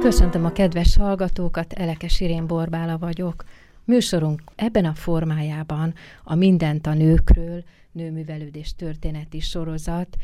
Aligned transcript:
Köszöntöm 0.00 0.44
a 0.44 0.52
kedves 0.52 0.96
hallgatókat, 0.96 1.72
Elekes 1.72 2.20
Irén 2.20 2.46
Borbála 2.46 2.98
vagyok. 2.98 3.44
Műsorunk 3.84 4.42
ebben 4.54 4.84
a 4.84 4.94
formájában 4.94 5.94
a 6.24 6.34
Mindent 6.34 6.86
a 6.86 6.94
nőkről, 6.94 7.64
nőművelődés 7.92 8.74
történeti 8.76 9.40
sorozat 9.40 10.16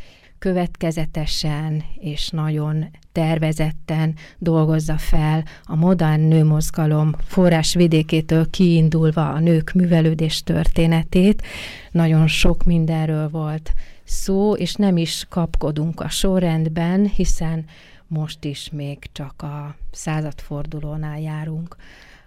következetesen 0.43 1.85
és 2.01 2.29
nagyon 2.29 2.87
tervezetten 3.13 4.15
dolgozza 4.39 4.99
fel 4.99 5.45
a 5.65 5.77
modern 5.77 6.21
nőmozgalom 6.21 7.15
forrásvidékétől 7.27 8.51
kiindulva 8.51 9.29
a 9.29 9.39
nők 9.39 9.73
művelődés 9.73 10.43
történetét. 10.43 11.43
Nagyon 11.91 12.27
sok 12.27 12.65
mindenről 12.65 13.29
volt 13.29 13.73
szó, 14.05 14.55
és 14.55 14.75
nem 14.75 14.97
is 14.97 15.27
kapkodunk 15.29 16.01
a 16.01 16.09
sorrendben, 16.09 17.07
hiszen 17.07 17.65
most 18.13 18.45
is 18.45 18.71
még 18.71 18.99
csak 19.13 19.43
a 19.43 19.77
századfordulónál 19.91 21.21
járunk. 21.21 21.77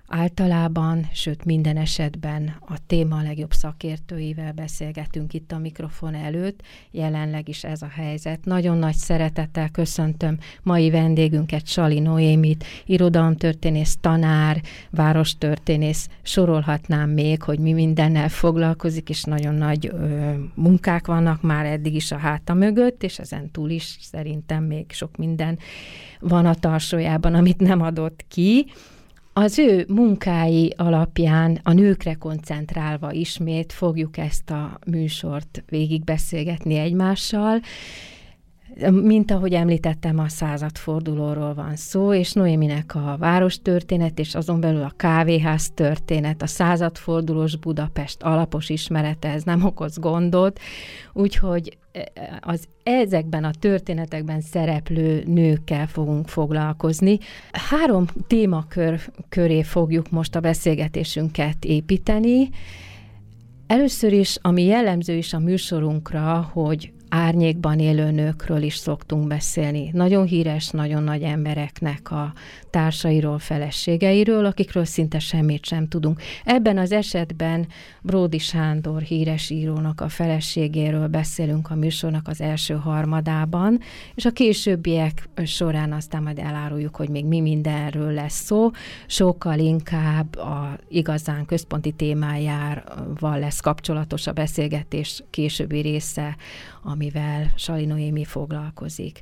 Általában, 0.08 1.10
sőt 1.14 1.46
minden 1.46 1.78
esetben 1.78 2.56
a 2.60 2.78
téma 2.88 3.22
legjobb 3.22 3.52
szakértőivel 3.52 4.52
beszélgetünk 4.52 5.34
itt 5.34 5.52
a 5.52 5.58
mikrofon 5.58 6.16
előtt, 6.16 6.62
jelenleg 6.92 7.50
is 7.50 7.64
ez 7.64 7.82
a 7.82 7.88
helyzet. 7.88 8.46
Nagyon 8.46 8.78
nagy 8.78 8.96
szeretettel 8.96 9.70
köszöntöm 9.70 10.38
mai 10.64 10.90
vendégünket, 10.90 11.68
Sali 11.68 12.00
Noémit, 12.00 12.66
irodalomtörténész, 12.86 13.98
tanár, 14.02 14.62
várostörténész, 14.90 16.10
sorolhatnám 16.22 17.10
még, 17.10 17.42
hogy 17.42 17.60
mi 17.60 17.74
mindennel 17.74 18.30
foglalkozik, 18.30 19.10
és 19.10 19.24
nagyon 19.24 19.54
nagy 19.56 19.88
ö, 19.94 20.34
munkák 20.54 21.08
vannak 21.08 21.42
már 21.42 21.66
eddig 21.66 21.96
is 21.96 22.12
a 22.12 22.18
háta 22.18 22.54
mögött, 22.54 23.04
és 23.04 23.20
ezen 23.20 23.52
túl 23.52 23.70
is 23.70 23.98
szerintem 24.02 24.64
még 24.64 24.86
sok 24.92 25.18
minden 25.18 25.60
van 26.20 26.46
a 26.46 26.56
tarsójában, 26.56 27.34
amit 27.34 27.60
nem 27.60 27.82
adott 27.82 28.26
ki. 28.28 28.66
Az 29.38 29.60
ő 29.60 29.86
munkái 29.88 30.74
alapján 30.78 31.60
a 31.64 31.74
nőkre 31.74 32.14
koncentrálva 32.14 33.12
ismét 33.12 33.74
fogjuk 33.74 34.18
ezt 34.18 34.50
a 34.50 34.80
műsort 34.86 35.64
végigbeszélgetni 35.70 36.76
egymással. 36.76 37.60
Mint 38.92 39.32
ahogy 39.32 39.54
említettem, 39.54 40.20
a 40.20 40.28
századfordulóról 40.28 41.54
van 41.54 41.76
szó, 41.76 42.14
és 42.14 42.34
Noéminek 42.34 42.96
a 42.96 43.16
város 43.20 43.62
történet, 43.62 44.20
és 44.20 44.36
azon 44.36 44.60
belül 44.60 44.84
a 44.84 44.94
kávéház 44.98 45.72
történet, 45.74 46.42
a 46.42 46.48
századfordulós 46.48 47.56
Budapest 47.58 48.24
alapos 48.24 48.70
ismerete, 48.70 49.30
ez 49.30 49.44
nem 49.44 49.66
okoz 49.66 49.98
gondot, 49.98 50.60
úgyhogy 51.14 51.78
az 52.40 52.68
ezekben 52.84 53.44
a 53.44 53.52
történetekben 53.60 54.42
szereplő 54.42 55.24
nőkkel 55.28 55.88
fogunk 55.88 56.28
foglalkozni. 56.28 57.18
Három 57.52 58.06
témakör 58.28 59.00
köré 59.30 59.62
fogjuk 59.62 60.10
most 60.10 60.36
a 60.36 60.40
beszélgetésünket 60.40 61.66
építeni. 61.66 62.50
Először 63.68 64.14
is, 64.14 64.38
ami 64.42 64.64
jellemző 64.64 65.16
is 65.16 65.34
a 65.34 65.40
műsorunkra, 65.40 66.50
hogy 66.54 66.94
árnyékban 67.16 67.80
élő 67.80 68.12
nőkről 68.12 68.62
is 68.62 68.76
szoktunk 68.76 69.28
beszélni. 69.28 69.90
Nagyon 69.94 70.26
híres, 70.26 70.70
nagyon 70.70 71.04
nagy 71.04 71.22
embereknek 71.22 72.12
a 72.12 72.34
társairól, 72.70 73.40
feleségeiről, 73.40 74.46
akikről 74.46 74.86
szinte 74.86 75.20
semmit 75.20 75.66
sem 75.66 75.88
tudunk. 75.88 76.22
Ebben 76.44 76.78
az 76.78 76.92
esetben 76.92 77.68
Bródi 78.02 78.38
Sándor 78.38 79.02
híres 79.02 79.50
írónak 79.50 80.02
a 80.02 80.10
feleségéről 80.10 81.08
beszélünk 81.08 81.70
a 81.70 81.76
műsornak 81.76 82.28
az 82.28 82.42
első 82.42 82.74
harmadában, 82.74 83.80
és 84.16 84.26
a 84.26 84.32
későbbiek 84.32 85.30
során 85.44 85.94
aztán 85.94 86.24
majd 86.24 86.40
eláruljuk, 86.40 86.96
hogy 86.96 87.10
még 87.10 87.26
mi 87.26 87.40
mindenről 87.40 88.12
lesz 88.12 88.44
szó. 88.44 88.70
Sokkal 89.08 89.60
inkább 89.60 90.38
a 90.38 90.78
igazán 90.88 91.46
központi 91.46 91.92
témájával 91.92 93.40
lesz 93.40 93.60
kapcsolatos 93.60 94.28
a 94.28 94.32
beszélgetés 94.32 95.24
későbbi 95.30 95.80
része, 95.80 96.36
amivel 96.86 97.52
Sali 97.56 97.86
Noémi 97.86 98.24
foglalkozik. 98.24 99.22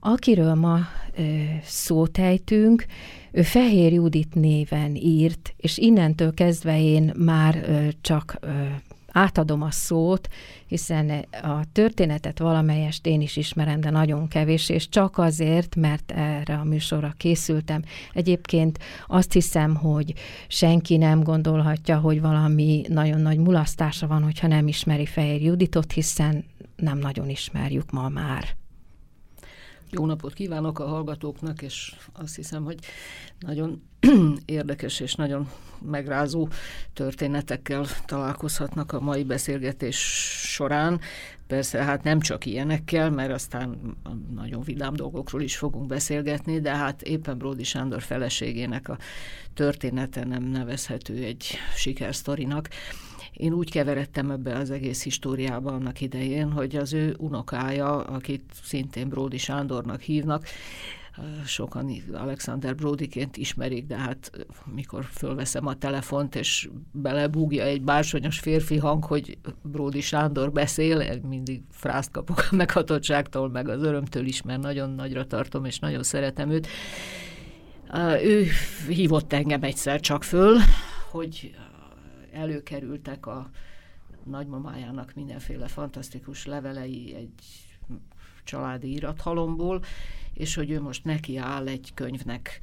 Akiről 0.00 0.54
ma 0.54 0.78
ö, 1.16 1.22
szót 1.62 2.18
ejtünk, 2.18 2.86
ő 3.32 3.42
Fehér 3.42 3.92
Judit 3.92 4.34
néven 4.34 4.94
írt, 4.94 5.54
és 5.56 5.78
innentől 5.78 6.34
kezdve 6.34 6.80
én 6.80 7.12
már 7.16 7.64
ö, 7.68 7.88
csak 8.00 8.36
ö, 8.40 8.48
átadom 9.12 9.62
a 9.62 9.70
szót, 9.70 10.28
hiszen 10.66 11.10
a 11.42 11.60
történetet 11.72 12.38
valamelyest 12.38 13.06
én 13.06 13.20
is 13.20 13.36
ismerem, 13.36 13.80
de 13.80 13.90
nagyon 13.90 14.28
kevés, 14.28 14.68
és 14.68 14.88
csak 14.88 15.18
azért, 15.18 15.76
mert 15.76 16.12
erre 16.12 16.54
a 16.54 16.64
műsorra 16.64 17.14
készültem. 17.16 17.82
Egyébként 18.12 18.78
azt 19.06 19.32
hiszem, 19.32 19.74
hogy 19.74 20.14
senki 20.48 20.96
nem 20.96 21.22
gondolhatja, 21.22 21.98
hogy 21.98 22.20
valami 22.20 22.82
nagyon 22.88 23.20
nagy 23.20 23.38
mulasztása 23.38 24.06
van, 24.06 24.22
hogyha 24.22 24.46
nem 24.46 24.68
ismeri 24.68 25.06
Fehér 25.06 25.42
Juditot, 25.42 25.92
hiszen 25.92 26.44
nem 26.78 26.98
nagyon 26.98 27.28
ismerjük 27.28 27.90
ma 27.90 28.08
már. 28.08 28.56
Jó 29.90 30.06
napot 30.06 30.32
kívánok 30.32 30.78
a 30.78 30.86
hallgatóknak, 30.86 31.62
és 31.62 31.94
azt 32.12 32.36
hiszem, 32.36 32.64
hogy 32.64 32.78
nagyon 33.38 33.82
érdekes 34.44 35.00
és 35.00 35.14
nagyon 35.14 35.48
megrázó 35.80 36.48
történetekkel 36.92 37.86
találkozhatnak 38.06 38.92
a 38.92 39.00
mai 39.00 39.24
beszélgetés 39.24 39.96
során. 40.52 41.00
Persze, 41.46 41.84
hát 41.84 42.02
nem 42.02 42.20
csak 42.20 42.46
ilyenekkel, 42.46 43.10
mert 43.10 43.32
aztán 43.32 43.96
nagyon 44.34 44.62
vidám 44.62 44.94
dolgokról 44.94 45.42
is 45.42 45.56
fogunk 45.56 45.86
beszélgetni, 45.86 46.60
de 46.60 46.76
hát 46.76 47.02
éppen 47.02 47.38
Bródi 47.38 47.64
Sándor 47.64 48.02
feleségének 48.02 48.88
a 48.88 48.98
története 49.54 50.24
nem 50.24 50.42
nevezhető 50.42 51.24
egy 51.24 51.46
sikersztorinak. 51.76 52.68
Én 53.32 53.52
úgy 53.52 53.70
keveredtem 53.70 54.30
ebbe 54.30 54.56
az 54.56 54.70
egész 54.70 55.02
históriába 55.02 55.72
annak 55.72 56.00
idején, 56.00 56.52
hogy 56.52 56.76
az 56.76 56.92
ő 56.92 57.14
unokája, 57.18 58.04
akit 58.04 58.42
szintén 58.62 59.08
Bródi 59.08 59.38
Sándornak 59.38 60.00
hívnak, 60.00 60.46
sokan 61.46 61.90
Alexander 62.12 62.74
Brodiként 62.74 63.36
ismerik, 63.36 63.86
de 63.86 63.96
hát 63.96 64.46
mikor 64.74 65.04
fölveszem 65.04 65.66
a 65.66 65.74
telefont, 65.74 66.34
és 66.34 66.68
belebúgja 66.92 67.64
egy 67.64 67.82
bársonyos 67.82 68.38
férfi 68.38 68.76
hang, 68.76 69.04
hogy 69.04 69.38
Bródi 69.62 70.00
Sándor 70.00 70.52
beszél, 70.52 71.20
mindig 71.28 71.62
frászt 71.70 72.10
kapok 72.10 72.48
a 72.50 72.54
meghatottságtól, 72.54 73.50
meg 73.50 73.68
az 73.68 73.82
örömtől 73.82 74.26
is, 74.26 74.42
mert 74.42 74.60
nagyon 74.60 74.90
nagyra 74.90 75.26
tartom, 75.26 75.64
és 75.64 75.78
nagyon 75.78 76.02
szeretem 76.02 76.50
őt. 76.50 76.66
Ő 78.22 78.46
hívott 78.88 79.32
engem 79.32 79.62
egyszer 79.62 80.00
csak 80.00 80.24
föl, 80.24 80.56
hogy 81.10 81.54
előkerültek 82.38 83.26
a 83.26 83.50
nagymamájának 84.24 85.12
mindenféle 85.14 85.68
fantasztikus 85.68 86.46
levelei 86.46 87.14
egy 87.14 87.32
családi 88.44 88.92
irathalomból, 88.92 89.82
és 90.32 90.54
hogy 90.54 90.70
ő 90.70 90.80
most 90.80 91.04
neki 91.04 91.36
áll 91.36 91.68
egy 91.68 91.90
könyvnek, 91.94 92.60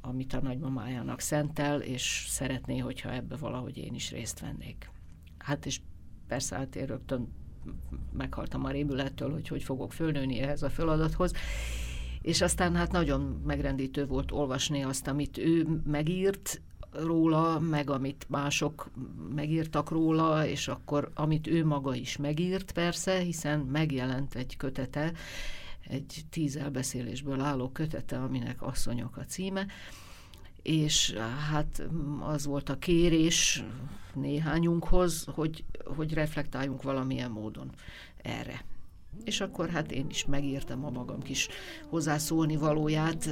amit 0.00 0.32
a 0.32 0.40
nagymamájának 0.40 1.20
szentel, 1.20 1.80
és 1.80 2.26
szeretné, 2.28 2.78
hogyha 2.78 3.12
ebbe 3.12 3.36
valahogy 3.36 3.76
én 3.76 3.94
is 3.94 4.10
részt 4.10 4.40
vennék. 4.40 4.90
Hát 5.38 5.66
és 5.66 5.80
persze 6.26 6.56
hát 6.56 6.76
én 6.76 6.86
rögtön 6.86 7.32
meghaltam 8.12 8.64
a 8.64 8.70
rémülettől, 8.70 9.32
hogy 9.32 9.48
hogy 9.48 9.62
fogok 9.62 9.92
fölnőni 9.92 10.38
ehhez 10.38 10.62
a 10.62 10.70
feladathoz, 10.70 11.32
és 12.20 12.40
aztán 12.40 12.74
hát 12.74 12.92
nagyon 12.92 13.42
megrendítő 13.44 14.06
volt 14.06 14.32
olvasni 14.32 14.82
azt, 14.82 15.06
amit 15.06 15.38
ő 15.38 15.80
megírt, 15.84 16.60
róla, 17.04 17.58
meg 17.58 17.90
amit 17.90 18.26
mások 18.28 18.90
megírtak 19.34 19.90
róla, 19.90 20.46
és 20.46 20.68
akkor 20.68 21.10
amit 21.14 21.46
ő 21.46 21.64
maga 21.64 21.94
is 21.94 22.16
megírt 22.16 22.72
persze, 22.72 23.18
hiszen 23.18 23.60
megjelent 23.60 24.34
egy 24.34 24.56
kötete, 24.56 25.12
egy 25.88 26.24
tíz 26.30 26.56
elbeszélésből 26.56 27.40
álló 27.40 27.68
kötete, 27.68 28.18
aminek 28.18 28.62
Asszonyok 28.62 29.16
a 29.16 29.24
címe, 29.24 29.66
és 30.62 31.14
hát 31.50 31.82
az 32.20 32.46
volt 32.46 32.68
a 32.68 32.78
kérés 32.78 33.64
néhányunkhoz, 34.14 35.24
hogy, 35.34 35.64
hogy 35.84 36.14
reflektáljunk 36.14 36.82
valamilyen 36.82 37.30
módon 37.30 37.70
erre. 38.22 38.64
És 39.24 39.40
akkor 39.40 39.68
hát 39.68 39.92
én 39.92 40.06
is 40.08 40.24
megírtam 40.24 40.84
a 40.84 40.90
magam 40.90 41.22
kis 41.22 41.48
hozzászólni 41.88 42.56
valóját, 42.56 43.28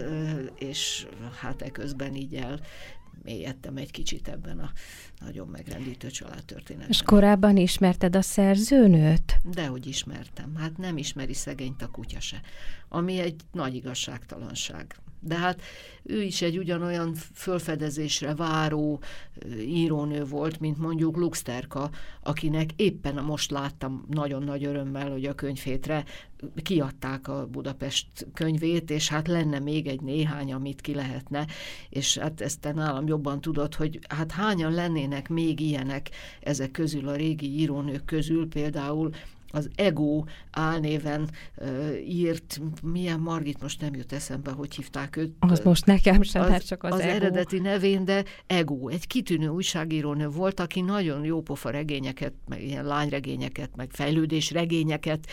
és 0.54 1.06
hát 1.40 1.62
eközben 1.62 2.14
így 2.14 2.34
el 2.34 2.60
mélyedtem 3.24 3.76
egy 3.76 3.90
kicsit 3.90 4.28
ebben 4.28 4.58
a 4.58 4.72
nagyon 5.20 5.48
megrendítő 5.48 6.10
családtörténetben. 6.10 6.90
És 6.90 7.02
korábban 7.02 7.56
ismerted 7.56 8.16
a 8.16 8.22
szerzőnőt? 8.22 9.40
Dehogy 9.44 9.86
ismertem. 9.86 10.56
Hát 10.56 10.76
nem 10.76 10.96
ismeri 10.96 11.34
szegényt 11.34 11.82
a 11.82 11.88
kutya 11.88 12.20
se. 12.20 12.40
Ami 12.88 13.18
egy 13.18 13.40
nagy 13.52 13.74
igazságtalanság. 13.74 14.96
De 15.26 15.34
hát 15.34 15.62
ő 16.02 16.22
is 16.22 16.42
egy 16.42 16.58
ugyanolyan 16.58 17.14
fölfedezésre 17.34 18.34
váró 18.34 19.00
írónő 19.58 20.24
volt, 20.24 20.60
mint 20.60 20.78
mondjuk 20.78 21.16
Luxterka, 21.16 21.90
akinek 22.22 22.70
éppen 22.76 23.24
most 23.24 23.50
láttam 23.50 24.06
nagyon 24.10 24.42
nagy 24.42 24.64
örömmel, 24.64 25.10
hogy 25.10 25.24
a 25.24 25.34
könyvétre 25.34 26.04
kiadták 26.62 27.28
a 27.28 27.46
Budapest 27.46 28.06
könyvét, 28.34 28.90
és 28.90 29.08
hát 29.08 29.28
lenne 29.28 29.58
még 29.58 29.86
egy 29.86 30.00
néhány, 30.00 30.52
amit 30.52 30.80
ki 30.80 30.94
lehetne, 30.94 31.46
és 31.88 32.18
hát 32.18 32.40
ezt 32.40 32.60
te 32.60 32.72
nálam 32.72 33.06
jobban 33.06 33.40
tudod, 33.40 33.74
hogy 33.74 33.98
hát 34.08 34.32
hányan 34.32 34.72
lennének 34.72 35.28
még 35.28 35.60
ilyenek 35.60 36.10
ezek 36.40 36.70
közül, 36.70 37.08
a 37.08 37.16
régi 37.16 37.58
írónők 37.60 38.04
közül, 38.04 38.48
például 38.48 39.10
az 39.54 39.68
Ego 39.74 40.24
álnéven 40.50 41.30
uh, 41.56 41.68
írt, 42.08 42.60
milyen 42.82 43.20
Margit 43.20 43.62
most 43.62 43.80
nem 43.80 43.94
jut 43.94 44.12
eszembe, 44.12 44.50
hogy 44.50 44.74
hívták 44.74 45.16
őt. 45.16 45.32
Az 45.38 45.60
most 45.60 45.86
nekem 45.86 46.22
sem, 46.22 46.42
az, 46.42 46.48
hát 46.48 46.66
csak 46.66 46.82
az, 46.82 46.92
az 46.92 47.00
Ego. 47.00 47.10
eredeti 47.10 47.58
nevén, 47.58 48.04
de 48.04 48.24
Ego, 48.46 48.88
egy 48.88 49.06
kitűnő 49.06 49.48
újságírónő 49.48 50.28
volt, 50.28 50.60
aki 50.60 50.80
nagyon 50.80 51.24
jópofa 51.24 51.70
regényeket, 51.70 52.32
meg 52.48 52.62
ilyen 52.62 52.84
lányregényeket, 52.84 53.76
meg 53.76 53.90
fejlődésregényeket 53.90 55.26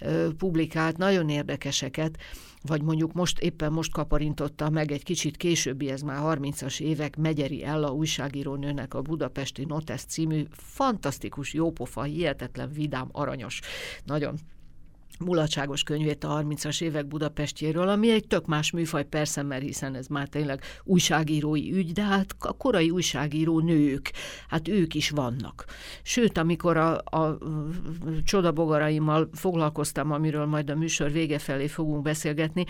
uh, 0.00 0.28
publikált, 0.28 0.96
nagyon 0.96 1.28
érdekeseket, 1.28 2.18
vagy 2.62 2.82
mondjuk 2.82 3.12
most 3.12 3.38
éppen 3.38 3.72
most 3.72 3.92
kaparintotta 3.92 4.70
meg 4.70 4.92
egy 4.92 5.02
kicsit 5.02 5.36
későbbi, 5.36 5.90
ez 5.90 6.02
már 6.02 6.38
30-as 6.38 6.80
évek, 6.80 7.16
Megyeri 7.16 7.64
Ella 7.64 7.92
újságírónőnek 7.92 8.94
a 8.94 9.02
Budapesti 9.02 9.64
Notes 9.64 10.04
című 10.04 10.44
fantasztikus, 10.50 11.54
jópofa, 11.54 12.02
hihetetlen, 12.02 12.72
vidám, 12.72 13.08
aranyos, 13.12 13.60
nagyon 14.04 14.38
mulatságos 15.18 15.82
könyvét 15.82 16.24
a 16.24 16.42
30-as 16.42 16.82
évek 16.82 17.06
Budapestjéről, 17.06 17.88
ami 17.88 18.10
egy 18.10 18.26
tök 18.26 18.46
más 18.46 18.70
műfaj, 18.70 19.04
persze, 19.04 19.42
mert 19.42 19.62
hiszen 19.62 19.94
ez 19.94 20.06
már 20.06 20.28
tényleg 20.28 20.62
újságírói 20.84 21.72
ügy, 21.72 21.92
de 21.92 22.02
hát 22.02 22.34
a 22.38 22.52
korai 22.52 22.90
újságíró 22.90 23.60
nők, 23.60 24.10
hát 24.48 24.68
ők 24.68 24.94
is 24.94 25.10
vannak. 25.10 25.64
Sőt, 26.02 26.38
amikor 26.38 26.76
a, 26.76 26.96
a 26.96 27.38
csodabogaraimmal 28.24 29.28
foglalkoztam, 29.32 30.12
amiről 30.12 30.46
majd 30.46 30.70
a 30.70 30.74
műsor 30.74 31.12
vége 31.12 31.38
felé 31.38 31.66
fogunk 31.66 32.02
beszélgetni, 32.02 32.64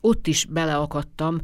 ott 0.00 0.26
is 0.26 0.44
beleakadtam 0.44 1.40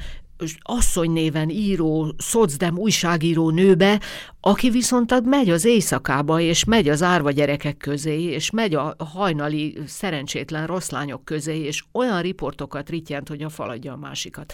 asszony 0.62 1.10
néven 1.10 1.48
író, 1.48 2.14
szocdem 2.18 2.78
újságíró 2.78 3.50
nőbe, 3.50 4.00
aki 4.40 4.70
viszont 4.70 5.24
megy 5.24 5.50
az 5.50 5.64
éjszakába, 5.64 6.40
és 6.40 6.64
megy 6.64 6.88
az 6.88 7.02
árva 7.02 7.30
gyerekek 7.30 7.76
közé, 7.76 8.22
és 8.22 8.50
megy 8.50 8.74
a 8.74 8.96
hajnali 8.98 9.78
szerencsétlen 9.86 10.66
rossz 10.66 10.90
lányok 10.90 11.24
közé, 11.24 11.58
és 11.58 11.84
olyan 11.92 12.22
riportokat 12.22 12.88
rityent, 12.88 13.28
hogy 13.28 13.42
a 13.42 13.48
faladja 13.48 13.92
a 13.92 13.96
másikat. 13.96 14.52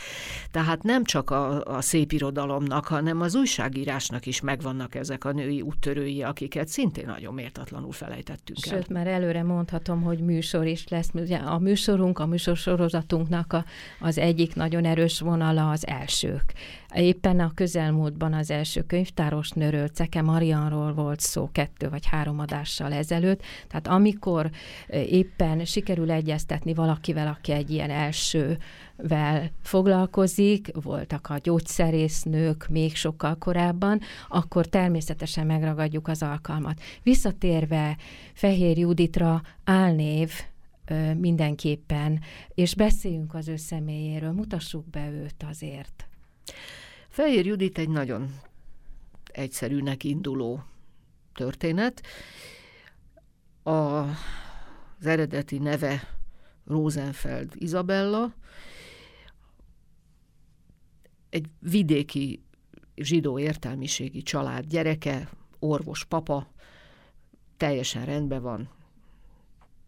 Tehát 0.50 0.82
nem 0.82 1.04
csak 1.04 1.30
a, 1.30 1.64
a 1.64 1.80
szép 1.80 2.12
irodalomnak, 2.12 2.86
hanem 2.86 3.20
az 3.20 3.34
újságírásnak 3.34 4.26
is 4.26 4.40
megvannak 4.40 4.94
ezek 4.94 5.24
a 5.24 5.32
női 5.32 5.60
úttörői, 5.60 6.22
akiket 6.22 6.68
szintén 6.68 7.06
nagyon 7.06 7.34
méltatlanul 7.34 7.92
felejtettünk 7.92 8.66
el. 8.66 8.72
Sőt, 8.72 8.88
már 8.88 9.06
előre 9.06 9.42
mondhatom, 9.42 10.02
hogy 10.02 10.18
műsor 10.18 10.66
is 10.66 10.88
lesz. 10.88 11.08
Ugye 11.14 11.36
a 11.36 11.58
műsorunk, 11.58 12.18
a 12.18 12.26
műsorsorozatunknak 12.26 13.52
a, 13.52 13.64
az 14.00 14.18
egyik 14.18 14.54
nagyon 14.54 14.84
erős 14.84 15.20
vonala 15.20 15.70
az 15.72 15.86
elsők. 15.86 16.52
Éppen 16.94 17.40
a 17.40 17.52
közelmúltban 17.54 18.32
az 18.32 18.50
első 18.50 18.82
könyvtáros 18.82 19.50
nőről, 19.50 19.88
Ceke 19.88 20.22
Marianról 20.22 20.94
volt 20.94 21.20
szó 21.20 21.48
kettő 21.52 21.88
vagy 21.88 22.06
három 22.06 22.38
adással 22.38 22.92
ezelőtt. 22.92 23.42
Tehát 23.68 23.86
amikor 23.86 24.50
éppen 24.88 25.64
sikerül 25.64 26.10
egyeztetni 26.10 26.74
valakivel, 26.74 27.28
aki 27.28 27.52
egy 27.52 27.70
ilyen 27.70 27.90
elsővel 27.90 29.50
foglalkozik, 29.62 30.70
voltak 30.82 31.26
a 31.30 31.38
gyógyszerésznők 31.42 32.68
még 32.68 32.96
sokkal 32.96 33.36
korábban, 33.38 34.00
akkor 34.28 34.66
természetesen 34.66 35.46
megragadjuk 35.46 36.08
az 36.08 36.22
alkalmat. 36.22 36.80
Visszatérve 37.02 37.96
Fehér 38.32 38.78
Juditra 38.78 39.42
álnév 39.64 40.32
mindenképpen, 41.16 42.20
és 42.54 42.74
beszéljünk 42.74 43.34
az 43.34 43.48
ő 43.48 43.56
személyéről, 43.56 44.32
mutassuk 44.32 44.90
be 44.90 45.10
őt 45.10 45.42
azért. 45.48 46.08
Fehér 47.08 47.46
Judit 47.46 47.78
egy 47.78 47.88
nagyon 47.88 48.34
egyszerűnek 49.32 50.04
induló 50.04 50.64
történet. 51.34 52.02
A, 53.62 53.70
az 53.70 55.06
eredeti 55.06 55.58
neve 55.58 56.08
Rosenfeld 56.66 57.52
Isabella, 57.54 58.34
egy 61.30 61.46
vidéki 61.58 62.42
zsidó 62.96 63.38
értelmiségi 63.38 64.22
család 64.22 64.66
gyereke, 64.66 65.28
orvos 65.58 66.04
papa, 66.04 66.50
teljesen 67.56 68.04
rendben 68.04 68.42
van, 68.42 68.68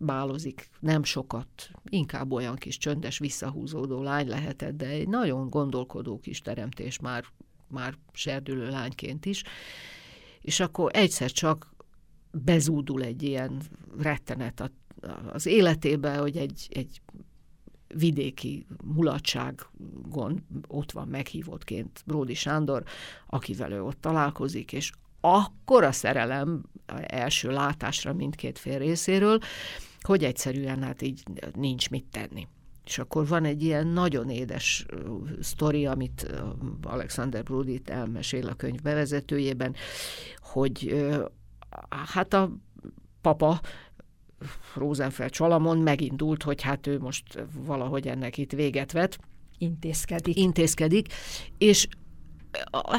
bálozik, 0.05 0.69
nem 0.81 1.03
sokat, 1.03 1.71
inkább 1.89 2.33
olyan 2.33 2.57
kis 2.57 2.79
csöndes, 2.79 3.19
visszahúzódó 3.19 4.03
lány 4.03 4.29
lehetett, 4.29 4.77
de 4.77 4.87
egy 4.87 5.09
nagyon 5.09 5.51
gondolkodó 5.51 6.19
kis 6.19 6.41
teremtés 6.41 6.99
már, 6.99 7.25
már 7.69 7.95
serdülő 8.13 8.69
lányként 8.69 9.27
is. 9.27 9.43
És 10.41 10.61
akkor 10.61 10.91
egyszer 10.95 11.31
csak 11.31 11.75
bezúdul 12.31 13.03
egy 13.03 13.23
ilyen 13.23 13.63
rettenet 13.99 14.71
az 15.33 15.47
életébe, 15.47 16.17
hogy 16.17 16.37
egy, 16.37 16.69
egy 16.71 17.01
vidéki 17.95 18.67
mulatságon 18.85 20.47
ott 20.69 20.93
van 20.93 21.09
meghívottként 21.09 22.03
Bródi 22.07 22.35
Sándor, 22.35 22.83
akivel 23.27 23.73
ő 23.73 23.83
ott 23.83 24.01
találkozik, 24.01 24.73
és 24.73 24.93
akkor 25.21 25.85
a 25.85 25.93
szerelem 25.93 26.63
első 27.07 27.51
látásra 27.51 28.13
mindkét 28.13 28.59
fél 28.59 28.79
részéről, 28.79 29.39
hogy 30.07 30.25
egyszerűen 30.25 30.83
hát 30.83 31.03
így 31.03 31.23
nincs 31.55 31.91
mit 31.91 32.05
tenni. 32.11 32.49
És 32.85 32.99
akkor 32.99 33.27
van 33.27 33.45
egy 33.45 33.63
ilyen 33.63 33.87
nagyon 33.87 34.31
édes 34.31 34.87
sztori, 35.41 35.87
amit 35.87 36.33
Alexander 36.83 37.43
Brody 37.43 37.81
elmesél 37.85 38.47
a 38.47 38.55
könyv 38.55 38.81
bevezetőjében, 38.81 39.75
hogy 40.39 41.07
hát 41.89 42.35
a 42.35 42.51
papa 43.21 43.61
Rosenfeld 44.75 45.31
Csalamon 45.31 45.79
megindult, 45.79 46.43
hogy 46.43 46.63
hát 46.63 46.87
ő 46.87 46.99
most 46.99 47.47
valahogy 47.53 48.09
ennek 48.09 48.39
itt 48.39 48.53
véget 48.53 48.93
vet. 48.93 49.19
Intézkedik. 49.59 50.37
Intézkedik, 50.37 51.13
és 51.59 51.89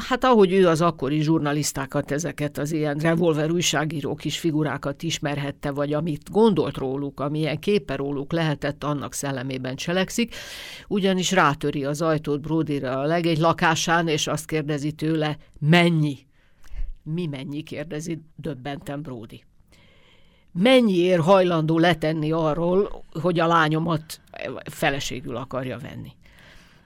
hát 0.08 0.24
ahogy 0.24 0.52
ő 0.52 0.68
az 0.68 0.80
akkori 0.80 1.20
zsurnalisztákat, 1.20 2.10
ezeket 2.10 2.58
az 2.58 2.72
ilyen 2.72 2.98
revolver 2.98 3.50
újságíró 3.50 4.14
kis 4.14 4.38
figurákat 4.38 5.02
ismerhette, 5.02 5.70
vagy 5.70 5.92
amit 5.92 6.30
gondolt 6.30 6.76
róluk, 6.76 7.20
amilyen 7.20 7.58
képe 7.58 7.96
róluk 7.96 8.32
lehetett, 8.32 8.84
annak 8.84 9.12
szellemében 9.12 9.76
cselekszik, 9.76 10.34
ugyanis 10.88 11.30
rátöri 11.30 11.84
az 11.84 12.02
ajtót 12.02 12.40
Brodira 12.40 12.98
a 13.00 13.04
legegy 13.04 13.38
lakásán, 13.38 14.08
és 14.08 14.26
azt 14.26 14.46
kérdezi 14.46 14.92
tőle, 14.92 15.36
mennyi? 15.58 16.18
Mi 17.02 17.26
mennyi? 17.26 17.62
kérdezi 17.62 18.20
döbbenten 18.36 19.02
Brody. 19.02 19.44
Mennyiért 20.52 21.22
hajlandó 21.22 21.78
letenni 21.78 22.32
arról, 22.32 23.04
hogy 23.20 23.38
a 23.38 23.46
lányomat 23.46 24.20
feleségül 24.70 25.36
akarja 25.36 25.78
venni? 25.78 26.15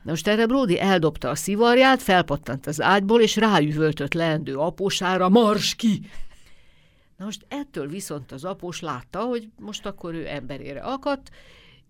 Most 0.02 0.28
erre 0.28 0.47
Brody 0.47 0.80
eldobta 0.80 1.28
a 1.28 1.35
szivarját, 1.35 2.02
felpattant 2.02 2.66
az 2.66 2.80
ágyból, 2.80 3.21
és 3.21 3.37
ráüvöltött 3.37 4.12
leendő 4.12 4.57
apósára, 4.57 5.28
mars 5.28 5.75
ki! 5.75 6.00
Na 7.16 7.25
most 7.25 7.47
ettől 7.49 7.88
viszont 7.88 8.33
az 8.33 8.45
após 8.45 8.80
látta, 8.80 9.21
hogy 9.21 9.49
most 9.59 9.87
akkor 9.87 10.14
ő 10.14 10.28
emberére 10.28 10.80
akadt, 10.80 11.30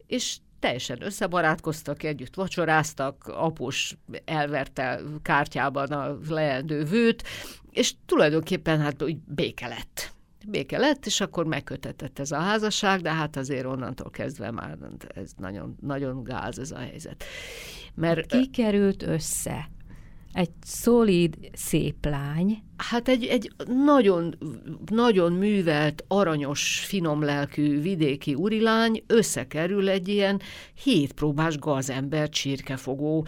és 0.06 0.36
teljesen 0.58 1.02
összebarátkoztak, 1.02 2.02
együtt 2.02 2.34
vacsoráztak, 2.34 3.26
após 3.26 3.96
elverte 4.24 5.00
kártyában 5.22 5.88
a 5.92 6.18
leendő 6.28 6.84
vőt, 6.84 7.22
és 7.70 7.94
tulajdonképpen 8.06 8.80
hát 8.80 9.02
úgy 9.02 9.16
béke 9.16 9.66
lett 9.68 10.12
béke 10.46 10.78
lett, 10.78 11.06
és 11.06 11.20
akkor 11.20 11.46
megkötetett 11.46 12.18
ez 12.18 12.30
a 12.30 12.38
házasság, 12.38 13.00
de 13.00 13.12
hát 13.12 13.36
azért 13.36 13.64
onnantól 13.64 14.10
kezdve 14.10 14.50
már 14.50 14.78
ez 15.14 15.32
nagyon, 15.36 15.76
nagyon 15.80 16.24
gáz 16.24 16.58
ez 16.58 16.70
a 16.70 16.78
helyzet. 16.78 17.24
Mert, 17.94 18.26
Ki 18.26 18.50
került 18.50 19.02
össze? 19.02 19.68
egy 20.32 20.50
szolid, 20.62 21.36
szép 21.52 22.04
lány. 22.04 22.62
Hát 22.76 23.08
egy, 23.08 23.24
egy 23.24 23.52
nagyon, 23.84 24.34
nagyon 24.90 25.32
művelt, 25.32 26.04
aranyos, 26.08 26.84
finom 26.86 27.22
lelkű 27.22 27.80
vidéki 27.80 28.34
urilány 28.34 29.02
összekerül 29.06 29.88
egy 29.88 30.08
ilyen 30.08 30.40
hétpróbás 30.82 31.58
gazember, 31.58 32.28
csirkefogó, 32.28 33.26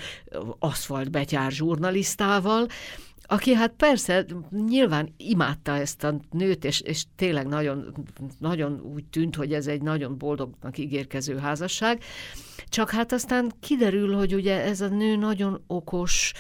aszfaltbetyár 0.59 1.50
zsurnalisztával, 1.50 2.66
aki 3.26 3.55
hát 3.55 3.73
persze 3.76 4.26
nyilván 4.67 5.14
imádta 5.17 5.76
ezt 5.76 6.05
a 6.05 6.21
nőt, 6.31 6.64
és, 6.64 6.81
és 6.81 7.05
tényleg 7.17 7.47
nagyon, 7.47 7.95
nagyon 8.38 8.81
úgy 8.81 9.05
tűnt, 9.05 9.37
hogy 9.37 9.52
ez 9.52 9.67
egy 9.67 9.83
nagyon 9.83 10.19
boldognak 10.19 10.79
ígérkező 10.79 11.37
házasság, 11.37 12.02
csak 12.69 12.91
hát 12.91 13.12
aztán 13.12 13.52
kiderül, 13.61 14.14
hogy 14.14 14.35
ugye 14.35 14.61
ez 14.61 14.81
a 14.81 14.88
nő 14.88 15.17
nagyon 15.17 15.62
okos, 15.67 16.33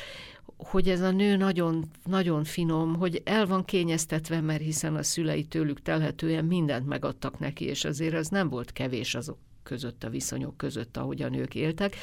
hogy 0.56 0.88
ez 0.88 1.00
a 1.00 1.10
nő 1.10 1.36
nagyon, 1.36 1.84
nagyon 2.04 2.44
finom, 2.44 2.96
hogy 2.96 3.22
el 3.24 3.46
van 3.46 3.64
kényeztetve, 3.64 4.40
mert 4.40 4.62
hiszen 4.62 4.94
a 4.94 5.02
szülei 5.02 5.44
tőlük 5.44 5.82
telhetően 5.82 6.44
mindent 6.44 6.86
megadtak 6.86 7.38
neki, 7.38 7.64
és 7.64 7.84
azért 7.84 8.14
ez 8.14 8.28
nem 8.28 8.48
volt 8.48 8.72
kevés 8.72 9.14
azok 9.14 9.38
között, 9.62 10.04
a 10.04 10.10
viszonyok 10.10 10.56
között, 10.56 10.96
ahogy 10.96 11.22
a 11.22 11.28
nők 11.28 11.54
éltek. 11.54 11.96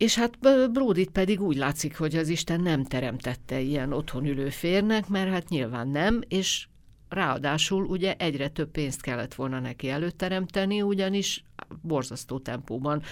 És 0.00 0.14
hát 0.14 0.38
Bródit 0.72 1.10
pedig 1.10 1.40
úgy 1.40 1.56
látszik, 1.56 1.96
hogy 1.96 2.16
az 2.16 2.28
Isten 2.28 2.60
nem 2.60 2.84
teremtette 2.84 3.60
ilyen 3.60 3.92
otthon 3.92 4.26
ülő 4.26 4.48
férnek, 4.48 5.08
mert 5.08 5.30
hát 5.30 5.48
nyilván 5.48 5.88
nem, 5.88 6.20
és 6.28 6.66
ráadásul 7.08 7.84
ugye 7.84 8.14
egyre 8.14 8.48
több 8.48 8.70
pénzt 8.70 9.02
kellett 9.02 9.34
volna 9.34 9.60
neki 9.60 9.88
előteremteni, 9.88 10.82
ugyanis 10.82 11.42
borzasztó 11.82 12.38
tempóban 12.38 13.02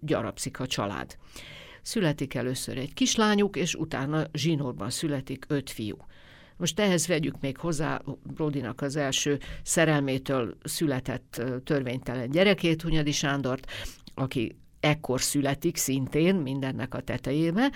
gyarapszik 0.00 0.60
a 0.60 0.66
család. 0.66 1.16
Születik 1.82 2.34
először 2.34 2.78
egy 2.78 2.94
kislányuk, 2.94 3.56
és 3.56 3.74
utána 3.74 4.26
zsinórban 4.32 4.90
születik 4.90 5.44
öt 5.48 5.70
fiú. 5.70 5.96
Most 6.56 6.80
ehhez 6.80 7.06
vegyük 7.06 7.40
még 7.40 7.56
hozzá 7.56 8.02
Brodinak 8.22 8.80
az 8.80 8.96
első 8.96 9.38
szerelmétől 9.62 10.56
született 10.62 11.42
törvénytelen 11.64 12.30
gyerekét, 12.30 12.82
Hunyadi 12.82 13.12
Sándort, 13.12 13.70
aki 14.14 14.56
ekkor 14.80 15.20
születik 15.20 15.76
szintén 15.76 16.34
mindennek 16.34 16.94
a 16.94 17.00
tetejébe, 17.00 17.70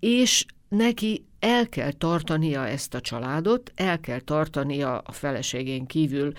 és 0.00 0.44
neki 0.68 1.24
el 1.38 1.68
kell 1.68 1.92
tartania 1.92 2.66
ezt 2.66 2.94
a 2.94 3.00
családot, 3.00 3.72
el 3.74 4.00
kell 4.00 4.20
tartania 4.20 4.98
a 4.98 5.12
feleségén 5.12 5.86
kívül 5.86 6.32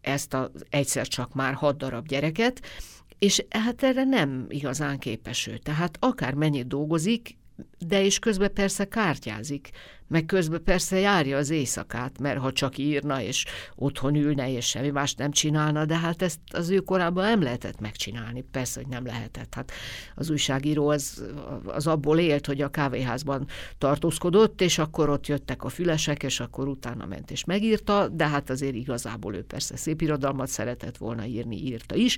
ezt 0.00 0.34
az 0.34 0.50
egyszer 0.70 1.06
csak 1.06 1.34
már 1.34 1.54
hat 1.54 1.76
darab 1.76 2.06
gyereket, 2.06 2.62
és 3.18 3.44
hát 3.50 3.82
erre 3.82 4.04
nem 4.04 4.46
igazán 4.48 4.98
képes 4.98 5.46
ő. 5.46 5.56
Tehát 5.56 5.96
akár 6.00 6.34
mennyit 6.34 6.66
dolgozik, 6.66 7.36
de 7.78 8.04
és 8.04 8.18
közben 8.18 8.52
persze 8.52 8.88
kártyázik, 8.88 9.70
meg 10.08 10.26
közben 10.26 10.62
persze 10.64 10.98
járja 10.98 11.36
az 11.36 11.50
éjszakát, 11.50 12.18
mert 12.18 12.38
ha 12.38 12.52
csak 12.52 12.78
írna, 12.78 13.22
és 13.22 13.44
otthon 13.74 14.14
ülne, 14.14 14.52
és 14.52 14.66
semmi 14.66 14.90
más 14.90 15.14
nem 15.14 15.30
csinálna, 15.30 15.84
de 15.84 15.98
hát 15.98 16.22
ezt 16.22 16.38
az 16.52 16.70
ő 16.70 16.78
korában 16.78 17.24
nem 17.24 17.42
lehetett 17.42 17.80
megcsinálni, 17.80 18.44
persze, 18.50 18.80
hogy 18.80 18.88
nem 18.88 19.06
lehetett. 19.06 19.54
Hát 19.54 19.72
az 20.14 20.30
újságíró 20.30 20.88
az, 20.88 21.24
az 21.64 21.86
abból 21.86 22.18
élt, 22.18 22.46
hogy 22.46 22.60
a 22.60 22.68
kávéházban 22.68 23.46
tartózkodott, 23.78 24.60
és 24.60 24.78
akkor 24.78 25.08
ott 25.08 25.26
jöttek 25.26 25.64
a 25.64 25.68
fülesek, 25.68 26.22
és 26.22 26.40
akkor 26.40 26.68
utána 26.68 27.06
ment 27.06 27.30
és 27.30 27.44
megírta, 27.44 28.08
de 28.08 28.28
hát 28.28 28.50
azért 28.50 28.74
igazából 28.74 29.34
ő 29.34 29.44
persze 29.44 29.76
szép 29.76 30.00
irodalmat 30.00 30.48
szeretett 30.48 30.96
volna 30.96 31.24
írni, 31.24 31.56
írta 31.56 31.94
is, 31.94 32.16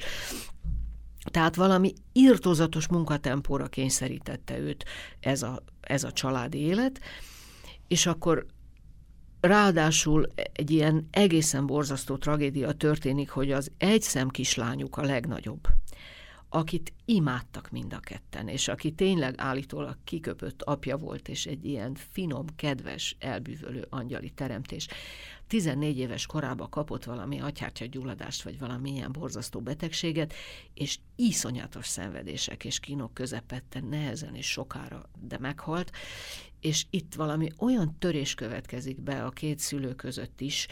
tehát 1.24 1.56
valami 1.56 1.92
írtózatos 2.12 2.88
munkatempóra 2.88 3.66
kényszerítette 3.66 4.58
őt 4.58 4.84
ez 5.20 5.42
a, 5.42 5.62
ez 5.80 6.04
a 6.04 6.12
családi 6.12 6.58
élet, 6.58 7.00
és 7.88 8.06
akkor 8.06 8.46
ráadásul 9.40 10.26
egy 10.52 10.70
ilyen 10.70 11.08
egészen 11.10 11.66
borzasztó 11.66 12.16
tragédia 12.16 12.72
történik, 12.72 13.30
hogy 13.30 13.52
az 13.52 13.70
egy 13.76 14.02
szem 14.02 14.28
kislányuk 14.28 14.96
a 14.96 15.02
legnagyobb, 15.02 15.68
akit 16.52 16.92
imádtak 17.04 17.70
mind 17.70 17.92
a 17.92 18.00
ketten, 18.00 18.48
és 18.48 18.68
aki 18.68 18.92
tényleg 18.92 19.34
állítólag 19.36 19.96
kiköpött 20.04 20.62
apja 20.62 20.96
volt, 20.96 21.28
és 21.28 21.46
egy 21.46 21.64
ilyen 21.64 21.94
finom, 21.94 22.46
kedves, 22.56 23.16
elbűvölő 23.18 23.86
angyali 23.88 24.30
teremtés. 24.30 24.88
14 25.46 25.98
éves 25.98 26.26
korában 26.26 26.70
kapott 26.70 27.04
valami 27.04 27.40
agyhártya 27.40 27.84
gyulladást, 27.84 28.42
vagy 28.42 28.58
valami 28.58 28.90
ilyen 28.90 29.12
borzasztó 29.12 29.60
betegséget, 29.60 30.34
és 30.74 30.98
iszonyatos 31.16 31.86
szenvedések 31.86 32.64
és 32.64 32.80
kínok 32.80 33.14
közepette 33.14 33.80
nehezen 33.80 34.34
és 34.34 34.50
sokára, 34.50 35.10
de 35.20 35.38
meghalt, 35.38 35.90
és 36.60 36.86
itt 36.90 37.14
valami 37.14 37.48
olyan 37.58 37.98
törés 37.98 38.34
következik 38.34 39.00
be 39.00 39.24
a 39.24 39.30
két 39.30 39.58
szülő 39.58 39.94
között 39.94 40.40
is, 40.40 40.66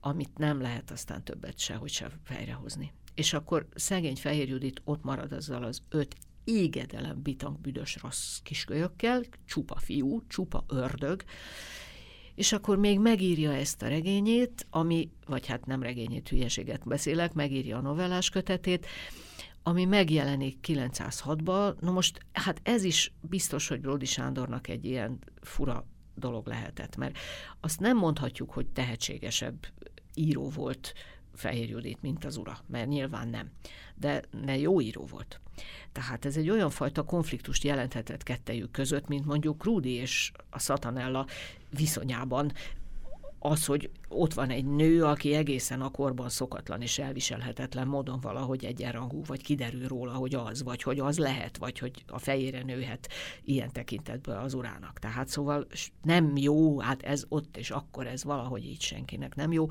amit 0.00 0.38
nem 0.38 0.60
lehet 0.60 0.90
aztán 0.90 1.24
többet 1.24 1.58
sehogy 1.58 1.90
se 1.90 2.10
fejrehozni. 2.24 2.92
És 3.20 3.32
akkor 3.32 3.66
szegény 3.74 4.16
Fehér 4.16 4.48
Judit 4.48 4.80
ott 4.84 5.02
marad 5.02 5.32
azzal 5.32 5.62
az 5.62 5.82
öt 5.88 6.16
égedelem 6.44 7.22
bitang 7.22 7.58
büdös 7.58 7.98
rossz 8.02 8.38
kiskölyökkel, 8.42 9.22
csupa 9.46 9.78
fiú, 9.78 10.22
csupa 10.26 10.64
ördög, 10.68 11.24
és 12.34 12.52
akkor 12.52 12.76
még 12.78 12.98
megírja 12.98 13.52
ezt 13.52 13.82
a 13.82 13.88
regényét, 13.88 14.66
ami, 14.70 15.10
vagy 15.26 15.46
hát 15.46 15.66
nem 15.66 15.82
regényét, 15.82 16.28
hülyeséget 16.28 16.86
beszélek, 16.86 17.32
megírja 17.32 17.76
a 17.76 17.80
novellás 17.80 18.28
kötetét, 18.28 18.86
ami 19.62 19.84
megjelenik 19.84 20.58
906-ban. 20.66 21.80
Na 21.80 21.90
most, 21.90 22.20
hát 22.32 22.60
ez 22.62 22.84
is 22.84 23.12
biztos, 23.20 23.68
hogy 23.68 23.80
Brody 23.80 24.06
Sándornak 24.06 24.68
egy 24.68 24.84
ilyen 24.84 25.18
fura 25.40 25.86
dolog 26.14 26.46
lehetett, 26.46 26.96
mert 26.96 27.18
azt 27.60 27.80
nem 27.80 27.96
mondhatjuk, 27.96 28.50
hogy 28.50 28.66
tehetségesebb 28.66 29.66
író 30.14 30.48
volt 30.48 30.94
Fehér 31.34 31.68
Judit, 31.68 32.02
mint 32.02 32.24
az 32.24 32.36
ura, 32.36 32.58
mert 32.66 32.88
nyilván 32.88 33.28
nem. 33.28 33.50
De 33.94 34.22
ne 34.44 34.58
jó 34.58 34.80
író 34.80 35.06
volt. 35.06 35.40
Tehát 35.92 36.24
ez 36.24 36.36
egy 36.36 36.50
olyan 36.50 36.70
fajta 36.70 37.02
konfliktust 37.02 37.64
jelenthetett 37.64 38.22
kettejük 38.22 38.70
között, 38.70 39.08
mint 39.08 39.24
mondjuk 39.24 39.64
Rudi 39.64 39.90
és 39.90 40.32
a 40.50 40.58
Satanella 40.58 41.26
viszonyában 41.76 42.52
az, 43.42 43.64
hogy 43.64 43.90
ott 44.08 44.34
van 44.34 44.50
egy 44.50 44.64
nő, 44.64 45.04
aki 45.04 45.34
egészen 45.34 45.80
a 45.80 45.90
korban 45.90 46.28
szokatlan 46.28 46.82
és 46.82 46.98
elviselhetetlen 46.98 47.86
módon 47.86 48.20
valahogy 48.20 48.64
egyenrangú, 48.64 49.22
vagy 49.26 49.42
kiderül 49.42 49.88
róla, 49.88 50.12
hogy 50.12 50.34
az, 50.34 50.62
vagy 50.62 50.82
hogy 50.82 50.98
az 50.98 51.18
lehet, 51.18 51.56
vagy 51.56 51.78
hogy 51.78 52.04
a 52.06 52.18
fejére 52.18 52.62
nőhet 52.62 53.08
ilyen 53.44 53.72
tekintetből 53.72 54.36
az 54.36 54.54
urának. 54.54 54.98
Tehát 54.98 55.28
szóval 55.28 55.66
nem 56.02 56.36
jó, 56.36 56.80
hát 56.80 57.02
ez 57.02 57.24
ott 57.28 57.56
és 57.56 57.70
akkor 57.70 58.06
ez 58.06 58.24
valahogy 58.24 58.64
így 58.64 58.80
senkinek 58.80 59.34
nem 59.34 59.52
jó. 59.52 59.68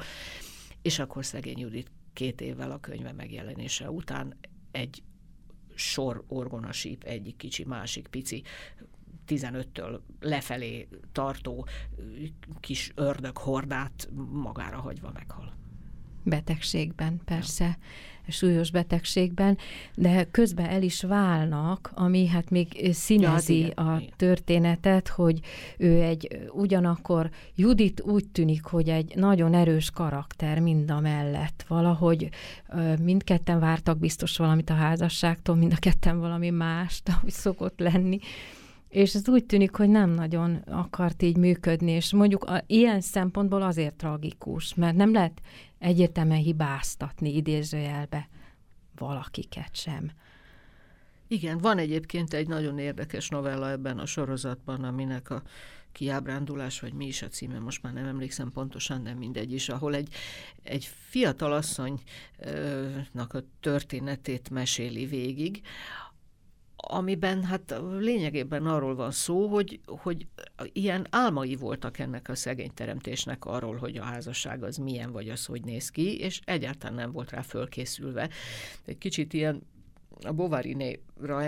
És 0.81 0.99
akkor 0.99 1.25
szegény 1.25 1.59
Judit 1.59 1.91
két 2.13 2.41
évvel 2.41 2.71
a 2.71 2.79
könyve 2.79 3.11
megjelenése 3.11 3.91
után 3.91 4.37
egy 4.71 5.03
sor 5.75 6.23
orgonasíp, 6.27 7.03
egyik 7.03 7.35
kicsi, 7.35 7.63
másik 7.63 8.07
pici 8.07 8.43
15-től 9.27 9.99
lefelé 10.19 10.87
tartó 11.11 11.67
kis 12.59 12.91
ördög 12.95 13.37
hordát 13.37 14.09
magára 14.31 14.79
hagyva 14.79 15.11
meghal. 15.13 15.53
Betegségben, 16.23 17.21
persze. 17.25 17.65
Ja 17.65 17.77
súlyos 18.31 18.71
betegségben, 18.71 19.57
de 19.95 20.23
közben 20.31 20.65
el 20.65 20.81
is 20.81 21.01
válnak, 21.01 21.91
ami 21.93 22.27
hát 22.27 22.49
még 22.49 22.89
színezi 22.93 23.59
ja, 23.59 23.71
hát 23.75 24.01
a 24.01 24.03
történetet, 24.15 25.07
hogy 25.07 25.39
ő 25.77 26.01
egy 26.01 26.49
ugyanakkor 26.51 27.29
Judit 27.55 28.01
úgy 28.01 28.27
tűnik, 28.27 28.63
hogy 28.63 28.89
egy 28.89 29.15
nagyon 29.15 29.53
erős 29.53 29.91
karakter 29.91 30.59
mind 30.59 30.91
a 30.91 30.99
mellett. 30.99 31.65
Valahogy 31.67 32.29
mindketten 33.01 33.59
vártak 33.59 33.97
biztos 33.99 34.37
valamit 34.37 34.69
a 34.69 34.73
házasságtól, 34.73 35.55
mind 35.55 35.71
a 35.71 35.79
ketten 35.79 36.19
valami 36.19 36.49
mást, 36.49 37.09
ahogy 37.17 37.31
szokott 37.31 37.79
lenni. 37.79 38.19
És 38.89 39.13
ez 39.13 39.29
úgy 39.29 39.45
tűnik, 39.45 39.75
hogy 39.75 39.89
nem 39.89 40.09
nagyon 40.09 40.61
akart 40.67 41.21
így 41.21 41.37
működni, 41.37 41.91
és 41.91 42.13
mondjuk 42.13 42.43
a, 42.43 42.63
ilyen 42.67 43.01
szempontból 43.01 43.61
azért 43.61 43.95
tragikus, 43.95 44.73
mert 44.73 44.95
nem 44.95 45.13
lehet 45.13 45.41
egyértelműen 45.79 46.41
hibáztatni 46.41 47.35
idézőjelbe 47.35 48.29
valakiket 48.95 49.75
sem. 49.75 50.11
Igen, 51.27 51.57
van 51.57 51.77
egyébként 51.77 52.33
egy 52.33 52.47
nagyon 52.47 52.79
érdekes 52.79 53.29
novella 53.29 53.69
ebben 53.69 53.99
a 53.99 54.05
sorozatban, 54.05 54.83
aminek 54.83 55.29
a 55.29 55.43
kiábrándulás, 55.91 56.79
vagy 56.79 56.93
mi 56.93 57.05
is 57.05 57.21
a 57.21 57.27
címe, 57.27 57.59
most 57.59 57.81
már 57.81 57.93
nem 57.93 58.05
emlékszem 58.05 58.51
pontosan, 58.51 59.03
de 59.03 59.13
mindegy 59.13 59.53
is, 59.53 59.69
ahol 59.69 59.95
egy, 59.95 60.13
egy 60.63 60.89
fiatal 61.07 61.53
asszonynak 61.53 63.33
a 63.33 63.43
történetét 63.59 64.49
meséli 64.49 65.05
végig, 65.05 65.61
amiben 66.81 67.43
hát 67.43 67.81
lényegében 67.97 68.65
arról 68.65 68.95
van 68.95 69.11
szó, 69.11 69.47
hogy, 69.47 69.79
hogy 69.85 70.27
ilyen 70.73 71.07
álmai 71.09 71.55
voltak 71.55 71.99
ennek 71.99 72.29
a 72.29 72.35
szegény 72.35 72.73
teremtésnek 72.73 73.45
arról, 73.45 73.75
hogy 73.75 73.97
a 73.97 74.03
házasság 74.03 74.63
az 74.63 74.77
milyen, 74.77 75.11
vagy 75.11 75.29
az 75.29 75.45
hogy 75.45 75.63
néz 75.63 75.89
ki, 75.89 76.19
és 76.19 76.39
egyáltalán 76.45 76.95
nem 76.95 77.11
volt 77.11 77.31
rá 77.31 77.41
fölkészülve. 77.41 78.29
Egy 78.85 78.97
kicsit 78.97 79.33
ilyen 79.33 79.61
a 80.25 80.31
Bovarinéra 80.31 81.41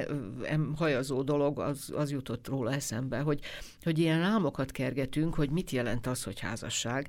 hajazó 0.76 1.22
dolog, 1.22 1.60
az, 1.60 1.92
az 1.96 2.12
jutott 2.12 2.48
róla 2.48 2.72
eszembe, 2.72 3.20
hogy, 3.20 3.40
hogy 3.84 4.00
ilyen 4.00 4.22
álmokat 4.22 4.72
kergetünk, 4.72 5.36
hogy 5.36 5.50
mit 5.50 5.72
jelent 5.72 6.08
az, 6.08 6.24
hogy 6.24 6.40
házasság, 6.40 7.08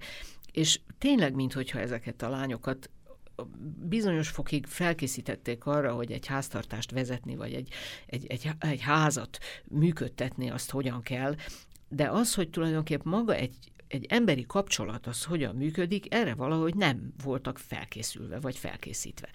és 0.53 0.81
tényleg, 0.99 1.35
minthogyha 1.35 1.79
ezeket 1.79 2.23
a 2.23 2.29
lányokat 2.29 2.91
bizonyos 3.89 4.29
fokig 4.29 4.67
felkészítették 4.67 5.67
arra, 5.67 5.95
hogy 5.95 6.13
egy 6.13 6.27
háztartást 6.27 6.91
vezetni, 6.91 7.37
vagy 7.37 7.53
egy, 7.53 7.69
egy, 8.07 8.27
egy, 8.27 8.51
egy 8.59 8.81
házat 8.81 9.39
működtetni, 9.65 10.51
azt 10.51 10.71
hogyan 10.71 11.03
kell, 11.03 11.35
de 11.89 12.09
az, 12.11 12.35
hogy 12.35 12.51
tulajdonképpen 12.51 13.13
maga 13.13 13.35
egy, 13.35 13.55
egy 13.89 14.07
emberi 14.09 14.47
kapcsolat, 14.47 15.07
az 15.07 15.25
hogyan 15.25 15.57
működik, 15.57 16.15
erre 16.15 16.35
valahogy 16.35 16.75
nem 16.75 17.13
voltak 17.25 17.59
felkészülve, 17.59 18.41
vagy 18.41 18.57
felkészítve. 18.57 19.29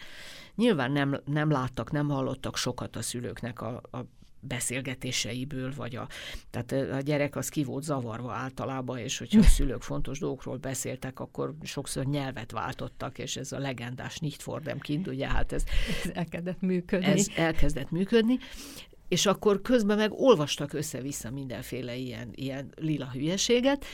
Nyilván 0.55 0.91
nem, 0.91 1.21
nem 1.25 1.51
láttak, 1.51 1.91
nem 1.91 2.09
hallottak 2.09 2.57
sokat 2.57 2.95
a 2.95 3.01
szülőknek 3.01 3.61
a, 3.61 3.81
a 3.91 3.99
beszélgetéseiből, 4.39 5.73
vagy 5.75 5.95
a, 5.95 6.07
tehát 6.49 6.91
a 6.91 6.99
gyerek 7.01 7.35
az 7.35 7.49
ki 7.49 7.63
volt 7.63 7.83
zavarva 7.83 8.31
általában, 8.31 8.97
és 8.97 9.17
hogyha 9.19 9.39
a 9.39 9.43
szülők 9.43 9.81
fontos 9.81 10.19
dolgokról 10.19 10.57
beszéltek, 10.57 11.19
akkor 11.19 11.55
sokszor 11.63 12.05
nyelvet 12.05 12.51
váltottak, 12.51 13.17
és 13.17 13.35
ez 13.35 13.51
a 13.51 13.59
legendás 13.59 14.17
nicht 14.17 14.41
for 14.41 14.61
them 14.61 14.79
kind, 14.79 15.07
ugye 15.07 15.27
hát 15.27 15.51
ez, 15.51 15.63
ez 16.03 16.11
elkezdett 16.13 16.61
működni. 16.61 17.07
Ez 17.07 17.27
elkezdett 17.35 17.91
működni, 17.91 18.37
és 19.07 19.25
akkor 19.25 19.61
közben 19.61 19.97
meg 19.97 20.11
olvastak 20.13 20.73
össze-vissza 20.73 21.31
mindenféle 21.31 21.95
ilyen, 21.95 22.29
ilyen 22.35 22.73
lila 22.75 23.11
hülyeséget, 23.11 23.85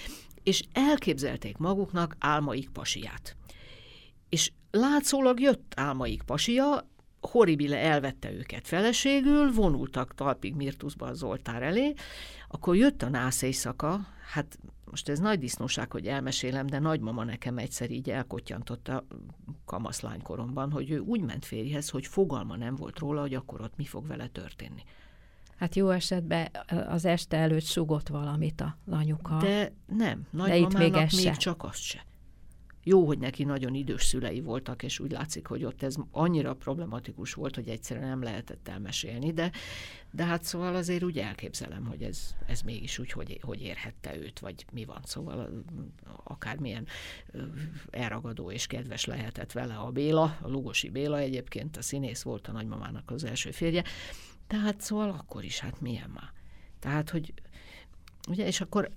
és 0.44 0.64
elképzelték 0.72 1.58
maguknak 1.58 2.16
álmaik 2.20 2.70
pasiját. 2.70 3.36
És 4.30 4.52
látszólag 4.72 5.40
jött 5.40 5.74
álmaik 5.76 6.24
pasia, 6.24 6.88
horribile 7.26 7.78
elvette 7.78 8.32
őket 8.32 8.68
feleségül, 8.68 9.52
vonultak 9.52 10.16
talpig 10.16 10.56
Mirtuszba 10.56 11.06
az 11.06 11.24
oltár 11.24 11.62
elé, 11.62 11.94
akkor 12.48 12.76
jött 12.76 13.02
a 13.02 13.10
nász 13.10 13.42
éjszaka, 13.42 14.00
hát 14.32 14.60
most 14.94 15.10
ez 15.10 15.20
nagy 15.20 15.40
disznóság, 15.40 15.92
hogy 15.92 16.08
elmesélem, 16.08 16.68
de 16.68 16.80
nagymama 16.80 17.24
nekem 17.24 17.58
egyszer 17.58 17.92
így 17.92 18.10
elkottyantotta 18.10 19.06
kamaszlánykoromban, 19.66 20.72
hogy 20.72 20.92
ő 20.92 21.00
úgy 21.00 21.22
ment 21.22 21.46
férjhez, 21.46 21.90
hogy 21.90 22.08
fogalma 22.08 22.56
nem 22.56 22.76
volt 22.76 23.00
róla, 23.00 23.22
hogy 23.22 23.34
akkor 23.34 23.62
ott 23.62 23.76
mi 23.78 23.86
fog 23.86 24.08
vele 24.08 24.28
történni. 24.28 24.84
Hát 25.56 25.76
jó 25.76 25.90
esetben 25.90 26.50
az 26.90 27.06
este 27.06 27.38
előtt 27.38 27.66
sugott 27.66 28.08
valamit 28.08 28.62
a 28.62 28.78
anyuka. 28.90 29.38
De 29.38 29.74
nem, 29.86 30.28
nagymamának 30.30 30.78
még, 30.78 30.94
még 30.94 31.10
se. 31.10 31.32
csak 31.32 31.64
azt 31.64 31.82
se. 31.82 32.06
Jó, 32.84 33.06
hogy 33.06 33.18
neki 33.18 33.44
nagyon 33.44 33.74
idős 33.74 34.04
szülei 34.04 34.42
voltak, 34.42 34.84
és 34.84 35.00
úgy 35.00 35.12
látszik, 35.12 35.48
hogy 35.48 35.64
ott 35.64 35.84
ez 35.84 35.96
annyira 36.12 36.54
problematikus 36.54 37.34
volt, 37.34 37.56
hogy 37.56 37.68
egyszerűen 37.68 38.08
nem 38.08 38.22
lehetett 38.22 38.68
elmesélni, 38.68 39.34
de, 39.34 39.52
de 40.12 40.24
hát 40.24 40.44
szóval 40.44 40.76
azért 40.76 41.04
úgy 41.04 41.20
elképzelem, 41.20 41.86
hogy 41.86 42.04
ez, 42.04 42.36
ez 42.46 42.62
mégis 42.62 43.00
úgy, 43.00 43.12
hogy, 43.12 43.40
hogy 43.42 43.62
érhette 43.62 44.18
őt, 44.18 44.40
vagy 44.40 44.66
mi 44.72 44.86
van. 44.86 45.02
Szóval 45.04 45.64
akármilyen 46.24 46.88
elragadó 47.90 48.52
és 48.52 48.68
kedves 48.68 49.06
lehetett 49.06 49.52
vele 49.52 49.76
a 49.76 49.92
Béla, 49.92 50.38
a 50.42 50.48
Lugosi 50.48 50.90
Béla 50.90 51.18
egyébként, 51.20 51.78
a 51.78 51.82
színész 51.82 52.22
volt 52.22 52.48
a 52.48 52.52
nagymamának 52.52 53.12
az 53.12 53.24
első 53.24 53.52
férje, 53.52 53.84
tehát 54.48 54.82
szóval 54.82 55.10
akkor 55.10 55.44
is, 55.44 55.60
hát 55.60 55.82
milyen 55.82 56.10
már. 56.10 56.32
Tehát, 56.80 57.10
hogy 57.10 57.34
ugye, 58.30 58.48
és 58.48 58.62
akkor 58.62 58.90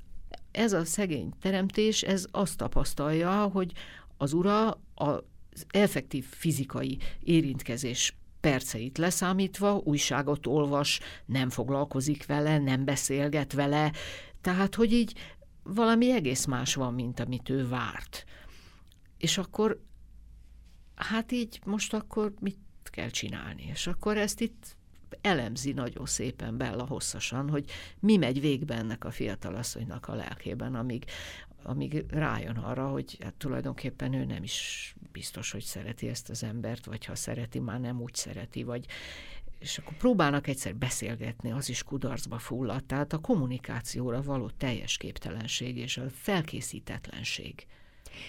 ez 0.56 0.72
a 0.72 0.84
szegény 0.84 1.32
teremtés, 1.40 2.02
ez 2.02 2.26
azt 2.30 2.56
tapasztalja, 2.56 3.42
hogy 3.42 3.72
az 4.16 4.32
ura 4.32 4.80
az 4.94 5.66
effektív 5.68 6.24
fizikai 6.24 6.98
érintkezés 7.20 8.16
perceit 8.40 8.98
leszámítva 8.98 9.80
újságot 9.84 10.46
olvas, 10.46 11.00
nem 11.26 11.50
foglalkozik 11.50 12.26
vele, 12.26 12.58
nem 12.58 12.84
beszélget 12.84 13.52
vele, 13.52 13.92
tehát, 14.40 14.74
hogy 14.74 14.92
így 14.92 15.18
valami 15.62 16.12
egész 16.12 16.44
más 16.44 16.74
van, 16.74 16.94
mint 16.94 17.20
amit 17.20 17.48
ő 17.48 17.68
várt. 17.68 18.24
És 19.18 19.38
akkor, 19.38 19.82
hát 20.94 21.32
így 21.32 21.60
most 21.64 21.94
akkor 21.94 22.32
mit 22.40 22.58
kell 22.82 23.08
csinálni? 23.08 23.68
És 23.72 23.86
akkor 23.86 24.18
ezt 24.18 24.40
itt 24.40 24.75
elemzi 25.20 25.72
nagyon 25.72 26.06
szépen 26.06 26.56
Bella 26.56 26.86
hosszasan, 26.86 27.50
hogy 27.50 27.70
mi 28.00 28.16
megy 28.16 28.40
végbe 28.40 28.74
ennek 28.74 29.04
a 29.04 29.10
fiatalasszonynak 29.10 30.08
a 30.08 30.14
lelkében, 30.14 30.74
amíg, 30.74 31.04
amíg 31.62 32.04
rájön 32.08 32.56
arra, 32.56 32.88
hogy 32.88 33.16
hát 33.20 33.34
tulajdonképpen 33.34 34.12
ő 34.12 34.24
nem 34.24 34.42
is 34.42 34.94
biztos, 35.12 35.50
hogy 35.50 35.62
szereti 35.62 36.08
ezt 36.08 36.30
az 36.30 36.42
embert, 36.42 36.84
vagy 36.84 37.04
ha 37.04 37.14
szereti, 37.14 37.58
már 37.58 37.80
nem 37.80 38.00
úgy 38.00 38.14
szereti, 38.14 38.62
vagy 38.62 38.86
és 39.58 39.78
akkor 39.78 39.96
próbálnak 39.96 40.46
egyszer 40.46 40.76
beszélgetni, 40.76 41.52
az 41.52 41.68
is 41.68 41.82
kudarcba 41.82 42.38
fulladt. 42.38 42.86
Tehát 42.86 43.12
a 43.12 43.18
kommunikációra 43.18 44.22
való 44.22 44.50
teljes 44.50 44.96
képtelenség 44.96 45.76
és 45.76 45.96
a 45.96 46.10
felkészítetlenség. 46.10 47.66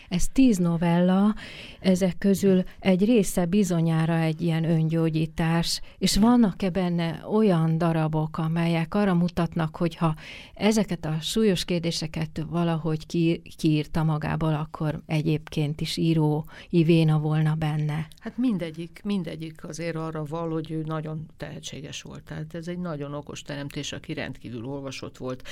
Ez 0.10 0.28
tíz 0.28 0.58
novella, 0.58 1.36
ezek 1.80 2.18
közül 2.18 2.64
egy 2.80 3.06
része 3.06 3.46
bizonyára 3.46 4.16
egy 4.16 4.42
ilyen 4.42 4.64
öngyógyítás, 4.64 5.82
és 5.98 6.18
vannak-e 6.18 6.70
benne 6.70 7.24
olyan 7.32 7.78
darabok, 7.78 8.38
amelyek 8.38 8.94
arra 8.94 9.14
mutatnak, 9.14 9.76
hogy 9.76 9.96
ha 9.96 10.16
ezeket 10.54 11.06
a 11.06 11.18
súlyos 11.22 11.66
kérdéseket 11.66 12.46
valahogy 12.50 13.06
ki, 13.06 13.42
kiírta 13.58 14.04
magából, 14.04 14.54
akkor 14.54 15.02
egyébként 15.06 15.82
is 15.82 15.98
író 15.98 16.46
ivéna 16.70 17.20
volna 17.20 17.56
benne? 17.56 18.08
Hát 18.20 18.38
mindegyik, 18.38 19.02
mindegyik 19.04 19.64
azért 19.64 19.96
arra 19.96 20.26
val, 20.26 20.50
hogy 20.50 20.72
ő 20.72 20.84
nagyon 20.86 21.26
tehetséges 21.38 22.02
volt. 22.02 22.24
Tehát 22.24 22.56
ez 22.56 22.68
egy 22.68 22.80
nagyon 22.80 23.14
okos 23.14 23.42
teremtés, 23.42 23.92
aki 23.92 24.14
rendkívül 24.14 24.66
olvasott 24.66 25.18
volt, 25.18 25.48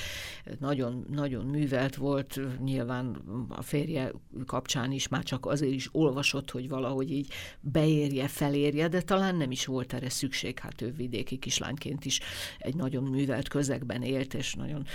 nagyon, 0.58 1.06
nagyon 1.10 1.44
művelt 1.46 1.96
volt, 1.96 2.40
nyilván 2.64 3.16
a 3.48 3.62
férje 3.62 4.12
kapcsán 4.46 4.92
is 4.92 5.08
már 5.08 5.22
csak 5.22 5.46
azért 5.46 5.72
is 5.72 5.88
olvasott, 5.92 6.50
hogy 6.50 6.68
valahogy 6.68 7.10
így 7.10 7.32
beérje, 7.60 8.28
felérje, 8.28 8.88
de 8.88 9.00
talán 9.00 9.36
nem 9.36 9.50
is 9.50 9.66
volt 9.66 9.92
erre 9.92 10.08
szükség, 10.08 10.58
hát 10.58 10.82
ő 10.82 10.92
vidéki 10.92 11.38
kislányként 11.38 12.04
is 12.04 12.20
egy 12.58 12.74
nagyon 12.74 13.04
művelt 13.04 13.48
közegben 13.48 14.02
élt, 14.02 14.34
és 14.34 14.54
nagyon 14.54 14.86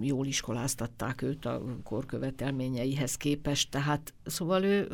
jól 0.00 0.26
iskoláztatták 0.26 1.22
őt 1.22 1.44
a 1.44 1.62
korkövetelményeihez 1.84 3.16
képest, 3.16 3.70
tehát 3.70 4.14
szóval 4.24 4.64
ő 4.64 4.88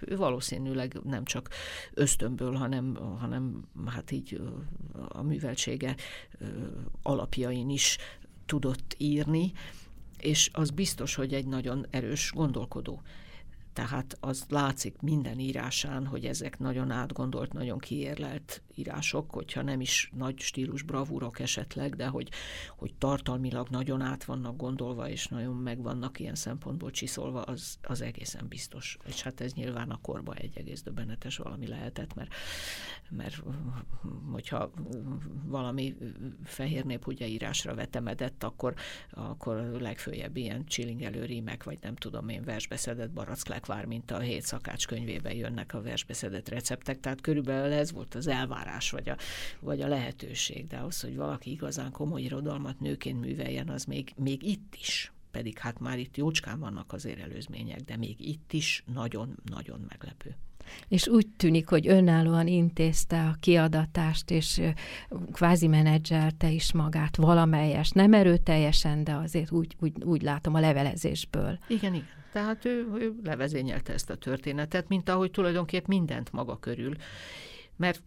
ő 0.00 0.16
valószínűleg 0.16 1.00
nem 1.04 1.24
csak 1.24 1.48
ösztönből, 1.94 2.54
hanem, 2.54 2.96
hanem 3.18 3.64
hát 3.86 4.10
így 4.10 4.40
a 5.08 5.22
műveltsége 5.22 5.96
alapjain 7.02 7.70
is 7.70 7.98
tudott 8.46 8.94
írni, 8.98 9.52
és 10.20 10.50
az 10.52 10.70
biztos, 10.70 11.14
hogy 11.14 11.34
egy 11.34 11.46
nagyon 11.46 11.86
erős 11.90 12.32
gondolkodó. 12.34 13.02
Tehát 13.72 14.16
az 14.20 14.44
látszik 14.48 15.00
minden 15.00 15.38
írásán, 15.38 16.06
hogy 16.06 16.24
ezek 16.24 16.58
nagyon 16.58 16.90
átgondolt, 16.90 17.52
nagyon 17.52 17.78
kiérlelt 17.78 18.62
írások, 18.74 19.30
hogyha 19.30 19.62
nem 19.62 19.80
is 19.80 20.10
nagy 20.16 20.38
stílus 20.38 20.82
bravúrok 20.82 21.38
esetleg, 21.38 21.96
de 21.96 22.06
hogy, 22.06 22.30
hogy 22.76 22.94
tartalmilag 22.94 23.68
nagyon 23.68 24.00
át 24.00 24.24
vannak 24.24 24.56
gondolva, 24.56 25.08
és 25.08 25.26
nagyon 25.26 25.56
meg 25.56 25.82
vannak 25.82 26.20
ilyen 26.20 26.34
szempontból 26.34 26.90
csiszolva, 26.90 27.42
az, 27.42 27.78
az 27.82 28.00
egészen 28.00 28.48
biztos. 28.48 28.96
És 29.06 29.22
hát 29.22 29.40
ez 29.40 29.52
nyilván 29.52 29.90
a 29.90 30.00
korba 30.00 30.34
egy 30.34 30.58
egész 30.58 30.82
döbbenetes 30.82 31.36
valami 31.36 31.66
lehetett, 31.66 32.14
mert, 32.14 32.34
mert 33.10 33.42
hogyha 34.30 34.70
valami 35.44 35.96
fehér 36.44 36.84
nép 36.84 37.06
ugye 37.06 37.26
írásra 37.26 37.74
vetemedett, 37.74 38.44
akkor, 38.44 38.74
akkor 39.10 39.56
legfőjebb 39.56 40.36
ilyen 40.36 40.64
csilingelő 40.64 41.24
rímek, 41.24 41.64
vagy 41.64 41.78
nem 41.80 41.94
tudom 41.94 42.28
én, 42.28 42.44
versbeszedett 42.44 43.10
baracklák 43.10 43.66
vár, 43.70 43.84
mint 43.84 44.10
a 44.10 44.18
hét 44.18 44.42
szakács 44.42 44.86
könyvében 44.86 45.34
jönnek 45.34 45.74
a 45.74 45.82
versbeszedett 45.82 46.48
receptek, 46.48 47.00
tehát 47.00 47.20
körülbelül 47.20 47.72
ez 47.72 47.92
volt 47.92 48.14
az 48.14 48.26
elvárás 48.26 48.90
vagy 48.90 49.08
a, 49.08 49.16
vagy 49.60 49.80
a 49.80 49.88
lehetőség, 49.88 50.66
de 50.66 50.78
az, 50.78 51.00
hogy 51.00 51.16
valaki 51.16 51.50
igazán 51.50 51.90
komoly 51.90 52.22
irodalmat 52.22 52.80
nőként 52.80 53.20
műveljen, 53.20 53.68
az 53.68 53.84
még, 53.84 54.12
még 54.16 54.42
itt 54.42 54.74
is 54.74 55.12
pedig 55.30 55.58
hát 55.58 55.78
már 55.80 55.98
itt 55.98 56.16
jócskán 56.16 56.58
vannak 56.58 56.92
azért 56.92 57.20
előzmények, 57.20 57.80
de 57.80 57.96
még 57.96 58.20
itt 58.20 58.52
is 58.52 58.84
nagyon-nagyon 58.94 59.84
meglepő. 59.88 60.36
És 60.88 61.08
úgy 61.08 61.26
tűnik, 61.36 61.68
hogy 61.68 61.88
önállóan 61.88 62.46
intézte 62.46 63.24
a 63.24 63.36
kiadatást, 63.40 64.30
és 64.30 64.60
kvázi 65.32 65.66
menedzselte 65.66 66.50
is 66.50 66.72
magát 66.72 67.16
valamelyes, 67.16 67.90
nem 67.90 68.12
erőteljesen, 68.12 69.04
de 69.04 69.14
azért 69.14 69.50
úgy, 69.50 69.76
úgy, 69.80 69.92
úgy 70.04 70.22
látom 70.22 70.54
a 70.54 70.60
levelezésből. 70.60 71.58
Igen, 71.68 71.94
igen. 71.94 72.19
Tehát 72.32 72.64
ő, 72.64 72.88
ő 72.94 73.14
levezényelte 73.24 73.92
ezt 73.92 74.10
a 74.10 74.16
történetet, 74.16 74.88
mint 74.88 75.08
ahogy 75.08 75.30
tulajdonképp 75.30 75.86
mindent 75.86 76.32
maga 76.32 76.58
körül. 76.58 76.94
Mert 77.76 78.02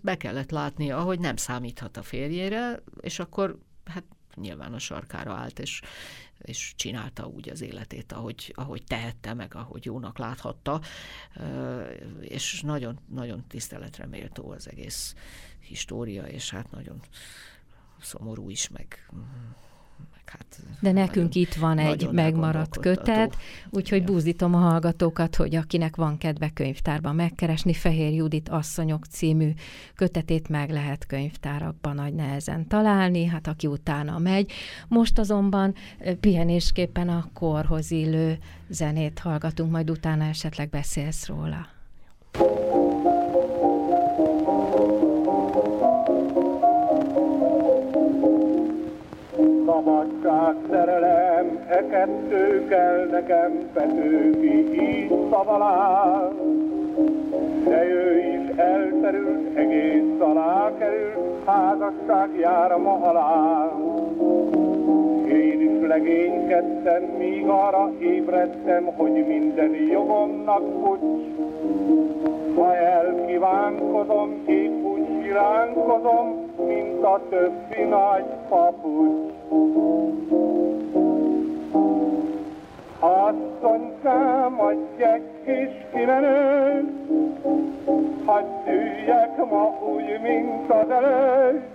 be 0.00 0.16
kellett 0.16 0.50
látnia, 0.50 1.00
hogy 1.00 1.18
nem 1.18 1.36
számíthat 1.36 1.96
a 1.96 2.02
férjére, 2.02 2.82
és 3.00 3.18
akkor 3.18 3.58
hát 3.84 4.04
nyilván 4.34 4.72
a 4.72 4.78
sarkára 4.78 5.32
állt, 5.32 5.58
és, 5.58 5.80
és 6.38 6.72
csinálta 6.76 7.26
úgy 7.26 7.48
az 7.48 7.60
életét, 7.60 8.12
ahogy, 8.12 8.52
ahogy 8.56 8.84
tehette, 8.84 9.34
meg 9.34 9.54
ahogy 9.54 9.84
jónak 9.84 10.18
láthatta, 10.18 10.80
és 12.20 12.60
nagyon, 12.60 12.98
nagyon 13.08 13.44
tiszteletre 13.48 14.06
méltó 14.06 14.50
az 14.50 14.68
egész 14.68 15.14
história, 15.58 16.22
és 16.22 16.50
hát 16.50 16.70
nagyon 16.70 17.00
szomorú 18.00 18.50
is, 18.50 18.68
meg 18.68 19.08
hát... 20.30 20.44
De 20.80 20.92
nekünk 20.92 21.34
itt 21.34 21.54
van 21.54 21.78
egy 21.78 22.08
megmaradt 22.12 22.78
kötet, 22.78 23.36
úgyhogy 23.70 23.98
ja. 23.98 24.04
búzítom 24.04 24.54
a 24.54 24.58
hallgatókat, 24.58 25.36
hogy 25.36 25.54
akinek 25.54 25.96
van 25.96 26.18
kedve 26.18 26.50
könyvtárban 26.54 27.14
megkeresni, 27.14 27.72
Fehér 27.72 28.12
Judit 28.12 28.48
Asszonyok 28.48 29.04
című 29.04 29.50
kötetét 29.94 30.48
meg 30.48 30.70
lehet 30.70 31.06
könyvtárakban 31.06 31.94
nagy 31.94 32.14
nehezen 32.14 32.68
találni, 32.68 33.24
hát 33.24 33.46
aki 33.46 33.66
utána 33.66 34.18
megy. 34.18 34.52
Most 34.88 35.18
azonban 35.18 35.74
pihenésképpen 36.20 37.08
a 37.08 37.28
korhoz 37.32 37.90
illő 37.90 38.38
zenét 38.68 39.18
hallgatunk, 39.18 39.70
majd 39.70 39.90
utána 39.90 40.24
esetleg 40.24 40.68
beszélsz 40.68 41.26
róla. 41.26 41.73
Szabadság, 50.44 50.70
szerelem, 50.70 51.58
e 51.68 51.86
kettő 51.86 52.66
kell 52.68 53.08
nekem, 53.10 53.70
Petőfi 53.72 54.72
így 54.72 55.08
szavalál. 55.30 56.32
De 57.64 57.84
ő 57.84 58.18
is 58.18 58.56
elterült, 58.56 59.56
egész 59.56 60.20
alá 60.20 60.72
került, 60.78 61.46
házasság 61.46 62.28
jár 62.38 62.76
ma 62.76 62.92
alá. 62.92 63.72
Én 65.28 65.60
is 65.60 65.86
legénykedtem, 65.88 67.02
míg 67.18 67.46
arra 67.46 67.90
ébredtem, 67.98 68.84
hogy 68.84 69.26
minden 69.26 69.74
jogomnak 69.92 70.62
futs. 70.82 71.22
Ha 72.56 72.76
elkívánkozom, 72.76 74.42
épp 74.46 74.93
úgy 75.34 75.40
siránkozom, 75.40 76.50
mint 76.66 77.04
a 77.04 77.20
többi 77.30 77.82
nagy 77.82 78.24
papucs. 78.48 79.32
Asszonykám, 82.98 84.60
adj 84.60 85.02
egy 85.02 85.30
kis 85.44 85.86
kimenő, 85.92 86.84
hadd 88.24 88.68
üljek 88.68 89.36
ma 89.50 89.78
úgy, 89.94 90.20
mint 90.22 90.70
az 90.70 90.90
előtt. 90.90 91.73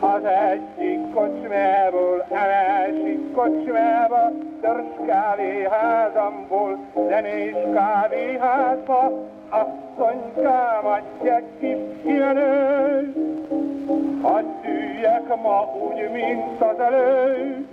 Az 0.00 0.24
egyik 0.24 1.12
kocsmából, 1.14 2.24
a 2.28 2.34
másik 2.34 3.32
kocsmába, 3.32 4.30
törzs 4.60 5.06
kávéházamból, 5.06 6.78
zenés 7.08 7.54
kávéházba, 7.74 9.12
asszonykám, 9.48 10.86
adj 10.86 11.28
egy 11.28 11.44
kis 11.58 12.02
kimenő, 12.02 13.12
hadd 14.22 14.44
üljek 14.64 15.42
ma 15.42 15.72
úgy, 15.88 16.10
mint 16.12 16.60
az 16.60 16.78
előtt. 16.78 17.72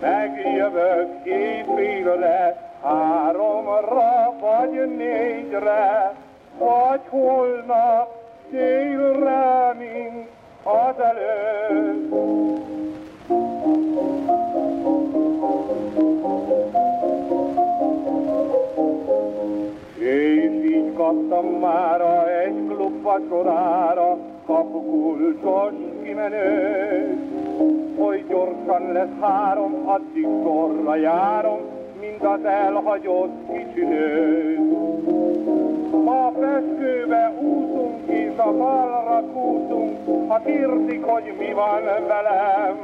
Megjövök 0.00 1.24
éjfélre, 1.24 2.70
háromra 2.82 4.34
vagy 4.40 4.96
négyre, 4.96 6.14
vagy 6.58 7.00
holnap 7.08 8.21
délre, 8.52 9.74
mint 9.78 10.28
az 10.62 11.00
előtt. 11.00 12.12
És 19.98 20.70
így 20.70 20.92
kaptam 20.94 21.46
mára 21.46 22.40
egy 22.40 22.66
klub 22.68 23.02
vacsorára, 23.02 24.18
kapukulcsos 24.46 25.72
kimenőt. 26.02 27.20
Oly 27.98 28.24
gyorsan 28.28 28.92
lesz 28.92 29.20
három, 29.20 29.88
addig 29.88 30.26
sorra 30.42 30.96
járom, 30.96 31.60
mint 32.00 32.22
az 32.22 32.44
elhagyott 32.44 33.52
kicsi. 33.52 33.86
Ma 36.04 36.32
feskőbe 36.40 37.32
úszunk 37.40 38.08
és 38.08 38.36
a 38.36 38.52
balra 38.52 39.22
kúszunk, 39.32 40.28
ha 40.28 40.40
kérdik, 40.44 41.04
hogy 41.04 41.34
mi 41.38 41.52
van 41.52 41.82
velem. 42.06 42.76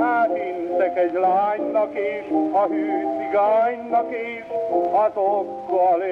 Hát 0.00 0.30
intek 0.36 0.98
egy 0.98 1.12
lánynak 1.12 1.94
és 1.94 2.24
a 2.52 2.66
hű 2.66 2.86
cigánynak 3.18 4.10
is, 4.10 4.44
azokkal 4.90 6.02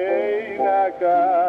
énekelem. 0.49 1.45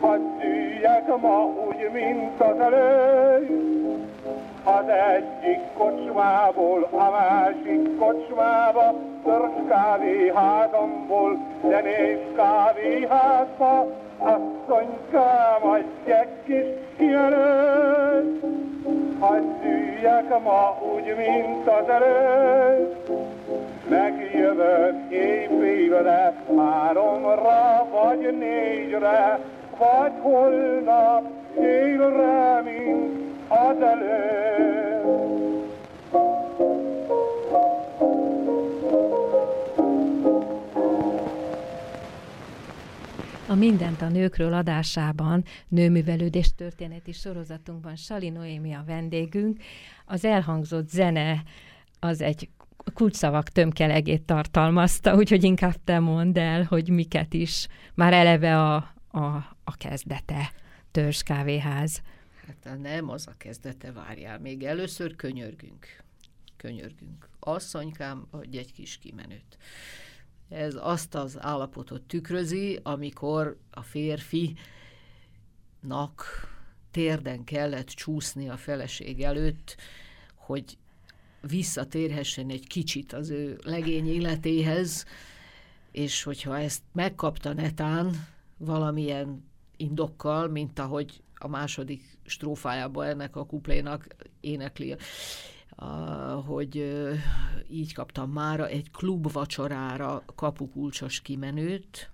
hadd 0.02 0.44
üljek 0.44 1.22
ma 1.22 1.46
úgy, 1.46 1.90
mint 1.94 2.42
az 2.42 2.60
előtt. 2.60 3.85
Az 4.67 4.88
egyik 4.88 5.60
kocsmából 5.78 6.88
a 6.91 7.10
másik 7.12 7.97
kocsmába, 7.97 8.93
törzs 9.23 9.67
kávéházamból, 9.69 11.38
zenés 11.69 12.19
kávéházba, 12.36 13.88
asszonykám, 14.17 15.62
adj 15.62 16.12
egy 16.12 16.43
kis 16.45 16.65
kijelölt. 16.97 18.43
Hadd 19.19 19.63
üljek 19.63 20.43
ma 20.43 20.78
úgy, 20.93 21.15
mint 21.17 21.67
az 21.67 21.89
előtt. 21.89 23.10
Megjövök 23.89 25.12
éjfélre, 25.12 26.34
háromra 26.58 27.88
vagy 27.91 28.38
négyre, 28.38 29.39
vagy 29.78 30.12
holnap 30.21 31.23
délre, 31.56 32.62
mint 32.63 33.25
A 33.48 33.54
Mindent 43.56 44.02
a 44.02 44.08
nőkről 44.08 44.54
adásában 44.54 45.44
nőművelődés 45.68 46.54
történeti 46.56 47.12
sorozatunkban 47.12 47.96
Sali 47.96 48.30
Noémi 48.30 48.74
a 48.74 48.84
vendégünk. 48.86 49.58
Az 50.06 50.26
elhangzott 50.26 50.90
zene 50.90 51.44
az 52.00 52.22
egy 52.22 52.50
kulcsszavak 52.94 53.50
tömkelegét 53.50 54.22
tartalmazta, 54.22 55.16
úgyhogy 55.16 55.44
inkább 55.44 55.76
te 55.84 56.00
mondd 56.00 56.40
el, 56.40 56.64
hogy 56.64 56.90
miket 56.90 57.34
is, 57.34 57.68
már 57.94 58.14
eleve 58.14 58.62
a, 58.62 58.76
a, 59.12 59.26
a 59.64 59.76
kezdete, 59.78 60.52
törzs 60.92 61.24
kávéház. 61.24 62.02
Hát 62.48 62.80
nem 62.82 63.10
az 63.10 63.28
a 63.28 63.34
kezdete, 63.38 63.92
várjál, 63.92 64.40
még 64.40 64.64
először 64.64 65.16
könyörgünk. 65.16 66.04
Könyörgünk. 66.58 67.30
Asszonykám, 67.40 68.28
adj 68.32 68.58
egy 68.58 68.74
kis 68.74 68.98
kimenőt. 68.98 69.58
Ez 70.50 70.76
azt 70.80 71.16
az 71.16 71.38
állapotot 71.40 72.02
tükrözi, 72.02 72.80
amikor 72.84 73.58
a 73.72 73.82
férfinak 73.82 74.60
térden 76.92 77.44
kellett 77.44 77.88
csúszni 77.88 78.50
a 78.50 78.58
feleség 78.58 79.22
előtt, 79.22 79.76
hogy 80.36 80.78
visszatérhessen 81.42 82.50
egy 82.50 82.68
kicsit 82.68 83.14
az 83.14 83.30
ő 83.30 83.60
legény 83.64 84.08
életéhez, 84.08 85.06
és 85.92 86.24
hogyha 86.24 86.60
ezt 86.60 86.84
megkapta 86.92 87.54
netán 87.54 88.28
valamilyen 88.58 89.44
indokkal, 89.78 90.48
mint 90.48 90.80
ahogy 90.80 91.24
a 91.36 91.48
második 91.48 92.14
strófájában 92.26 93.06
ennek 93.06 93.36
a 93.36 93.46
kuplénak 93.46 94.08
énekli, 94.40 94.96
hogy 96.46 97.04
így 97.70 97.94
kaptam 97.94 98.32
mára 98.32 98.68
egy 98.68 98.92
klubvacsorára 98.92 100.24
kapukulcsos 100.36 101.22
kimenőt, 101.22 102.10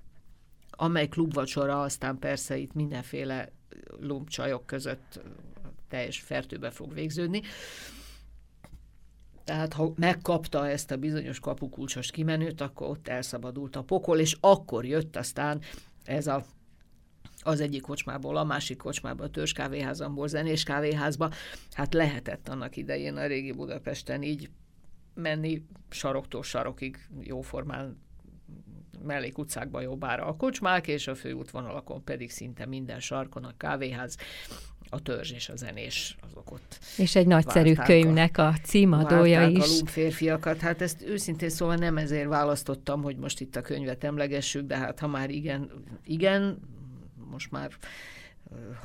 amely 0.69 1.08
klubvacsora 1.08 1.82
aztán 1.82 2.19
persze 2.19 2.58
itt 2.58 2.74
mindenféle 2.74 3.52
lumpcsajok 4.00 4.65
között 4.65 5.21
teljes 5.88 6.19
fertőbe 6.19 6.69
fog 6.69 6.93
végződni. 6.93 7.41
Tehát 9.43 9.74
ha 9.74 9.93
megkapta 9.95 10.69
ezt 10.69 10.91
a 10.91 10.97
bizonyos 10.97 11.39
kapukulcsos 11.39 12.12
kimenőt, 12.12 12.62
akkor 12.62 12.88
ott 12.88 13.08
elszabadult 13.08 13.76
a 13.76 13.84
pokol, 13.84 14.19
és 14.19 14.38
akkor 14.39 14.86
jött 14.86 15.15
aztán 15.15 15.62
ez 16.04 16.28
a 16.28 16.45
az 17.43 17.62
egyik 17.62 17.82
kocsmából, 17.82 18.38
a 18.38 18.43
másik 18.43 18.77
kocsmába, 18.77 19.23
a 19.23 19.30
törzs 19.30 19.51
kávéházamból, 19.51 20.27
zenés 20.27 20.63
kávéházba. 20.63 21.32
Hát 21.71 21.93
lehetett 21.93 22.49
annak 22.49 22.75
idején 22.75 23.15
a 23.15 23.25
régi 23.25 23.51
Budapesten 23.51 24.23
így 24.23 24.49
menni 25.13 25.65
saroktól 25.89 26.43
sarokig 26.43 27.08
jóformán 27.19 27.97
mellékutcákban 29.04 29.82
jobbára 29.82 30.25
a 30.25 30.36
kocsmák, 30.36 30.88
és 30.88 31.08
a 31.08 31.15
főútvonalakon 31.15 32.04
pedig 32.04 32.32
szinte 32.32 32.65
minden 32.65 32.99
sarkon 32.99 33.43
a 33.43 33.54
kávéház, 33.58 34.17
a 34.89 34.99
törzs 34.99 35.32
és 35.32 35.49
a 35.49 35.56
zenés 35.56 36.17
azok 36.30 36.51
ott. 36.51 36.80
És 36.97 37.15
egy 37.15 37.27
nagyszerű 37.27 37.73
könyvnek 37.73 38.38
a, 38.38 38.47
a 38.47 38.54
címadója 38.63 39.47
is. 39.47 39.82
a 39.82 39.86
férfiakat. 39.86 40.60
Hát 40.60 40.82
ezt 40.82 41.01
őszintén 41.01 41.49
szóval 41.49 41.75
nem 41.75 41.97
ezért 41.97 42.27
választottam, 42.27 43.01
hogy 43.01 43.17
most 43.17 43.39
itt 43.39 43.56
a 43.56 43.62
könyvet 43.62 44.04
emlegessük, 44.04 44.67
de 44.67 44.77
hát 44.77 44.99
ha 44.99 45.08
már 45.08 45.30
igen, 45.30 45.71
igen, 46.04 46.60
most 47.32 47.52
már 47.52 47.72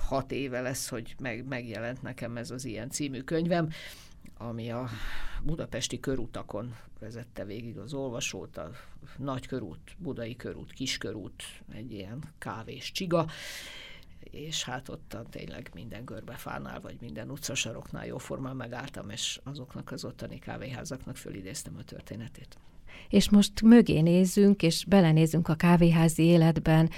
hat 0.07 0.33
éve 0.33 0.61
lesz, 0.61 0.89
hogy 0.89 1.15
meg, 1.19 1.47
megjelent 1.47 2.03
nekem 2.03 2.37
ez 2.37 2.51
az 2.51 2.65
ilyen 2.65 2.91
című 2.91 3.21
könyvem, 3.21 3.71
ami 4.39 4.71
a 4.71 4.89
budapesti 5.43 6.01
körutakon 6.01 6.77
vezette 6.99 7.45
végig 7.45 7.79
az 7.79 7.93
olvasót, 7.93 8.57
a 8.57 8.71
nagy 9.17 9.47
körút, 9.47 9.97
budai 9.99 10.37
körút, 10.37 10.73
kiskörút, 10.73 11.43
egy 11.73 11.93
ilyen 11.93 12.23
kávés 12.39 12.93
csiga, 12.93 13.27
és 14.21 14.65
hát 14.65 14.89
ott 14.89 15.17
tényleg 15.31 15.71
minden 15.75 16.05
görbefánál, 16.05 16.81
vagy 16.81 16.97
minden 17.01 17.31
utcasaroknál 17.31 18.07
jóformán 18.07 18.57
megálltam, 18.57 19.11
és 19.11 19.41
azoknak 19.45 19.93
az 19.93 20.05
ottani 20.05 20.39
kávéházaknak 20.39 21.17
fölidéztem 21.17 21.77
a 21.77 21.85
történetét 21.85 22.59
és 23.09 23.31
most 23.31 23.63
mögé 23.63 24.01
nézzünk, 24.01 24.63
és 24.63 24.85
belenézzünk 24.85 25.49
a 25.49 25.55
kávéházi 25.55 26.23
életben, 26.23 26.91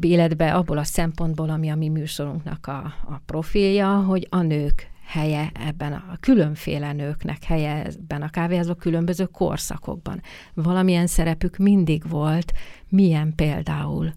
életbe 0.00 0.54
abból 0.54 0.78
a 0.78 0.84
szempontból, 0.84 1.50
ami 1.50 1.68
a 1.70 1.74
mi 1.74 1.88
műsorunknak 1.88 2.66
a, 2.66 2.94
a 3.08 3.20
profilja, 3.26 3.96
hogy 3.96 4.26
a 4.30 4.40
nők 4.40 4.90
helye 5.10 5.50
ebben 5.54 5.92
a 5.92 6.16
különféle 6.20 6.92
nőknek 6.92 7.44
helye 7.44 7.84
ebben 7.84 8.22
a 8.22 8.30
kávéházban 8.30 8.76
különböző 8.76 9.24
korszakokban. 9.24 10.22
Valamilyen 10.54 11.06
szerepük 11.06 11.56
mindig 11.56 12.08
volt, 12.08 12.52
milyen 12.88 13.34
például? 13.34 14.14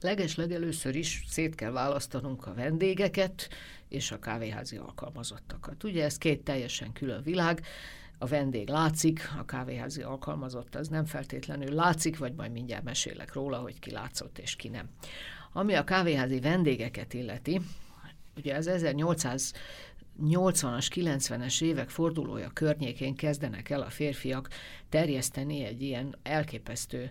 Leges 0.00 0.36
legelőször 0.36 0.96
is 0.96 1.24
szét 1.28 1.54
kell 1.54 1.70
választanunk 1.70 2.46
a 2.46 2.54
vendégeket 2.54 3.48
és 3.88 4.10
a 4.10 4.18
kávéházi 4.18 4.76
alkalmazottakat. 4.76 5.84
Ugye 5.84 6.04
ez 6.04 6.18
két 6.18 6.40
teljesen 6.40 6.92
külön 6.92 7.22
világ 7.22 7.62
a 8.22 8.26
vendég 8.26 8.68
látszik, 8.68 9.30
a 9.38 9.44
kávéházi 9.44 10.02
alkalmazott 10.02 10.74
az 10.74 10.88
nem 10.88 11.04
feltétlenül 11.04 11.74
látszik, 11.74 12.18
vagy 12.18 12.34
majd 12.34 12.52
mindjárt 12.52 12.84
mesélek 12.84 13.32
róla, 13.32 13.58
hogy 13.58 13.78
ki 13.78 13.90
látszott 13.90 14.38
és 14.38 14.56
ki 14.56 14.68
nem. 14.68 14.88
Ami 15.52 15.74
a 15.74 15.84
kávéházi 15.84 16.40
vendégeket 16.40 17.14
illeti, 17.14 17.60
ugye 18.36 18.56
az 18.56 18.66
1800 18.66 19.52
80-as, 20.22 20.86
90-es 20.94 21.62
évek 21.62 21.88
fordulója 21.88 22.50
környékén 22.50 23.14
kezdenek 23.14 23.70
el 23.70 23.82
a 23.82 23.90
férfiak 23.90 24.48
terjeszteni 24.88 25.64
egy 25.64 25.82
ilyen 25.82 26.16
elképesztő, 26.22 27.10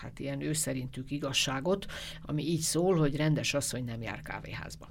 hát 0.00 0.18
ilyen 0.18 0.40
ő 0.40 0.52
szerintük 0.52 1.10
igazságot, 1.10 1.86
ami 2.22 2.42
így 2.42 2.60
szól, 2.60 2.96
hogy 2.96 3.16
rendes 3.16 3.54
asszony 3.54 3.84
nem 3.84 4.02
jár 4.02 4.22
kávéházba. 4.22 4.88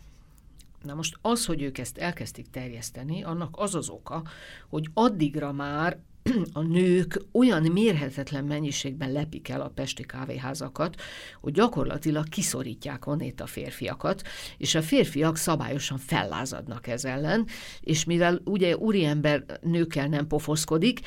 Na 0.83 0.93
most 0.93 1.17
az, 1.21 1.45
hogy 1.45 1.61
ők 1.61 1.77
ezt 1.77 1.97
elkezdték 1.97 2.49
terjeszteni, 2.49 3.23
annak 3.23 3.55
az 3.57 3.75
az 3.75 3.89
oka, 3.89 4.23
hogy 4.67 4.89
addigra 4.93 5.51
már 5.51 5.99
a 6.53 6.61
nők 6.61 7.21
olyan 7.31 7.61
mérhetetlen 7.61 8.45
mennyiségben 8.45 9.11
lepik 9.11 9.49
el 9.49 9.61
a 9.61 9.71
pesti 9.75 10.03
kávéházakat, 10.03 10.95
hogy 11.41 11.53
gyakorlatilag 11.53 12.29
kiszorítják 12.29 13.07
onnét 13.07 13.41
a 13.41 13.45
férfiakat, 13.45 14.21
és 14.57 14.75
a 14.75 14.81
férfiak 14.81 15.37
szabályosan 15.37 15.97
fellázadnak 15.97 16.87
ez 16.87 17.05
ellen, 17.05 17.45
és 17.81 18.03
mivel 18.03 18.41
ugye 18.43 18.77
úriember 18.77 19.43
nőkkel 19.61 20.07
nem 20.07 20.27
pofoszkodik, 20.27 20.99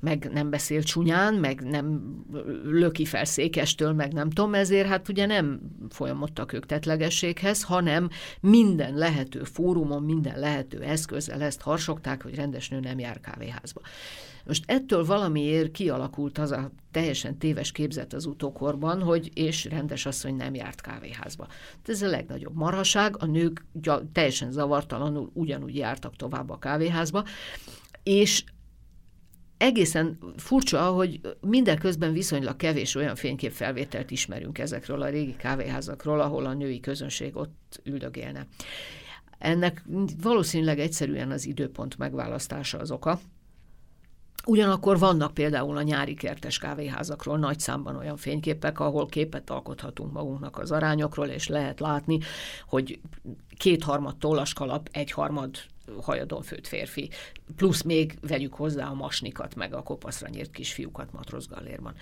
meg 0.00 0.30
nem 0.32 0.50
beszél 0.50 0.82
csúnyán, 0.82 1.34
meg 1.34 1.60
nem 1.60 2.16
löki 2.64 3.04
fel 3.04 3.24
székestől, 3.24 3.92
meg 3.92 4.12
nem 4.12 4.30
tudom, 4.30 4.54
ezért 4.54 4.88
hát 4.88 5.08
ugye 5.08 5.26
nem 5.26 5.60
folyamodtak 5.90 6.52
ők 6.52 6.66
tetlegességhez, 6.66 7.62
hanem 7.62 8.08
minden 8.40 8.94
lehető 8.94 9.42
fórumon, 9.42 10.02
minden 10.02 10.38
lehető 10.38 10.82
eszközzel 10.82 11.42
ezt 11.42 11.60
harsogták, 11.60 12.22
hogy 12.22 12.34
rendes 12.34 12.68
nő 12.68 12.80
nem 12.80 12.98
jár 12.98 13.20
kávéházba. 13.20 13.80
Most 14.48 14.67
ettől 14.68 15.04
valamiért 15.04 15.70
kialakult 15.70 16.38
az 16.38 16.50
a 16.50 16.70
teljesen 16.90 17.38
téves 17.38 17.72
képzet 17.72 18.12
az 18.12 18.26
utókorban, 18.26 19.02
hogy 19.02 19.30
és 19.34 19.64
rendes 19.64 20.06
asszony 20.06 20.36
nem 20.36 20.54
járt 20.54 20.80
kávéházba. 20.80 21.46
Ez 21.86 22.02
a 22.02 22.08
legnagyobb 22.08 22.54
marhaság, 22.54 23.22
a 23.22 23.26
nők 23.26 23.64
teljesen 24.12 24.50
zavartalanul 24.50 25.30
ugyanúgy 25.32 25.76
jártak 25.76 26.16
tovább 26.16 26.50
a 26.50 26.58
kávéházba, 26.58 27.24
és 28.02 28.44
egészen 29.56 30.18
furcsa, 30.36 30.90
hogy 30.90 31.20
mindeközben 31.40 32.12
viszonylag 32.12 32.56
kevés 32.56 32.94
olyan 32.94 33.14
fényképfelvételt 33.14 34.10
ismerünk 34.10 34.58
ezekről 34.58 35.02
a 35.02 35.08
régi 35.08 35.36
kávéházakról, 35.36 36.20
ahol 36.20 36.46
a 36.46 36.54
női 36.54 36.80
közönség 36.80 37.36
ott 37.36 37.80
üldögélne. 37.84 38.46
Ennek 39.38 39.84
valószínűleg 40.22 40.78
egyszerűen 40.78 41.30
az 41.30 41.46
időpont 41.46 41.98
megválasztása 41.98 42.78
az 42.78 42.90
oka, 42.90 43.20
Ugyanakkor 44.46 44.98
vannak 44.98 45.34
például 45.34 45.76
a 45.76 45.82
nyári 45.82 46.14
kertes 46.14 46.58
kávéházakról 46.58 47.38
nagy 47.38 47.58
számban 47.58 47.96
olyan 47.96 48.16
fényképek, 48.16 48.80
ahol 48.80 49.06
képet 49.06 49.50
alkothatunk 49.50 50.12
magunknak 50.12 50.58
az 50.58 50.70
arányokról, 50.70 51.26
és 51.26 51.48
lehet 51.48 51.80
látni, 51.80 52.18
hogy 52.66 53.00
kétharmad 53.56 54.16
tollaskalap, 54.16 54.88
egyharmad 54.92 55.56
hajadon 56.00 56.42
főtt 56.42 56.66
férfi, 56.66 57.10
plusz 57.56 57.82
még 57.82 58.18
vegyük 58.20 58.54
hozzá 58.54 58.86
a 58.86 58.94
masnikat, 58.94 59.54
meg 59.54 59.74
a 59.74 59.82
kopaszra 59.82 60.28
nyírt 60.28 60.50
kisfiúkat 60.50 61.12
matrozgallérban. 61.12 61.94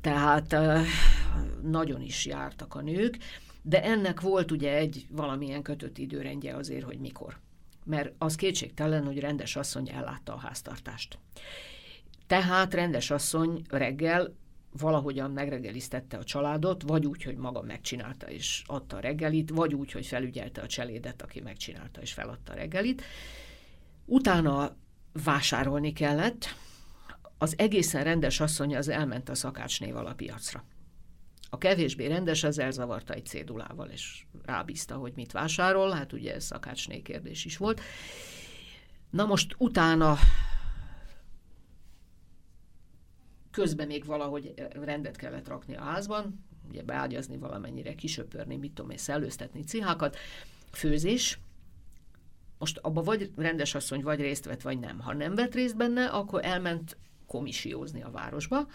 Tehát 0.00 0.56
nagyon 1.62 2.00
is 2.00 2.26
jártak 2.26 2.74
a 2.74 2.80
nők, 2.80 3.18
de 3.62 3.82
ennek 3.82 4.20
volt 4.20 4.50
ugye 4.50 4.76
egy 4.76 5.06
valamilyen 5.10 5.62
kötött 5.62 5.98
időrendje 5.98 6.56
azért, 6.56 6.84
hogy 6.84 6.98
mikor 6.98 7.38
mert 7.88 8.12
az 8.18 8.34
kétségtelen, 8.34 9.04
hogy 9.04 9.18
rendes 9.18 9.56
asszony 9.56 9.88
ellátta 9.88 10.34
a 10.34 10.38
háztartást. 10.38 11.18
Tehát 12.26 12.74
rendes 12.74 13.10
asszony 13.10 13.62
reggel 13.68 14.34
valahogyan 14.78 15.30
megreggeliztette 15.30 16.16
a 16.16 16.24
családot, 16.24 16.82
vagy 16.82 17.06
úgy, 17.06 17.22
hogy 17.22 17.36
maga 17.36 17.62
megcsinálta 17.62 18.30
és 18.30 18.62
adta 18.66 18.96
a 18.96 19.00
reggelit, 19.00 19.50
vagy 19.50 19.74
úgy, 19.74 19.92
hogy 19.92 20.06
felügyelte 20.06 20.60
a 20.60 20.66
cselédet, 20.66 21.22
aki 21.22 21.40
megcsinálta 21.40 22.00
és 22.00 22.12
feladta 22.12 22.52
a 22.52 22.56
reggelit. 22.56 23.02
Utána 24.04 24.76
vásárolni 25.24 25.92
kellett, 25.92 26.46
az 27.38 27.54
egészen 27.58 28.04
rendes 28.04 28.40
asszony 28.40 28.76
az 28.76 28.88
elment 28.88 29.28
a 29.28 29.34
szakácsnéval 29.34 30.06
a 30.06 30.14
piacra. 30.14 30.64
A 31.48 31.58
kevésbé 31.58 32.06
rendes 32.06 32.44
az 32.44 32.58
elzavarta 32.58 33.14
egy 33.14 33.26
cédulával, 33.26 33.88
és 33.88 34.24
rábízta, 34.44 34.96
hogy 34.96 35.12
mit 35.14 35.32
vásárol, 35.32 35.90
hát 35.90 36.12
ugye 36.12 36.34
ez 36.34 36.44
szakácsné 36.44 37.02
kérdés 37.02 37.44
is 37.44 37.56
volt. 37.56 37.80
Na 39.10 39.24
most 39.24 39.54
utána 39.58 40.16
közben 43.50 43.86
még 43.86 44.04
valahogy 44.04 44.54
rendet 44.70 45.16
kellett 45.16 45.48
rakni 45.48 45.76
a 45.76 45.82
házban, 45.82 46.44
ugye 46.68 46.82
beágyazni 46.82 47.36
valamennyire, 47.36 47.94
kisöpörni, 47.94 48.56
mit 48.56 48.72
tudom 48.72 48.90
én, 48.90 48.96
szellőztetni 48.96 49.64
cihákat, 49.64 50.16
főzés, 50.72 51.38
most 52.58 52.78
abba 52.78 53.02
vagy 53.02 53.30
rendes 53.36 53.74
asszony 53.74 54.02
vagy 54.02 54.20
részt 54.20 54.44
vett, 54.44 54.62
vagy 54.62 54.78
nem. 54.78 55.00
Ha 55.00 55.14
nem 55.14 55.34
vett 55.34 55.54
részt 55.54 55.76
benne, 55.76 56.06
akkor 56.06 56.44
elment 56.44 56.96
komisiózni 57.26 58.02
a 58.02 58.10
városba, 58.10 58.66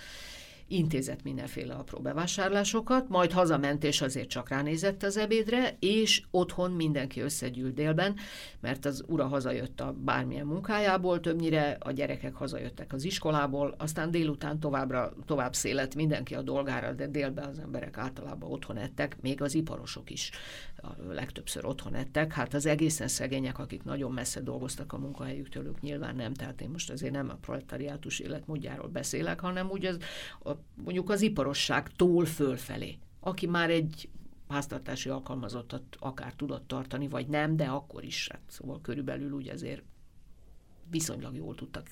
intézett 0.74 1.24
mindenféle 1.24 1.74
apró 1.74 2.00
bevásárlásokat, 2.00 3.10
majd 3.10 3.32
hazament, 3.32 3.84
és 3.84 4.02
azért 4.02 4.30
csak 4.30 4.50
ránézett 4.50 5.04
az 5.04 5.18
ebédre, 5.18 5.76
és 5.80 6.24
otthon 6.32 6.72
mindenki 6.72 7.20
összegyűlt 7.20 7.74
délben, 7.74 8.16
mert 8.60 8.86
az 8.86 9.04
ura 9.08 9.28
hazajött 9.28 9.80
a 9.80 9.96
bármilyen 9.98 10.46
munkájából, 10.46 11.20
többnyire 11.20 11.78
a 11.80 11.92
gyerekek 11.92 12.36
hazajöttek 12.36 12.94
az 12.94 13.04
iskolából, 13.04 13.76
aztán 13.78 14.12
délután 14.12 14.60
továbbra, 14.60 15.14
tovább 15.26 15.54
szélet 15.54 15.96
mindenki 15.96 16.36
a 16.36 16.42
dolgára, 16.42 16.92
de 16.92 17.08
délben 17.08 17.46
az 17.46 17.60
emberek 17.60 17.98
általában 17.98 18.52
otthon 18.52 18.78
ettek, 18.78 19.18
még 19.22 19.42
az 19.42 19.56
iparosok 19.56 20.10
is 20.10 20.32
a 20.76 21.14
legtöbbször 21.14 21.66
otthon 21.66 21.96
ettek. 21.96 22.34
Hát 22.34 22.54
az 22.54 22.66
egészen 22.66 23.08
szegények, 23.08 23.60
akik 23.60 23.84
nagyon 23.84 24.12
messze 24.12 24.42
dolgoztak 24.42 24.94
a 24.94 24.98
munkahelyüktől, 24.98 25.66
ők 25.66 25.82
nyilván 25.82 26.16
nem, 26.16 26.34
tehát 26.34 26.62
én 26.62 26.70
most 26.70 26.90
azért 26.90 27.14
nem 27.14 27.30
a 27.30 27.38
proletariátus 27.42 28.20
életmódjáról 28.20 28.88
beszélek, 28.88 29.40
hanem 29.40 29.70
úgy 29.70 29.86
az, 29.86 29.98
a, 30.44 30.52
mondjuk 30.84 31.10
az 31.10 31.22
iparosságtól 31.22 32.26
fölfelé, 32.26 32.98
aki 33.20 33.48
már 33.48 33.70
egy 33.70 34.10
háztartási 34.48 35.10
alkalmazottat 35.10 35.84
akár 36.00 36.34
tudott 36.34 36.68
tartani, 36.68 37.08
vagy 37.08 37.28
nem, 37.28 37.56
de 37.56 37.66
akkor 37.66 38.04
is, 38.04 38.28
hát 38.32 38.42
szóval 38.48 38.82
körülbelül 38.82 39.32
úgy 39.32 39.50
azért 39.50 39.84
viszonylag 40.90 41.36
jól 41.36 41.56
tudtak 41.56 41.92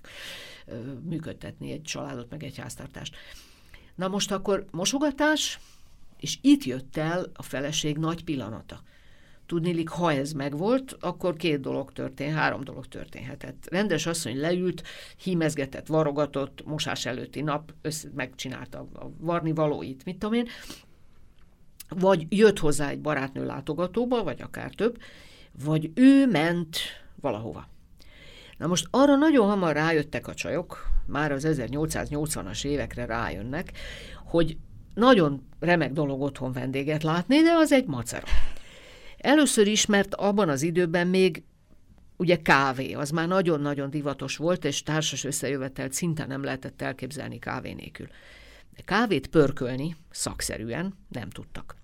ö, 0.65 0.93
működtetni 0.93 1.71
egy 1.71 1.81
családot, 1.81 2.29
meg 2.29 2.43
egy 2.43 2.57
háztartást. 2.57 3.15
Na 3.95 4.07
most 4.07 4.31
akkor 4.31 4.65
mosogatás, 4.71 5.59
és 6.17 6.37
itt 6.41 6.63
jött 6.63 6.97
el 6.97 7.31
a 7.33 7.43
feleség 7.43 7.97
nagy 7.97 8.23
pillanata. 8.23 8.81
Tudnélik, 9.51 9.89
ha 9.89 10.11
ez 10.11 10.31
megvolt, 10.31 10.97
akkor 10.99 11.35
két 11.35 11.59
dolog 11.59 11.91
történt, 11.91 12.33
három 12.33 12.63
dolog 12.63 12.87
történhetett. 12.87 13.67
Rendes 13.69 14.05
asszony 14.05 14.39
leült, 14.39 14.83
hímezgetett, 15.23 15.87
varogatott, 15.87 16.65
mosás 16.65 17.05
előtti 17.05 17.41
nap, 17.41 17.73
össze, 17.81 18.09
megcsinálta 18.15 18.79
a 18.79 19.11
varni 19.17 19.53
valóit, 19.53 20.05
mit 20.05 20.17
tudom 20.17 20.35
én, 20.35 20.47
vagy 21.89 22.25
jött 22.29 22.59
hozzá 22.59 22.89
egy 22.89 23.01
barátnő 23.01 23.45
látogatóba, 23.45 24.23
vagy 24.23 24.41
akár 24.41 24.73
több, 24.75 24.97
vagy 25.63 25.91
ő 25.93 26.27
ment 26.27 26.77
valahova. 27.21 27.67
Na 28.57 28.67
most 28.67 28.87
arra 28.89 29.15
nagyon 29.15 29.47
hamar 29.47 29.73
rájöttek 29.73 30.27
a 30.27 30.33
csajok, 30.33 30.87
már 31.05 31.31
az 31.31 31.47
1880-as 31.47 32.65
évekre 32.65 33.05
rájönnek, 33.05 33.71
hogy 34.25 34.57
nagyon 34.93 35.47
remek 35.59 35.91
dolog 35.91 36.21
otthon 36.21 36.51
vendéget 36.51 37.03
látni, 37.03 37.41
de 37.41 37.51
az 37.51 37.71
egy 37.71 37.85
macera. 37.85 38.25
Először 39.21 39.67
is, 39.67 39.85
mert 39.85 40.15
abban 40.15 40.49
az 40.49 40.61
időben 40.61 41.07
még 41.07 41.43
ugye 42.17 42.41
kávé, 42.41 42.93
az 42.93 43.09
már 43.09 43.27
nagyon-nagyon 43.27 43.89
divatos 43.89 44.37
volt, 44.37 44.65
és 44.65 44.83
társas 44.83 45.23
összejövetelt 45.23 45.93
szinte 45.93 46.25
nem 46.25 46.43
lehetett 46.43 46.81
elképzelni 46.81 47.39
kávé 47.39 47.73
nélkül. 47.73 48.07
De 48.75 48.81
kávét 48.85 49.27
pörkölni 49.27 49.95
szakszerűen 50.09 50.97
nem 51.07 51.29
tudtak. 51.29 51.75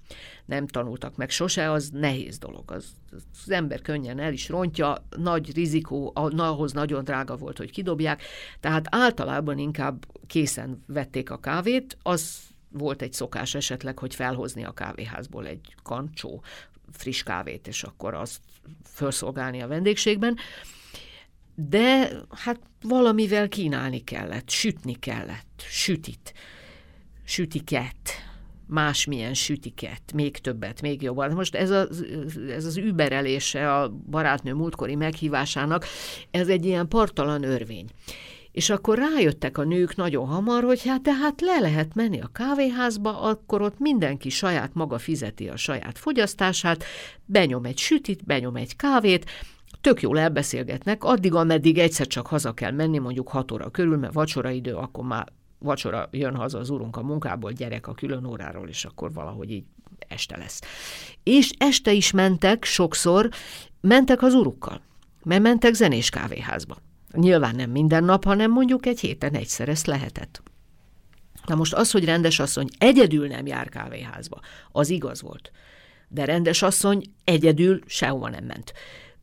Nem 0.45 0.67
tanultak 0.67 1.15
meg 1.15 1.29
sose, 1.29 1.71
az 1.71 1.89
nehéz 1.93 2.37
dolog. 2.37 2.71
Az, 2.71 2.85
az 3.11 3.51
ember 3.51 3.81
könnyen 3.81 4.19
el 4.19 4.33
is 4.33 4.49
rontja, 4.49 5.05
nagy 5.17 5.53
rizikó, 5.53 6.11
ahhoz 6.15 6.71
nagyon 6.71 7.03
drága 7.03 7.35
volt, 7.35 7.57
hogy 7.57 7.71
kidobják, 7.71 8.21
tehát 8.59 8.85
általában 8.89 9.57
inkább 9.57 10.05
készen 10.27 10.83
vették 10.87 11.29
a 11.29 11.39
kávét, 11.39 11.97
az 12.01 12.39
volt 12.69 13.01
egy 13.01 13.13
szokás 13.13 13.55
esetleg, 13.55 13.99
hogy 13.99 14.15
felhozni 14.15 14.63
a 14.63 14.71
kávéházból 14.71 15.47
egy 15.47 15.75
kancsó 15.83 16.43
friss 16.91 17.23
kávét, 17.23 17.67
és 17.67 17.83
akkor 17.83 18.13
azt 18.13 18.39
felszolgálni 18.83 19.61
a 19.61 19.67
vendégségben. 19.67 20.37
De 21.55 22.09
hát 22.29 22.59
valamivel 22.81 23.47
kínálni 23.47 24.03
kellett, 24.03 24.49
sütni 24.49 24.93
kellett, 24.99 25.63
sütit, 25.69 26.33
sütiket, 27.23 28.27
másmilyen 28.67 29.33
sütiket, 29.33 30.01
még 30.13 30.37
többet, 30.37 30.81
még 30.81 31.01
jobban. 31.01 31.31
Most 31.31 31.55
ez, 31.55 31.69
a, 31.69 31.87
ez 32.49 32.65
az 32.65 32.77
überelése 32.77 33.73
a 33.73 33.89
barátnő 33.89 34.53
múltkori 34.53 34.95
meghívásának, 34.95 35.85
ez 36.31 36.47
egy 36.47 36.65
ilyen 36.65 36.87
partalan 36.87 37.43
örvény. 37.43 37.87
És 38.57 38.69
akkor 38.69 38.97
rájöttek 38.97 39.57
a 39.57 39.63
nők 39.63 39.95
nagyon 39.95 40.27
hamar, 40.27 40.63
hogy 40.63 40.85
hát 40.85 41.01
tehát 41.01 41.41
le 41.41 41.59
lehet 41.59 41.95
menni 41.95 42.21
a 42.21 42.29
kávéházba, 42.33 43.21
akkor 43.21 43.61
ott 43.61 43.79
mindenki 43.79 44.29
saját 44.29 44.73
maga 44.73 44.97
fizeti 44.97 45.47
a 45.47 45.55
saját 45.55 45.97
fogyasztását, 45.97 46.83
benyom 47.25 47.65
egy 47.65 47.77
sütit, 47.77 48.25
benyom 48.25 48.55
egy 48.55 48.75
kávét, 48.75 49.29
tök 49.81 50.01
jól 50.01 50.19
elbeszélgetnek, 50.19 51.03
addig, 51.03 51.33
ameddig 51.33 51.77
egyszer 51.77 52.07
csak 52.07 52.27
haza 52.27 52.53
kell 52.53 52.71
menni, 52.71 52.97
mondjuk 52.97 53.27
6 53.27 53.51
óra 53.51 53.69
körül, 53.69 53.97
mert 53.97 54.13
vacsora 54.13 54.49
idő, 54.49 54.73
akkor 54.73 55.03
már 55.03 55.27
vacsora 55.59 56.07
jön 56.11 56.35
haza 56.35 56.59
az 56.59 56.69
úrunk 56.69 56.97
a 56.97 57.03
munkából, 57.03 57.51
gyerek 57.51 57.87
a 57.87 57.93
külön 57.93 58.25
óráról, 58.25 58.67
és 58.67 58.85
akkor 58.85 59.13
valahogy 59.13 59.51
így 59.51 59.65
este 60.07 60.37
lesz. 60.37 60.61
És 61.23 61.51
este 61.57 61.91
is 61.91 62.11
mentek 62.11 62.63
sokszor, 62.63 63.29
mentek 63.81 64.21
az 64.21 64.33
urukkal, 64.33 64.81
mert 65.23 65.41
mentek 65.41 65.73
zenés 65.73 66.09
kávéházba. 66.09 66.77
Nyilván 67.13 67.55
nem 67.55 67.69
minden 67.69 68.03
nap, 68.03 68.23
hanem 68.23 68.51
mondjuk 68.51 68.85
egy 68.85 68.99
héten 68.99 69.33
egyszer 69.33 69.69
ezt 69.69 69.85
lehetett. 69.85 70.41
Na 71.45 71.55
most 71.55 71.73
az, 71.73 71.91
hogy 71.91 72.05
rendes 72.05 72.39
asszony 72.39 72.67
egyedül 72.77 73.27
nem 73.27 73.45
jár 73.45 73.69
kávéházba, 73.69 74.39
az 74.71 74.89
igaz 74.89 75.21
volt. 75.21 75.51
De 76.07 76.25
rendes 76.25 76.61
asszony 76.61 77.01
egyedül 77.23 77.79
sehova 77.85 78.29
nem 78.29 78.43
ment. 78.43 78.73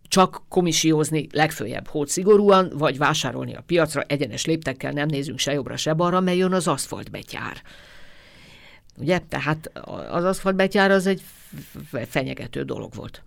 Csak 0.09 0.43
komisiózni 0.49 1.27
legfőjebb 1.33 1.87
hót 1.87 2.09
szigorúan, 2.09 2.73
vagy 2.75 2.99
vásárolni 2.99 3.55
a 3.55 3.63
piacra 3.67 4.03
egyenes 4.03 4.45
léptekkel 4.45 4.93
nem 4.93 5.09
nézünk 5.09 5.39
se 5.39 5.53
jobbra, 5.53 5.77
se 5.77 5.93
balra, 5.93 6.21
mert 6.21 6.37
jön 6.37 6.53
az 6.53 6.69
aszfaltbetyár. 6.69 7.63
Ugye? 8.97 9.19
Tehát 9.19 9.71
az 10.11 10.25
aszfaltbetyár 10.25 10.91
az 10.91 11.07
egy 11.07 11.23
fenyegető 12.09 12.63
dolog 12.63 12.95
volt. 12.95 13.23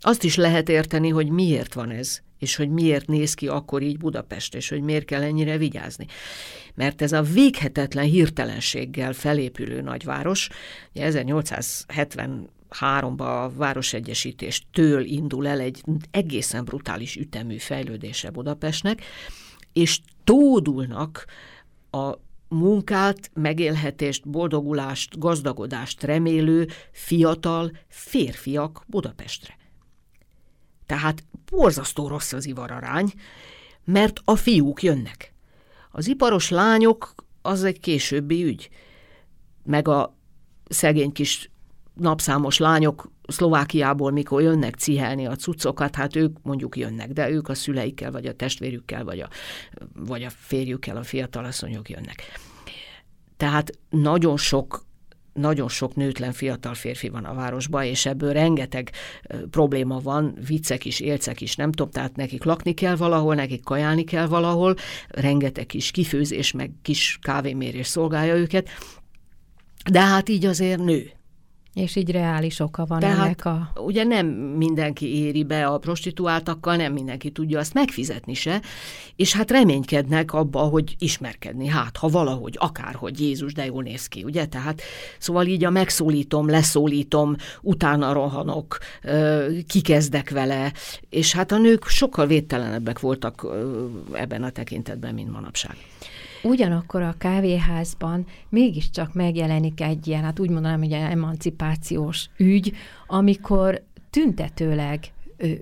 Azt 0.00 0.22
is 0.22 0.36
lehet 0.36 0.68
érteni, 0.68 1.08
hogy 1.08 1.28
miért 1.28 1.74
van 1.74 1.90
ez, 1.90 2.22
és 2.38 2.56
hogy 2.56 2.68
miért 2.70 3.06
néz 3.06 3.34
ki 3.34 3.48
akkor 3.48 3.82
így 3.82 3.98
Budapest, 3.98 4.54
és 4.54 4.68
hogy 4.68 4.82
miért 4.82 5.04
kell 5.04 5.22
ennyire 5.22 5.56
vigyázni. 5.56 6.06
Mert 6.74 7.02
ez 7.02 7.12
a 7.12 7.22
véghetetlen 7.22 8.04
hirtelenséggel 8.04 9.12
felépülő 9.12 9.80
nagyváros, 9.80 10.48
1870 10.92 12.48
háromba 12.68 13.42
a 13.42 13.50
városegyesítéstől 13.50 15.04
indul 15.04 15.46
el 15.46 15.60
egy 15.60 15.82
egészen 16.10 16.64
brutális 16.64 17.16
ütemű 17.16 17.58
fejlődése 17.58 18.30
Budapestnek, 18.30 19.02
és 19.72 20.00
tódulnak 20.24 21.24
a 21.90 22.12
munkát, 22.48 23.30
megélhetést, 23.34 24.28
boldogulást, 24.28 25.18
gazdagodást 25.18 26.02
remélő 26.02 26.68
fiatal 26.92 27.72
férfiak 27.88 28.84
Budapestre. 28.86 29.56
Tehát 30.86 31.24
borzasztó 31.50 32.08
rossz 32.08 32.32
az 32.32 32.46
ivararány, 32.46 33.12
mert 33.84 34.20
a 34.24 34.36
fiúk 34.36 34.82
jönnek. 34.82 35.32
Az 35.90 36.06
iparos 36.08 36.48
lányok 36.48 37.14
az 37.42 37.64
egy 37.64 37.80
későbbi 37.80 38.44
ügy, 38.44 38.68
meg 39.64 39.88
a 39.88 40.16
szegény 40.68 41.12
kis 41.12 41.50
napszámos 41.94 42.58
lányok 42.58 43.10
Szlovákiából, 43.28 44.10
mikor 44.10 44.42
jönnek 44.42 44.74
cihelni 44.74 45.26
a 45.26 45.36
cuccokat, 45.36 45.94
hát 45.94 46.16
ők 46.16 46.36
mondjuk 46.42 46.76
jönnek, 46.76 47.12
de 47.12 47.30
ők 47.30 47.48
a 47.48 47.54
szüleikkel, 47.54 48.10
vagy 48.10 48.26
a 48.26 48.34
testvérükkel, 48.34 49.04
vagy 49.04 49.20
a, 49.20 49.28
vagy 49.94 50.22
a 50.22 50.30
férjükkel, 50.30 50.96
a 50.96 51.02
fiatalasszonyok 51.02 51.88
jönnek. 51.90 52.22
Tehát 53.36 53.78
nagyon 53.90 54.36
sok 54.36 54.85
nagyon 55.36 55.68
sok 55.68 55.94
nőtlen 55.94 56.32
fiatal 56.32 56.74
férfi 56.74 57.08
van 57.08 57.24
a 57.24 57.34
városban, 57.34 57.84
és 57.84 58.06
ebből 58.06 58.32
rengeteg 58.32 58.90
probléma 59.50 59.98
van, 59.98 60.38
viccek 60.46 60.84
is, 60.84 61.00
élcek 61.00 61.40
is, 61.40 61.56
nem 61.56 61.72
tudom, 61.72 61.92
tehát 61.92 62.16
nekik 62.16 62.44
lakni 62.44 62.74
kell 62.74 62.96
valahol, 62.96 63.34
nekik 63.34 63.64
kajálni 63.64 64.04
kell 64.04 64.26
valahol, 64.26 64.74
rengeteg 65.08 65.66
kis 65.66 65.90
kifőzés, 65.90 66.52
meg 66.52 66.70
kis 66.82 67.18
kávémérés 67.22 67.86
szolgálja 67.86 68.34
őket, 68.34 68.68
de 69.90 70.00
hát 70.00 70.28
így 70.28 70.44
azért 70.44 70.84
nő. 70.84 71.15
És 71.76 71.96
így 71.96 72.10
reális 72.10 72.60
oka 72.60 72.84
van 72.86 73.00
Tehát, 73.00 73.24
ennek 73.24 73.44
a... 73.44 73.72
ugye 73.80 74.04
nem 74.04 74.26
mindenki 74.56 75.16
éri 75.16 75.44
be 75.44 75.66
a 75.66 75.78
prostituáltakkal, 75.78 76.76
nem 76.76 76.92
mindenki 76.92 77.30
tudja 77.30 77.58
azt 77.58 77.74
megfizetni 77.74 78.34
se, 78.34 78.60
és 79.16 79.32
hát 79.34 79.50
reménykednek 79.50 80.32
abba, 80.32 80.58
hogy 80.58 80.94
ismerkedni, 80.98 81.66
hát 81.66 81.96
ha 81.96 82.08
valahogy, 82.08 82.56
akárhogy 82.58 83.20
Jézus, 83.20 83.52
de 83.52 83.64
jól 83.64 83.82
néz 83.82 84.06
ki, 84.06 84.24
ugye? 84.24 84.46
Tehát 84.46 84.82
szóval 85.18 85.46
így 85.46 85.64
a 85.64 85.70
megszólítom, 85.70 86.48
leszólítom, 86.48 87.36
utána 87.62 88.12
rohanok, 88.12 88.78
kikezdek 89.66 90.30
vele, 90.30 90.72
és 91.08 91.32
hát 91.32 91.52
a 91.52 91.58
nők 91.58 91.86
sokkal 91.86 92.26
védtelenebbek 92.26 93.00
voltak 93.00 93.46
ebben 94.12 94.42
a 94.42 94.50
tekintetben, 94.50 95.14
mint 95.14 95.32
manapság. 95.32 95.76
Ugyanakkor 96.46 97.02
a 97.02 97.14
kávéházban 97.18 98.26
mégiscsak 98.48 99.14
megjelenik 99.14 99.80
egy 99.80 100.06
ilyen, 100.06 100.22
hát 100.22 100.38
úgy 100.38 100.50
mondanám, 100.50 100.78
hogy 100.78 100.92
emancipációs 100.92 102.28
ügy, 102.36 102.72
amikor 103.06 103.82
tüntetőleg 104.10 105.00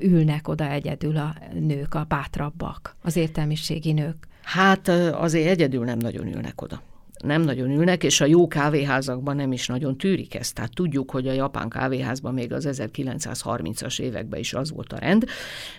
ülnek 0.01 0.49
oda 0.49 0.70
egyedül 0.70 1.16
a 1.16 1.35
nők, 1.53 1.94
a 1.94 2.05
bátrabbak, 2.09 2.97
az 3.03 3.16
értelmiségi 3.16 3.92
nők. 3.92 4.16
Hát 4.42 4.88
azért 5.12 5.49
egyedül 5.49 5.85
nem 5.85 5.99
nagyon 5.99 6.27
ülnek 6.27 6.62
oda 6.62 6.83
nem 7.24 7.42
nagyon 7.42 7.70
ülnek, 7.70 8.04
és 8.04 8.20
a 8.20 8.26
jó 8.26 8.46
kávéházakban 8.46 9.37
nem 9.37 9.52
is 9.52 9.66
nagyon 9.66 9.96
tűrik 9.96 10.34
ezt. 10.34 10.54
Tehát 10.54 10.74
tudjuk, 10.74 11.10
hogy 11.10 11.28
a 11.28 11.32
japán 11.32 11.68
kávéházban 11.68 12.34
még 12.34 12.52
az 12.52 12.68
1930-as 12.70 14.00
években 14.00 14.40
is 14.40 14.54
az 14.54 14.70
volt 14.70 14.92
a 14.92 14.98
rend, 14.98 15.24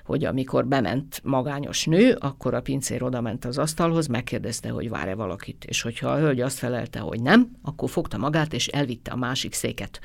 hogy 0.06 0.26
amikor 0.26 0.68
bement 0.68 1.22
magányos 1.24 1.86
nő, 1.86 2.16
akkor 2.20 2.54
a 2.54 2.62
pincér 2.62 3.04
oda 3.04 3.22
ment 3.22 3.46
az 3.46 3.58
asztalhoz, 3.58 4.08
megkérdezte, 4.08 4.70
hogy 4.70 4.90
vár-e 4.90 5.16
valakit, 5.16 5.66
és 5.66 5.82
hogyha 5.82 6.10
a 6.10 6.18
hölgy 6.18 6.42
azt 6.42 6.58
felelte, 6.58 7.00
hogy 7.00 7.22
nem, 7.22 7.52
akkor 7.62 7.90
fogta 7.90 8.18
magát, 8.18 8.54
és 8.54 8.68
elvitte 8.68 9.12
a 9.12 9.16
másik 9.16 9.54
széket. 9.54 10.00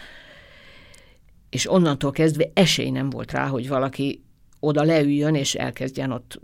És 1.50 1.70
onnantól 1.70 2.10
kezdve 2.10 2.50
esély 2.54 2.90
nem 2.90 3.10
volt 3.10 3.32
rá, 3.32 3.46
hogy 3.46 3.68
valaki 3.68 4.24
oda 4.60 4.82
leüljön, 4.82 5.34
és 5.34 5.54
elkezdjen 5.54 6.10
ott 6.10 6.40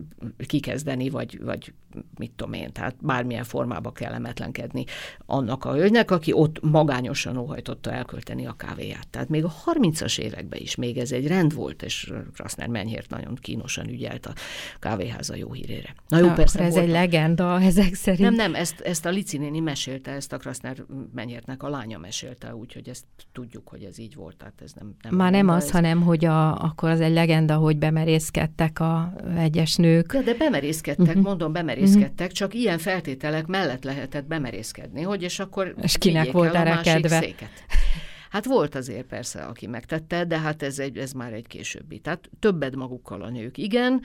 kikezdeni, 0.47 1.11
vagy, 1.11 1.41
vagy 1.43 1.73
mit 2.19 2.33
tudom 2.37 2.53
én, 2.53 2.73
tehát 2.73 2.95
bármilyen 3.01 3.45
formába 3.45 3.93
kellemetlenkedni 3.93 4.85
annak 5.27 5.65
a 5.65 5.73
hölgynek, 5.73 6.11
aki 6.11 6.33
ott 6.33 6.63
magányosan 6.63 7.37
óhajtotta 7.37 7.93
elkölteni 7.93 8.47
a 8.47 8.53
kávéját. 8.53 9.09
Tehát 9.09 9.29
még 9.29 9.45
a 9.45 9.53
30-as 9.65 10.19
években 10.19 10.61
is 10.61 10.75
még 10.75 10.99
ez 10.99 11.13
egy 11.13 11.27
rend 11.27 11.55
volt, 11.55 11.83
és 11.83 12.13
Kraszner 12.35 12.69
Menyhért 12.69 13.11
nagyon 13.11 13.35
kínosan 13.35 13.89
ügyelt 13.89 14.27
a 14.27 14.33
kávéháza 14.79 15.37
jó 15.37 15.53
hírére. 15.53 15.95
Na 16.09 16.19
jó, 16.19 16.33
persze. 16.33 16.61
Ez 16.61 16.73
volt, 16.73 16.85
egy 16.85 16.91
legenda 16.91 17.61
ezek 17.61 17.95
szerint. 17.95 18.21
Nem, 18.23 18.35
nem, 18.35 18.55
ezt, 18.55 18.81
ezt 18.81 19.07
a 19.07 19.11
Lici 19.11 19.39
néni 19.39 19.61
mesélte, 19.61 20.11
ezt 20.11 20.33
a 20.33 20.37
Kraszner 20.37 20.85
Menyhértnek 21.15 21.63
a 21.63 21.69
lánya 21.69 21.99
mesélte, 21.99 22.55
úgyhogy 22.55 22.89
ezt 22.89 23.05
tudjuk, 23.33 23.69
hogy 23.69 23.83
ez 23.83 23.99
így 23.99 24.15
volt. 24.15 24.37
Tehát 24.37 24.61
ez 24.65 24.73
nem, 24.73 24.95
nem 25.03 25.15
Már 25.15 25.31
nem 25.31 25.49
az, 25.49 25.65
ez... 25.65 25.71
hanem 25.71 26.03
hogy 26.03 26.25
a, 26.25 26.63
akkor 26.63 26.89
az 26.89 27.01
egy 27.01 27.13
legenda, 27.13 27.57
hogy 27.57 27.77
bemerészkedtek 28.07 28.81
a 28.81 29.13
egyes 29.39 29.77
nők. 29.77 30.13
De, 30.13 30.23
de 30.23 30.35
bemerészkedtek, 30.35 31.07
uh-huh. 31.07 31.23
mondom, 31.23 31.53
bemerészkedtek 31.53 31.53
bemerészkedtek, 31.53 32.33
csak 32.33 32.55
ilyen 32.55 32.79
feltételek 32.79 33.47
mellett 33.47 33.85
lehetett 33.85 34.25
bemerészkedni, 34.25 35.03
hogy 35.03 35.23
és 35.23 35.39
akkor 35.39 35.75
és 35.83 35.99
kinek 35.99 36.33
volt 36.33 36.55
erre 36.55 36.81
kedve? 36.83 37.19
Széket. 37.21 37.51
Hát 38.37 38.45
volt 38.45 38.75
azért 38.75 39.07
persze, 39.07 39.43
aki 39.43 39.67
megtette, 39.67 40.25
de 40.25 40.39
hát 40.39 40.63
ez, 40.63 40.79
egy, 40.79 40.99
ez 40.99 41.13
már 41.13 41.33
egy 41.33 41.47
későbbi. 41.47 41.99
Tehát 41.99 42.31
többet 42.39 42.77
magukkal 42.77 43.23
a 43.23 43.31
nők, 43.31 43.59
igen, 43.59 44.03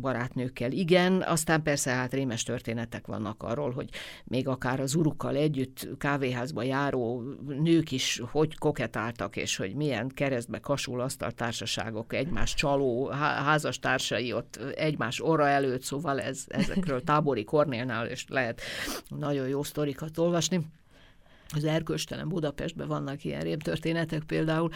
barátnőkkel, 0.00 0.72
igen, 0.72 1.22
aztán 1.22 1.62
persze 1.62 1.90
hát 1.90 2.12
rémes 2.12 2.42
történetek 2.42 3.06
vannak 3.06 3.42
arról, 3.42 3.70
hogy 3.70 3.88
még 4.24 4.48
akár 4.48 4.80
az 4.80 4.94
urukkal 4.94 5.36
együtt 5.36 5.88
kávéházba 5.98 6.62
járó 6.62 7.22
nők 7.46 7.90
is 7.90 8.22
hogy 8.30 8.58
koketáltak, 8.58 9.36
és 9.36 9.56
hogy 9.56 9.74
milyen 9.74 10.08
keresztbe 10.08 10.58
kasul 10.58 11.00
asztaltársaságok, 11.00 12.12
egymás 12.12 12.54
csaló 12.54 13.06
házastársai 13.18 14.32
ott 14.32 14.56
egymás 14.76 15.20
orra 15.20 15.48
előtt, 15.48 15.82
szóval 15.82 16.20
ez, 16.20 16.44
ezekről 16.48 17.02
tábori 17.10 17.44
Kornélnál 17.44 18.06
és 18.06 18.24
lehet 18.28 18.60
nagyon 19.08 19.48
jó 19.48 19.62
sztorikat 19.62 20.18
olvasni 20.18 20.60
az 21.48 21.64
erkölcstelen 21.64 22.28
Budapestben 22.28 22.88
vannak 22.88 23.24
ilyen 23.24 23.40
rémtörténetek 23.40 24.22
például, 24.22 24.70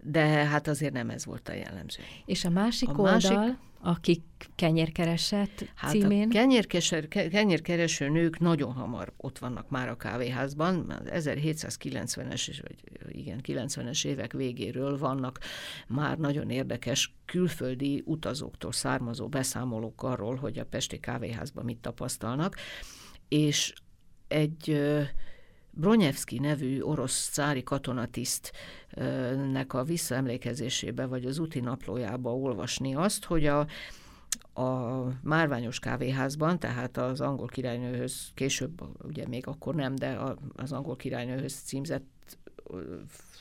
de 0.00 0.24
hát 0.26 0.68
azért 0.68 0.92
nem 0.92 1.10
ez 1.10 1.24
volt 1.24 1.48
a 1.48 1.52
jellemző. 1.52 2.02
És 2.24 2.44
a 2.44 2.50
másik 2.50 2.88
a 2.88 2.92
oldal, 2.92 3.06
másik, 3.06 3.56
akik 3.80 4.22
kenyérkeresett 4.54 5.64
hát 5.74 5.90
címén? 5.90 6.28
A 6.28 6.32
kenyérkeser, 6.32 7.08
kenyérkereső 7.08 8.08
nők 8.08 8.38
nagyon 8.38 8.72
hamar 8.72 9.12
ott 9.16 9.38
vannak 9.38 9.68
már 9.70 9.88
a 9.88 9.96
kávéházban, 9.96 10.92
1790-es, 11.04 12.58
vagy 12.62 12.76
igen, 13.08 13.40
90-es 13.42 14.04
évek 14.04 14.32
végéről 14.32 14.98
vannak 14.98 15.38
már 15.86 16.18
nagyon 16.18 16.50
érdekes 16.50 17.14
külföldi 17.24 18.02
utazóktól 18.04 18.72
származó 18.72 19.28
beszámolók 19.28 20.02
arról, 20.02 20.36
hogy 20.36 20.58
a 20.58 20.64
Pesti 20.64 21.00
kávéházban 21.00 21.64
mit 21.64 21.78
tapasztalnak, 21.78 22.56
és 23.28 23.72
egy 24.28 24.80
Bronyevski 25.78 26.38
nevű 26.38 26.80
orosz 26.80 27.28
cári 27.32 27.62
katonatisztnek 27.62 28.52
a 29.74 29.84
visszaemlékezésébe, 29.84 31.06
vagy 31.06 31.24
az 31.24 31.38
úti 31.38 31.60
naplójába 31.60 32.36
olvasni 32.36 32.94
azt, 32.94 33.24
hogy 33.24 33.46
a, 33.46 33.66
a 34.60 35.02
Márványos 35.22 35.78
kávéházban, 35.78 36.58
tehát 36.58 36.96
az 36.96 37.20
angol 37.20 37.46
királynőhöz, 37.46 38.30
később 38.34 38.82
ugye 39.02 39.28
még 39.28 39.46
akkor 39.46 39.74
nem, 39.74 39.94
de 39.94 40.18
az 40.56 40.72
angol 40.72 40.96
királynőhöz 40.96 41.54
címzett 41.54 42.38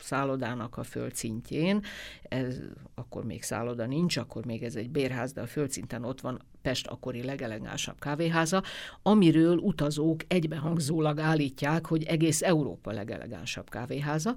szállodának 0.01 0.77
a 0.77 0.83
földszintjén, 0.83 1.83
ez, 2.21 2.59
akkor 2.95 3.25
még 3.25 3.43
szálloda 3.43 3.85
nincs, 3.85 4.17
akkor 4.17 4.45
még 4.45 4.63
ez 4.63 4.75
egy 4.75 4.89
bérház, 4.89 5.33
de 5.33 5.41
a 5.41 5.47
földszinten 5.47 6.03
ott 6.03 6.21
van 6.21 6.41
Pest 6.68 6.88
akkori 6.88 7.24
legelegánsabb 7.24 7.99
kávéháza, 7.99 8.63
amiről 9.01 9.57
utazók 9.57 10.22
egybehangzólag 10.28 11.20
állítják, 11.20 11.86
hogy 11.86 12.03
egész 12.03 12.41
Európa 12.41 12.91
legelegánsabb 12.91 13.70
kávéháza, 13.70 14.36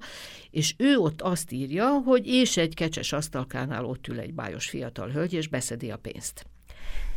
és 0.51 0.73
ő 0.77 0.97
ott 0.97 1.21
azt 1.21 1.51
írja, 1.51 1.89
hogy 1.89 2.27
és 2.27 2.57
egy 2.57 2.75
kecses 2.75 3.13
asztalkánál 3.13 3.85
ott 3.85 4.07
ül 4.07 4.19
egy 4.19 4.33
bájos 4.33 4.69
fiatal 4.69 5.09
hölgy, 5.09 5.33
és 5.33 5.47
beszedi 5.47 5.91
a 5.91 5.97
pénzt. 5.97 6.45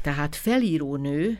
Tehát 0.02 0.36
felíró 0.36 0.96
nő, 0.96 1.38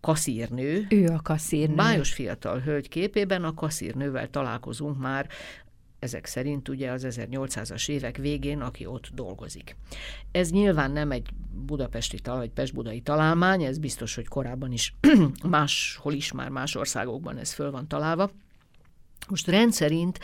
kaszírnő. 0.00 0.86
Ő 0.88 1.06
a 1.06 1.20
kaszírnő. 1.22 1.74
Bájos 1.74 2.12
fiatal 2.12 2.58
hölgy 2.58 2.88
képében 2.88 3.44
a 3.44 3.54
kaszírnővel 3.54 4.30
találkozunk 4.30 4.98
már 4.98 5.28
ezek 5.98 6.26
szerint 6.26 6.68
ugye 6.68 6.90
az 6.90 7.06
1800-as 7.08 7.88
évek 7.88 8.16
végén, 8.16 8.60
aki 8.60 8.86
ott 8.86 9.08
dolgozik. 9.14 9.76
Ez 10.32 10.50
nyilván 10.50 10.90
nem 10.90 11.10
egy 11.10 11.28
budapesti 11.52 12.20
tal, 12.20 12.36
vagy 12.36 12.50
pestbudai 12.50 13.00
találmány, 13.00 13.62
ez 13.62 13.78
biztos, 13.78 14.14
hogy 14.14 14.28
korábban 14.28 14.72
is 14.72 14.94
máshol 15.42 16.12
is 16.12 16.32
már 16.32 16.48
más 16.48 16.74
országokban 16.74 17.38
ez 17.38 17.52
föl 17.52 17.70
van 17.70 17.88
találva. 17.88 18.30
Most 19.28 19.48
rendszerint 19.48 20.18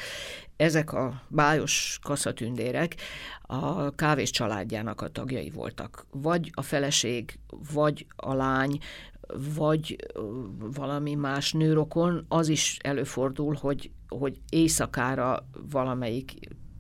ezek 0.57 0.93
a 0.93 1.23
bájos 1.29 1.99
kaszatündérek 2.03 2.95
a 3.43 3.91
kávés 3.91 4.31
családjának 4.31 5.01
a 5.01 5.09
tagjai 5.09 5.51
voltak. 5.51 6.07
Vagy 6.11 6.51
a 6.55 6.63
feleség, 6.63 7.39
vagy 7.73 8.07
a 8.17 8.35
lány, 8.35 8.79
vagy 9.57 9.97
valami 10.75 11.15
más 11.15 11.53
nőrokon, 11.53 12.25
az 12.29 12.49
is 12.49 12.77
előfordul, 12.83 13.57
hogy, 13.61 13.91
hogy 14.09 14.41
éjszakára 14.49 15.49
valamelyik 15.71 16.35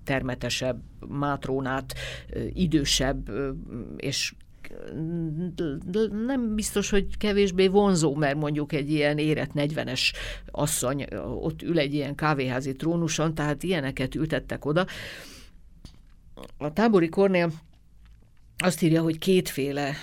termetesebb 0.04 0.82
mátrónát, 1.08 1.94
idősebb 2.52 3.30
és 3.96 4.34
nem 6.26 6.54
biztos, 6.54 6.90
hogy 6.90 7.16
kevésbé 7.16 7.66
vonzó, 7.66 8.14
mert 8.14 8.36
mondjuk 8.36 8.72
egy 8.72 8.90
ilyen 8.90 9.18
érett 9.18 9.50
40-es 9.54 10.12
asszony 10.46 11.06
ott 11.24 11.62
ül 11.62 11.78
egy 11.78 11.94
ilyen 11.94 12.14
kávéházi 12.14 12.72
trónuson, 12.72 13.34
tehát 13.34 13.62
ilyeneket 13.62 14.14
ültettek 14.14 14.64
oda. 14.64 14.86
A 16.58 16.72
tábori 16.72 17.08
Kornél 17.08 17.52
azt 18.56 18.82
írja, 18.82 19.02
hogy 19.02 19.18
kétféle 19.18 19.94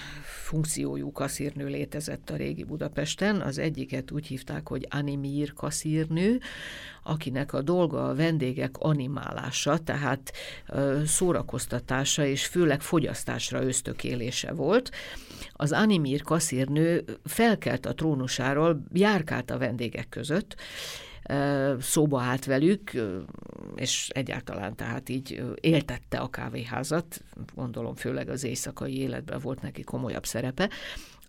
funkciójú 0.50 1.12
kaszírnő 1.12 1.68
létezett 1.68 2.30
a 2.30 2.36
régi 2.36 2.64
Budapesten. 2.64 3.41
Az 3.41 3.58
egyiket 3.58 4.12
úgy 4.12 4.28
hívták, 4.28 4.68
hogy 4.68 4.88
animír 4.89 5.54
kaszírnő, 5.54 6.39
akinek 7.04 7.54
a 7.54 7.62
dolga 7.62 8.10
a 8.10 8.16
vendégek 8.16 8.78
animálása, 8.78 9.78
tehát 9.78 10.32
szórakoztatása 11.06 12.26
és 12.26 12.45
főleg 12.45 12.82
fogyasztásra 12.82 13.64
ösztökélése 13.64 14.52
volt. 14.52 14.91
Az 15.54 15.72
animír 15.72 16.22
kaszírnő 16.22 17.04
felkelt 17.26 17.86
a 17.86 17.93
trónusáról, 17.93 18.84
járkált 18.93 19.52
a 19.52 19.58
vendégek 19.58 20.10
között, 20.10 20.56
szóba 21.80 22.21
állt 22.21 22.45
velük, 22.45 22.91
és 23.75 24.09
egyáltalán 24.09 24.75
tehát 24.75 25.09
így 25.09 25.43
éltette 25.55 26.17
a 26.17 26.30
kávéházat, 26.30 27.23
gondolom 27.55 27.95
főleg 27.95 28.30
az 28.30 28.43
éjszakai 28.43 28.97
életben 28.97 29.39
volt 29.39 29.61
neki 29.61 29.84
komolyabb 29.84 30.25
szerepe, 30.25 30.69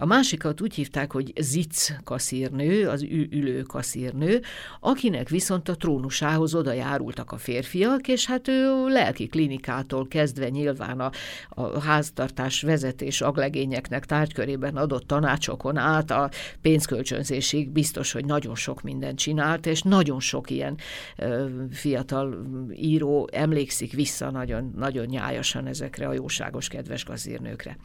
a 0.00 0.06
másikat 0.06 0.60
úgy 0.60 0.74
hívták, 0.74 1.12
hogy 1.12 1.32
Zic 1.40 2.02
kaszírnő, 2.04 2.88
az 2.88 3.02
ülő 3.30 3.62
kaszírnő, 3.62 4.40
akinek 4.80 5.28
viszont 5.28 5.68
a 5.68 5.76
trónusához 5.76 6.54
oda 6.54 6.72
járultak 6.72 7.32
a 7.32 7.36
férfiak, 7.36 8.08
és 8.08 8.26
hát 8.26 8.48
ő 8.48 8.86
lelki 8.88 9.26
klinikától 9.26 10.08
kezdve 10.08 10.48
nyilván 10.48 11.00
a, 11.00 11.10
a 11.48 11.80
háztartás 11.80 12.62
vezetés 12.62 13.20
aglegényeknek 13.20 14.04
tárgykörében 14.04 14.76
adott 14.76 15.06
tanácsokon 15.06 15.76
át 15.76 16.10
a 16.10 16.30
pénzkölcsönzésig 16.60 17.70
biztos, 17.70 18.12
hogy 18.12 18.24
nagyon 18.24 18.54
sok 18.54 18.82
mindent 18.82 19.18
csinált, 19.18 19.66
és 19.66 19.82
nagyon 19.82 20.20
sok 20.20 20.50
ilyen 20.50 20.78
ö, 21.16 21.46
fiatal 21.70 22.46
író 22.74 23.28
emlékszik 23.32 23.92
vissza 23.92 24.30
nagyon, 24.30 24.72
nagyon 24.76 25.06
nyájasan 25.06 25.66
ezekre 25.66 26.08
a 26.08 26.12
jóságos, 26.12 26.68
kedves 26.68 27.04
kaszírnőkre. 27.04 27.76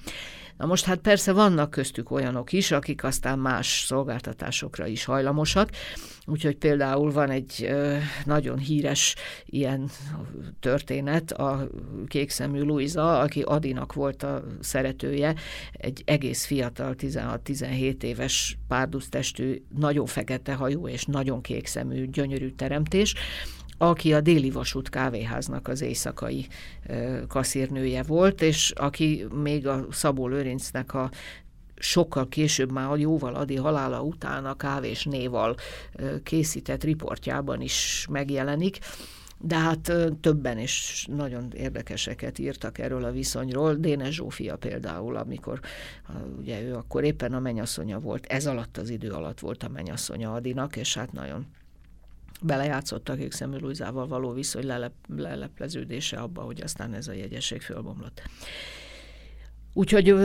Na 0.58 0.66
most 0.66 0.86
hát 0.86 0.98
persze 0.98 1.32
vannak 1.32 1.70
köztük 1.70 2.12
olyanok 2.12 2.52
is, 2.52 2.72
akik 2.72 3.04
aztán 3.04 3.40
más 3.40 3.84
szolgáltatásokra 3.88 4.88
is 4.88 5.06
hajlamosak, 5.06 5.70
úgyhogy 6.26 6.58
például 6.58 7.12
van 7.12 7.30
egy 7.30 7.70
nagyon 8.26 8.58
híres 8.58 9.16
ilyen 9.46 9.90
történet, 10.60 11.32
a 11.32 11.68
kékszemű 12.08 12.62
Luisa, 12.62 13.20
aki 13.20 13.42
Adinak 13.42 13.94
volt 13.94 14.24
a 14.24 14.44
szeretője, 14.60 15.36
egy 15.72 16.04
egész 16.06 16.46
fiatal, 16.46 16.96
16-17 16.98 18.04
éves 18.04 18.58
párductestű, 18.68 19.64
nagyon 19.78 20.06
fekete 20.06 20.54
hajú 20.54 20.88
és 20.88 21.06
nagyon 21.06 21.42
kékszemű, 21.42 22.10
gyönyörű 22.10 22.50
teremtés, 22.50 23.16
aki 23.78 24.14
a 24.14 24.22
déli 24.22 24.50
vasút 24.50 24.90
kávéháznak 24.90 25.68
az 25.68 25.82
éjszakai 25.82 26.48
kaszírnője 27.28 28.04
volt, 28.04 28.42
és 28.42 28.72
aki 28.76 29.26
még 29.34 29.68
a 29.68 29.86
Szabó 29.92 30.28
Lőrincnek 30.28 30.94
a 30.94 31.12
sokkal 31.76 32.28
később, 32.28 32.72
már 32.72 32.98
jóval 32.98 33.36
Adi 33.36 33.56
halála 33.56 34.02
után 34.02 34.46
a 34.46 34.56
kávés 34.56 35.04
néval 35.04 35.56
készített 36.24 36.84
riportjában 36.84 37.62
is 37.62 38.08
megjelenik, 38.10 38.78
de 39.38 39.58
hát 39.58 39.92
többen 40.22 40.60
is 40.60 41.08
nagyon 41.12 41.52
érdekeseket 41.56 42.40
írtak 42.40 42.78
erről 42.78 43.04
a 43.04 43.12
viszonyról. 43.12 43.74
Dénes 43.74 44.16
Zsófia 44.16 44.56
például, 44.56 45.16
amikor 45.16 45.60
ugye 46.40 46.62
ő 46.62 46.76
akkor 46.76 47.04
éppen 47.04 47.34
a 47.34 47.40
mennyasszonya 47.40 48.00
volt, 48.00 48.26
ez 48.26 48.46
alatt 48.46 48.78
az 48.78 48.90
idő 48.90 49.10
alatt 49.10 49.40
volt 49.40 49.64
a 49.64 49.70
mennyasszonya 49.70 50.34
Adinak, 50.34 50.76
és 50.76 50.94
hát 50.94 51.12
nagyon 51.12 51.46
belejátszottak 52.46 53.20
ők 53.20 53.32
Szemülújzával 53.32 54.08
való 54.08 54.32
viszony 54.32 54.66
lelep, 54.66 54.94
lelepleződése 55.08 56.18
abba, 56.18 56.42
hogy 56.42 56.62
aztán 56.62 56.94
ez 56.94 57.08
a 57.08 57.14
jegyesség 57.14 57.62
fölbomlott. 57.62 58.22
Úgyhogy 59.78 60.16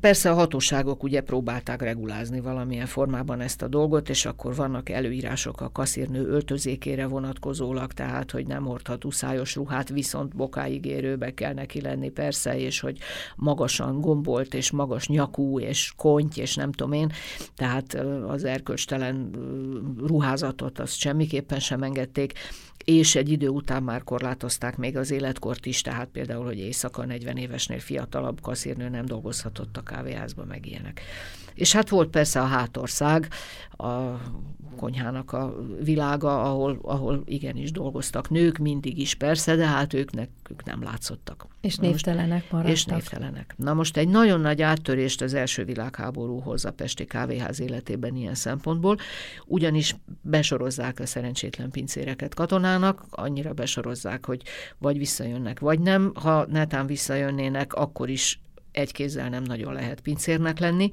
persze 0.00 0.30
a 0.30 0.34
hatóságok 0.34 1.02
ugye 1.02 1.20
próbálták 1.20 1.82
regulázni 1.82 2.40
valamilyen 2.40 2.86
formában 2.86 3.40
ezt 3.40 3.62
a 3.62 3.68
dolgot, 3.68 4.08
és 4.08 4.26
akkor 4.26 4.54
vannak 4.54 4.88
előírások 4.88 5.60
a 5.60 5.70
kaszírnő 5.70 6.26
öltözékére 6.26 7.06
vonatkozólag, 7.06 7.92
tehát 7.92 8.30
hogy 8.30 8.46
nem 8.46 8.64
hordhat 8.64 9.04
uszályos 9.04 9.54
ruhát, 9.54 9.88
viszont 9.88 10.36
bokáig 10.36 10.84
érőbe 10.84 11.34
kell 11.34 11.52
neki 11.52 11.80
lenni 11.80 12.08
persze, 12.10 12.58
és 12.58 12.80
hogy 12.80 12.98
magasan 13.36 14.00
gombolt, 14.00 14.54
és 14.54 14.70
magas 14.70 15.08
nyakú, 15.08 15.58
és 15.58 15.92
konty, 15.96 16.40
és 16.40 16.54
nem 16.54 16.72
tudom 16.72 16.92
én, 16.92 17.12
tehát 17.56 17.94
az 18.26 18.44
erkölcstelen 18.44 19.30
ruházatot 20.06 20.78
azt 20.78 20.98
semmiképpen 20.98 21.58
sem 21.58 21.82
engedték, 21.82 22.32
és 22.84 23.14
egy 23.14 23.30
idő 23.30 23.48
után 23.48 23.82
már 23.82 24.04
korlátozták 24.04 24.76
még 24.76 24.96
az 24.96 25.10
életkort 25.10 25.66
is, 25.66 25.80
tehát 25.80 26.08
például, 26.08 26.44
hogy 26.44 26.58
éjszaka 26.58 27.04
40 27.04 27.36
évesnél 27.36 27.78
fiatalabb 27.78 28.40
kaszírnő 28.40 28.88
nem 28.88 29.04
dolgozhatott 29.04 29.76
a 29.76 29.82
kávéházba, 29.82 30.44
meg 30.44 30.66
ilyenek. 30.66 31.00
És 31.54 31.72
hát 31.72 31.88
volt 31.88 32.08
persze 32.08 32.40
a 32.40 32.44
hátország, 32.44 33.28
a 33.70 34.20
konyhának 34.76 35.32
a 35.32 35.54
világa, 35.82 36.42
ahol, 36.42 36.78
ahol 36.82 37.22
igenis 37.26 37.70
dolgoztak 37.70 38.30
nők, 38.30 38.58
mindig 38.58 38.98
is 38.98 39.14
persze, 39.14 39.56
de 39.56 39.66
hát 39.66 39.94
ők, 39.94 40.12
ne, 40.12 40.22
ők 40.50 40.64
nem 40.64 40.82
látszottak. 40.82 41.46
És 41.60 41.76
névtelenek 41.76 42.50
maradtak. 42.50 42.72
És 42.72 42.84
névtelenek. 42.84 43.54
Na 43.56 43.74
most 43.74 43.96
egy 43.96 44.08
nagyon 44.08 44.40
nagy 44.40 44.62
áttörést 44.62 45.20
az 45.20 45.34
első 45.34 45.64
világháborúhoz 45.64 46.64
a 46.64 46.72
Pesti 46.72 47.04
Kávéház 47.04 47.60
életében 47.60 48.16
ilyen 48.16 48.34
szempontból, 48.34 48.96
ugyanis 49.46 49.96
besorozzák 50.20 51.00
a 51.00 51.06
szerencsétlen 51.06 51.70
pincéreket 51.70 52.34
katonának, 52.34 53.04
annyira 53.10 53.52
besorozzák, 53.52 54.26
hogy 54.26 54.42
vagy 54.78 54.98
visszajönnek, 54.98 55.60
vagy 55.60 55.80
nem. 55.80 56.12
Ha 56.14 56.46
netán 56.46 56.86
visszajönnének, 56.86 57.74
akkor 57.74 58.08
is 58.08 58.40
egy 58.72 58.92
kézzel 58.92 59.28
nem 59.28 59.42
nagyon 59.42 59.72
lehet 59.72 60.00
pincérnek 60.00 60.58
lenni, 60.58 60.90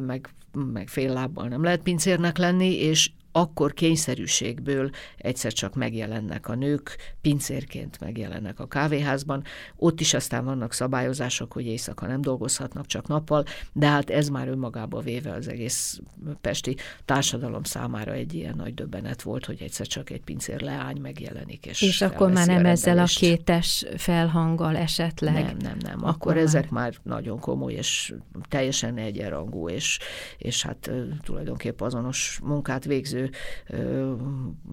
meg 0.00 0.28
meg 0.72 0.88
fél 0.88 1.12
lábbal 1.12 1.48
nem 1.48 1.62
lehet 1.62 1.82
pincérnek 1.82 2.38
lenni, 2.38 2.74
és 2.74 3.10
akkor 3.32 3.72
kényszerűségből 3.72 4.90
egyszer 5.16 5.52
csak 5.52 5.74
megjelennek 5.74 6.48
a 6.48 6.54
nők, 6.54 6.96
pincérként 7.20 8.00
megjelennek 8.00 8.60
a 8.60 8.66
kávéházban. 8.66 9.44
Ott 9.76 10.00
is 10.00 10.14
aztán 10.14 10.44
vannak 10.44 10.72
szabályozások, 10.72 11.52
hogy 11.52 11.66
éjszaka 11.66 12.06
nem 12.06 12.20
dolgozhatnak, 12.20 12.86
csak 12.86 13.06
nappal, 13.08 13.44
de 13.72 13.86
hát 13.88 14.10
ez 14.10 14.28
már 14.28 14.48
önmagába 14.48 15.00
véve 15.00 15.32
az 15.32 15.48
egész 15.48 16.00
pesti 16.40 16.76
társadalom 17.04 17.62
számára 17.62 18.12
egy 18.12 18.34
ilyen 18.34 18.54
nagy 18.56 18.74
döbbenet 18.74 19.22
volt, 19.22 19.44
hogy 19.44 19.62
egyszer 19.62 19.86
csak 19.86 20.10
egy 20.10 20.22
pincér 20.22 20.60
leány 20.60 21.00
megjelenik. 21.00 21.66
És, 21.66 21.82
és 21.82 22.00
akkor 22.00 22.32
már 22.32 22.46
nem 22.46 22.64
a 22.64 22.68
ezzel 22.68 22.98
a 22.98 23.04
kétes 23.04 23.86
felhanggal 23.96 24.76
esetleg? 24.76 25.44
Nem, 25.44 25.56
nem, 25.56 25.76
nem. 25.80 25.96
Akkor, 25.96 26.08
akkor 26.08 26.34
már... 26.34 26.44
ezek 26.44 26.70
már 26.70 26.94
nagyon 27.02 27.38
komoly 27.38 27.72
és 27.72 28.14
teljesen 28.48 28.96
egyenrangú, 28.96 29.68
és, 29.68 29.98
és 30.38 30.62
hát 30.62 30.90
tulajdonképpen 31.22 31.86
azonos 31.86 32.40
munkát 32.42 32.84
végző 32.84 33.19
ö, 33.66 34.14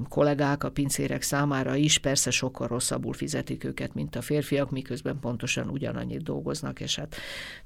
kollégák, 0.09 0.63
a 0.63 0.69
pincérek 0.69 1.21
számára 1.21 1.75
is. 1.75 1.97
Persze 1.97 2.31
sokkal 2.31 2.67
rosszabbul 2.67 3.13
fizetik 3.13 3.63
őket, 3.63 3.93
mint 3.93 4.15
a 4.15 4.21
férfiak, 4.21 4.71
miközben 4.71 5.19
pontosan 5.19 5.69
ugyanannyit 5.69 6.23
dolgoznak, 6.23 6.79
és 6.79 6.95
hát 6.95 7.15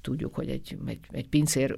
tudjuk, 0.02 0.36
hogy 0.36 0.50
egy, 0.50 0.78
egy, 0.86 1.00
egy 1.12 1.30
pincér 1.30 1.78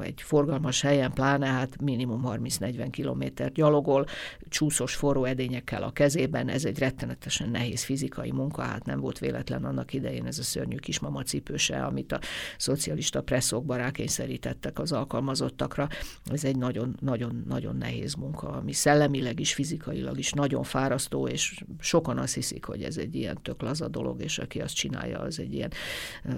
egy 0.00 0.22
forgalmas 0.22 0.80
helyen, 0.80 1.12
pláne 1.12 1.46
hát 1.46 1.80
minimum 1.80 2.22
30-40 2.26 2.88
kilométer 2.90 3.52
gyalogol, 3.52 4.06
csúszós 4.48 4.94
forró 4.94 5.24
edényekkel 5.24 5.82
a 5.82 5.90
kezében, 5.90 6.48
ez 6.48 6.64
egy 6.64 6.78
rettenetesen 6.78 7.50
nehéz 7.50 7.82
fizikai 7.84 8.30
munka, 8.30 8.62
hát 8.62 8.84
nem 8.84 9.00
volt 9.00 9.18
véletlen 9.18 9.64
annak 9.64 9.92
idején 9.92 10.26
ez 10.26 10.38
a 10.38 10.42
szörnyű 10.42 10.76
kismama 10.76 11.22
cipőse, 11.22 11.84
amit 11.84 12.12
a 12.12 12.20
szocialista 12.56 13.22
presszokba 13.22 13.76
rákényszerítettek 13.76 14.78
az 14.78 14.92
alkalmazottakra, 14.92 15.88
ez 16.24 16.44
egy 16.44 16.56
nagyon-nagyon-nagyon 16.56 17.76
nehéz 17.76 18.14
munka 18.14 18.37
munka, 18.42 18.58
ami 18.58 18.72
szellemileg 18.72 19.40
is, 19.40 19.54
fizikailag 19.54 20.18
is 20.18 20.32
nagyon 20.32 20.62
fárasztó, 20.62 21.28
és 21.28 21.64
sokan 21.80 22.18
azt 22.18 22.34
hiszik, 22.34 22.64
hogy 22.64 22.82
ez 22.82 22.96
egy 22.96 23.14
ilyen 23.14 23.38
tök 23.42 23.62
laza 23.62 23.88
dolog, 23.88 24.22
és 24.22 24.38
aki 24.38 24.60
azt 24.60 24.74
csinálja, 24.74 25.18
az 25.18 25.38
egy 25.38 25.54
ilyen 25.54 25.72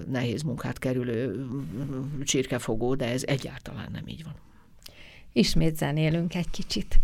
nehéz 0.07 0.41
munkát 0.41 0.79
kerülő 0.79 1.45
csirkefogó, 2.23 2.95
de 2.95 3.05
ez 3.05 3.23
egyáltalán 3.25 3.89
nem 3.91 4.07
így 4.07 4.23
van. 4.23 4.33
Ismét 5.33 5.77
zenélünk 5.77 6.35
egy 6.35 6.49
kicsit. 6.49 6.99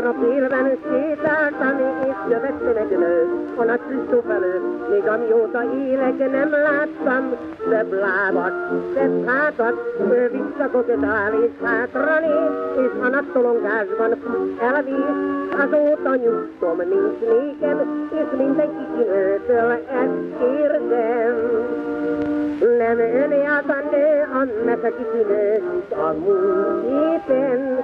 Vasárnap 0.00 0.34
élven 0.34 0.78
sétáltam, 0.82 1.78
és 2.08 2.14
jövette 2.30 2.72
meg 2.72 2.98
nő 2.98 3.28
a 3.56 3.64
nagy 3.64 3.80
Krisztó 3.88 4.20
felől. 4.26 4.60
Még 4.90 5.08
amióta 5.08 5.62
élek, 5.88 6.30
nem 6.30 6.50
láttam 6.50 7.36
szebb 7.70 7.92
lábat, 7.92 8.52
szebb 8.94 9.28
hátat, 9.28 9.74
visszakoketál 10.32 11.32
és 11.42 11.50
hátra 11.62 12.20
néz, 12.20 12.86
és 12.86 12.90
a 13.02 13.08
nagy 13.08 13.32
tolongásban 13.32 14.16
fut 14.24 14.60
elvész. 14.60 15.38
Azóta 15.52 16.14
nyugtom 16.14 16.76
nincs 16.76 17.20
nékem, 17.20 18.08
és 18.12 18.36
mindenki 18.36 18.84
kinőtől 18.96 19.70
ezt 19.70 20.38
kérdem. 20.38 22.39
Nem 22.80 22.98
ön 22.98 23.30
járt 23.30 23.68
a 23.68 23.80
nő, 23.90 24.26
annak 24.32 24.84
a 24.84 24.88
kitűnő, 24.96 25.62
a 25.90 26.12
múlt 26.12 26.82
héten, 26.82 27.78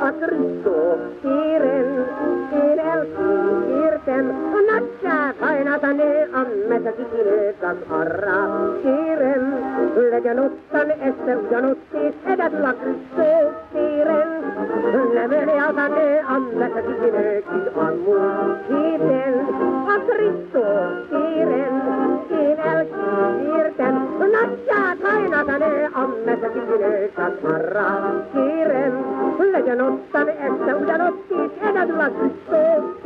a 0.00 0.10
Krisztó 0.20 0.96
kérem, 1.22 2.06
én 2.52 2.78
elkísértem, 2.78 4.50
a 4.54 4.72
nagyság 4.72 5.34
hajnat 5.38 5.82
a 5.82 5.92
nő, 5.92 6.30
ammet 6.32 6.86
a 6.86 6.94
kikilőttem 6.96 7.78
arra. 7.88 8.78
Kérem, 8.82 9.58
legyen 10.10 10.38
ottan 10.38 10.90
este 10.90 11.36
ugyanott, 11.36 11.92
és 11.92 12.14
egyedül 12.26 12.64
a 12.64 12.74
Krisztó 12.82 13.52
kérem, 13.72 14.28
nem 15.14 15.30
öli 15.30 15.58
az 15.68 15.76
a 15.76 15.88
nő, 15.88 16.10
legyen 29.50 29.80
ottan 29.80 30.28
este 30.28 30.74
ugyanott, 30.74 31.30
és 31.30 31.68
egyedül 31.68 32.00
a 32.00 32.10
Krisztó 32.10 32.99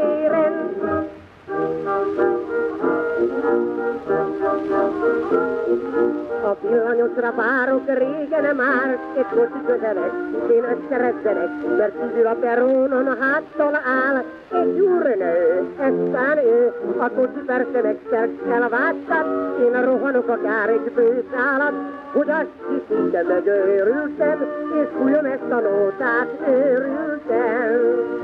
villanyosra 7.14 7.42
várok 7.42 7.86
régen 7.86 8.56
már, 8.56 8.98
egy 9.16 9.26
kocsi 9.34 9.64
közelek, 9.66 10.12
én 10.50 10.64
összeredzenek, 10.64 11.48
mert 11.78 11.92
kívül 12.00 12.26
a 12.26 12.34
perónon 12.34 13.06
a 13.06 13.16
háttal 13.20 13.74
áll, 13.74 14.24
egy 14.60 14.80
úrnő, 14.80 15.68
eztán 15.78 16.38
ő, 16.38 16.72
a 16.98 17.08
kocsi 17.10 17.40
persze 17.46 17.82
megszert 17.82 18.30
elvágtat, 18.50 19.26
én 19.60 19.84
rohanok 19.84 20.28
akár 20.28 20.68
egy 20.68 20.92
bőszálat, 20.94 21.74
hogy 22.12 22.30
azt 22.30 22.54
hiszik, 22.68 23.10
de 23.10 23.22
megőrültem, 23.22 24.46
és 24.82 24.88
fújom 24.98 25.24
ezt 25.24 25.50
a 25.50 25.60
nótát, 25.60 26.28
őrültem. 26.48 28.22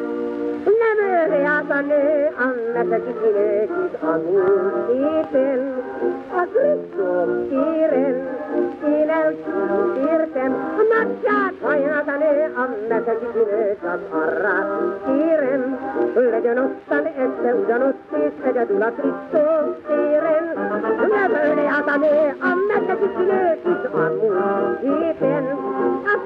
Nem 0.64 0.98
őri 1.10 1.44
át 1.44 1.70
a 1.70 1.80
nő, 1.80 2.28
annak 2.38 2.92
a 2.92 3.04
kisinőkit 3.04 3.94
a 4.02 4.20
múlt 4.24 4.90
héten, 4.92 5.60
a 6.32 6.42
én 8.88 9.08
elkísértem, 9.08 10.52
a 10.52 10.82
nagyját 10.94 11.54
a 12.08 12.18
nő, 12.18 12.52
annak 12.56 13.06
a 13.06 13.18
kisinőket 13.18 14.00
arra 14.10 14.54
kérem, 15.06 15.78
legyen 16.30 16.58
ottan 16.58 17.06
este 17.06 17.54
ugyanott, 17.54 17.98
és 18.12 18.46
egyedül 18.46 18.82
a 18.82 18.92
nem 21.08 21.32
őri 21.44 21.66
át 21.66 21.88
a 21.88 21.96
nő, 21.98 22.36
annak 22.40 22.78
mindegyik 22.78 23.16
nőt 23.16 23.64
is 23.64 23.90
a 23.92 24.12
múlt 24.20 24.80
héten, 24.80 25.44
a 26.04 26.20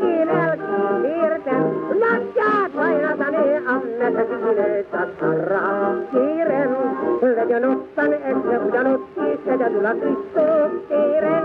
én 0.00 0.28
elkímértem, 0.28 1.62
nagyját 1.98 2.72
hajnatani 2.74 3.56
a 3.66 3.82
mesedik 3.98 4.56
nőt 4.56 4.92
a 4.92 5.08
szarra 5.18 6.08
kérem, 6.12 6.76
legyen 7.20 7.64
ottan 7.64 8.12
este 8.12 8.58
ugyanott, 8.58 9.16
és 9.16 9.50
egyedül 9.52 9.86
a 9.86 9.94
Krisztus 9.94 10.86
téren. 10.88 11.44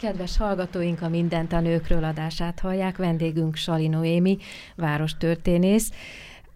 Kedves 0.00 0.38
hallgatóink, 0.38 1.02
a 1.02 1.08
Mindent 1.08 1.52
a 1.52 1.60
nőkről 1.60 2.04
adását 2.04 2.60
hallják. 2.60 2.96
Vendégünk 2.96 3.56
Sali 3.56 3.88
Noémi, 3.88 4.38
várostörténész. 4.76 5.90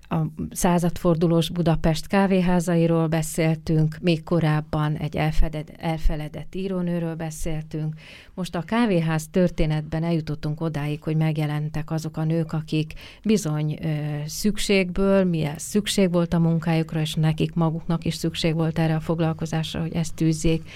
A 0.08 0.16
századfordulós 0.50 1.50
Budapest 1.50 2.06
kávéházairól 2.06 3.06
beszéltünk, 3.06 3.98
még 4.00 4.22
korábban 4.22 4.96
egy 4.96 5.16
elfeded, 5.16 5.72
elfeledett 5.76 6.54
írónőről 6.54 7.14
beszéltünk. 7.14 7.94
Most 8.34 8.54
a 8.54 8.62
kávéház 8.62 9.28
történetben 9.30 10.04
eljutottunk 10.04 10.60
odáig, 10.60 11.02
hogy 11.02 11.16
megjelentek 11.16 11.90
azok 11.90 12.16
a 12.16 12.24
nők, 12.24 12.52
akik 12.52 12.92
bizony 13.22 13.78
ö, 13.82 13.86
szükségből, 14.26 15.24
milyen 15.24 15.58
szükség 15.58 16.12
volt 16.12 16.34
a 16.34 16.38
munkájukra, 16.38 17.00
és 17.00 17.14
nekik 17.14 17.54
maguknak 17.54 18.04
is 18.04 18.14
szükség 18.14 18.54
volt 18.54 18.78
erre 18.78 18.94
a 18.94 19.00
foglalkozásra, 19.00 19.80
hogy 19.80 19.94
ezt 19.94 20.14
tűzzék 20.14 20.70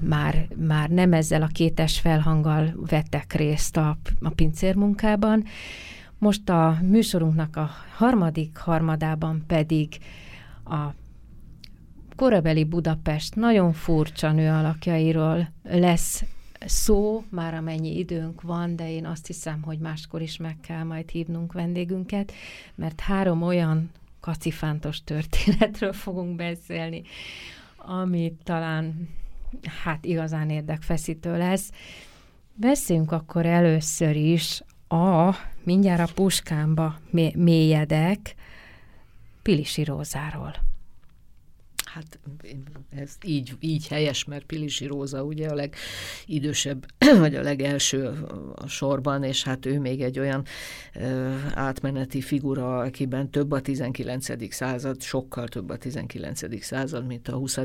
már, 0.00 0.48
már 0.66 0.88
nem 0.88 1.12
ezzel 1.12 1.42
a 1.42 1.46
kétes 1.46 2.00
felhanggal 2.00 2.74
vettek 2.90 3.32
részt 3.32 3.76
a, 3.76 3.96
a 4.20 4.30
pincérmunkában. 4.30 5.44
Most 6.18 6.48
a 6.48 6.78
műsorunknak 6.82 7.56
a 7.56 7.70
harmadik 7.96 8.56
harmadában 8.56 9.44
pedig 9.46 9.98
a 10.64 10.94
korabeli 12.16 12.64
Budapest 12.64 13.34
nagyon 13.34 13.72
furcsa 13.72 14.32
nő 14.32 14.50
alakjairól 14.50 15.52
lesz 15.62 16.24
szó, 16.66 17.24
már 17.30 17.54
amennyi 17.54 17.98
időnk 17.98 18.42
van, 18.42 18.76
de 18.76 18.90
én 18.90 19.06
azt 19.06 19.26
hiszem, 19.26 19.62
hogy 19.62 19.78
máskor 19.78 20.22
is 20.22 20.36
meg 20.36 20.56
kell 20.60 20.82
majd 20.82 21.10
hívnunk 21.10 21.52
vendégünket, 21.52 22.32
mert 22.74 23.00
három 23.00 23.42
olyan 23.42 23.90
kacifántos 24.20 25.04
történetről 25.04 25.92
fogunk 25.92 26.36
beszélni, 26.36 27.02
ami 27.76 28.32
talán 28.44 29.08
hát 29.82 30.04
igazán 30.04 30.50
érdekfeszítő 30.50 31.36
lesz. 31.36 31.70
Beszéljünk 32.54 33.12
akkor 33.12 33.46
először 33.46 34.16
is 34.16 34.62
a, 34.88 35.34
mindjárt 35.62 36.10
a 36.10 36.12
puskámba 36.14 36.98
mélyedek, 37.34 38.34
Pilisi 39.42 39.84
Rózáról. 39.84 40.54
Hát 41.84 42.18
ez 42.96 43.16
így, 43.24 43.56
így 43.60 43.88
helyes, 43.88 44.24
mert 44.24 44.44
Pilisi 44.44 44.86
Róza 44.86 45.22
ugye 45.22 45.48
a 45.48 45.54
legidősebb, 45.54 46.86
vagy 47.18 47.34
a 47.34 47.42
legelső 47.42 48.06
a 48.54 48.66
sorban, 48.66 49.22
és 49.22 49.42
hát 49.42 49.66
ő 49.66 49.80
még 49.80 50.02
egy 50.02 50.18
olyan 50.18 50.44
ö, 50.94 51.34
átmeneti 51.54 52.20
figura, 52.20 52.78
akiben 52.78 53.30
több 53.30 53.50
a 53.50 53.60
19. 53.60 54.54
század, 54.54 55.02
sokkal 55.02 55.48
több 55.48 55.70
a 55.70 55.76
19. 55.76 56.64
század, 56.64 57.06
mint 57.06 57.28
a 57.28 57.36
20 57.36 57.56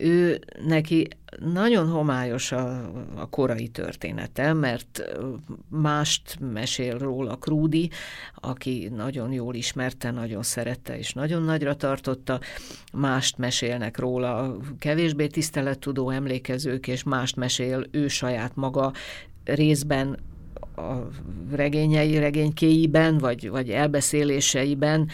ő 0.00 0.40
neki 0.66 1.08
nagyon 1.38 1.88
homályos 1.88 2.52
a, 2.52 2.90
a 3.14 3.28
korai 3.30 3.68
története, 3.68 4.52
mert 4.52 5.02
mást 5.68 6.38
mesél 6.52 6.98
róla 6.98 7.36
Krúdi, 7.36 7.90
aki 8.34 8.90
nagyon 8.94 9.32
jól 9.32 9.54
ismerte, 9.54 10.10
nagyon 10.10 10.42
szerette 10.42 10.98
és 10.98 11.12
nagyon 11.12 11.42
nagyra 11.42 11.76
tartotta, 11.76 12.40
mást 12.92 13.38
mesélnek 13.38 13.98
róla 13.98 14.56
kevésbé 14.78 15.26
tisztelettudó 15.26 16.10
emlékezők, 16.10 16.86
és 16.86 17.02
mást 17.02 17.36
mesél 17.36 17.86
ő 17.90 18.08
saját 18.08 18.52
maga 18.54 18.92
részben 19.44 20.18
a 20.76 20.92
regényei, 21.50 22.18
regénykéiben, 22.18 23.18
vagy, 23.18 23.48
vagy 23.48 23.70
elbeszéléseiben, 23.70 25.08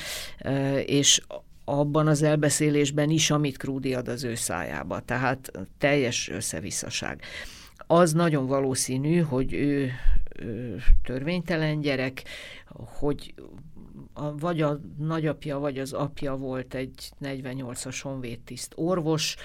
és 0.85 1.21
abban 1.69 2.07
az 2.07 2.23
elbeszélésben 2.23 3.11
is, 3.11 3.31
amit 3.31 3.57
Krúdi 3.57 3.95
ad 3.95 4.09
az 4.09 4.25
ő 4.25 4.35
szájába. 4.35 5.01
Tehát 5.01 5.51
teljes 5.79 6.29
összevisszaság. 6.29 7.23
Az 7.87 8.13
nagyon 8.13 8.47
valószínű, 8.47 9.21
hogy 9.21 9.53
ő, 9.53 9.91
ő 10.39 10.83
törvénytelen 11.03 11.81
gyerek, 11.81 12.23
hogy 12.99 13.35
a, 14.13 14.37
vagy 14.37 14.61
a 14.61 14.81
nagyapja, 14.99 15.59
vagy 15.59 15.79
az 15.79 15.93
apja 15.93 16.37
volt 16.37 16.75
egy 16.75 17.11
48-as 17.21 17.99
honvédtiszt 18.03 18.73
orvos, 18.77 19.37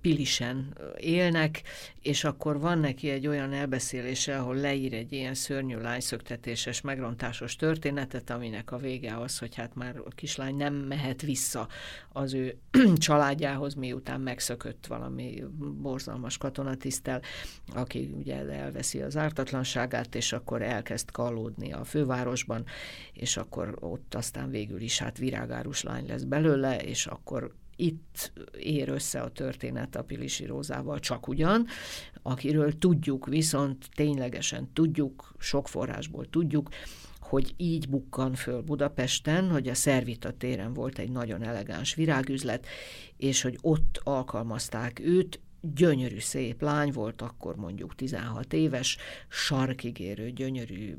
Pilisen 0.00 0.78
élnek, 0.96 1.62
és 2.00 2.24
akkor 2.24 2.60
van 2.60 2.78
neki 2.78 3.10
egy 3.10 3.26
olyan 3.26 3.52
elbeszélése, 3.52 4.38
ahol 4.38 4.56
leír 4.56 4.94
egy 4.94 5.12
ilyen 5.12 5.34
szörnyű 5.34 5.76
lányszöktetéses, 5.76 6.80
megrontásos 6.80 7.56
történetet, 7.56 8.30
aminek 8.30 8.72
a 8.72 8.76
vége 8.76 9.16
az, 9.16 9.38
hogy 9.38 9.54
hát 9.54 9.74
már 9.74 9.96
a 9.96 10.08
kislány 10.14 10.56
nem 10.56 10.74
mehet 10.74 11.22
vissza 11.22 11.68
az 12.08 12.34
ő 12.34 12.58
családjához, 12.96 13.74
miután 13.74 14.20
megszökött 14.20 14.86
valami 14.86 15.44
borzalmas 15.58 16.38
katonatisztel, 16.38 17.22
aki 17.74 18.14
ugye 18.16 18.50
elveszi 18.50 19.00
az 19.00 19.16
ártatlanságát, 19.16 20.14
és 20.14 20.32
akkor 20.32 20.62
elkezd 20.62 21.10
kallódni 21.10 21.72
a 21.72 21.84
fővárosban, 21.84 22.64
és 23.12 23.36
akkor 23.36 23.76
ott 23.80 24.14
aztán 24.14 24.50
végül 24.50 24.80
is 24.80 24.98
hát 24.98 25.18
virágárus 25.18 25.82
lány 25.82 26.06
lesz 26.06 26.22
belőle, 26.22 26.76
és 26.76 27.06
akkor 27.06 27.54
itt 27.82 28.32
ér 28.58 28.88
össze 28.88 29.20
a 29.20 29.30
történet 29.30 29.96
a 29.96 30.02
Pilisi 30.02 30.46
Rózával 30.46 30.98
csak 30.98 31.28
ugyan, 31.28 31.66
akiről 32.22 32.78
tudjuk, 32.78 33.26
viszont 33.26 33.88
ténylegesen 33.94 34.72
tudjuk, 34.72 35.34
sok 35.38 35.68
forrásból 35.68 36.28
tudjuk, 36.30 36.68
hogy 37.20 37.54
így 37.56 37.88
bukkan 37.88 38.34
föl 38.34 38.60
Budapesten, 38.60 39.50
hogy 39.50 39.68
a 39.68 39.74
Szervita 39.74 40.30
téren 40.30 40.72
volt 40.72 40.98
egy 40.98 41.10
nagyon 41.10 41.42
elegáns 41.42 41.94
virágüzlet, 41.94 42.66
és 43.16 43.42
hogy 43.42 43.58
ott 43.60 44.00
alkalmazták 44.02 45.00
őt, 45.00 45.40
gyönyörű 45.62 46.18
szép 46.18 46.62
lány 46.62 46.92
volt, 46.92 47.22
akkor 47.22 47.56
mondjuk 47.56 47.94
16 47.94 48.52
éves, 48.52 48.96
sarkigérő, 49.28 50.30
gyönyörű 50.30 50.94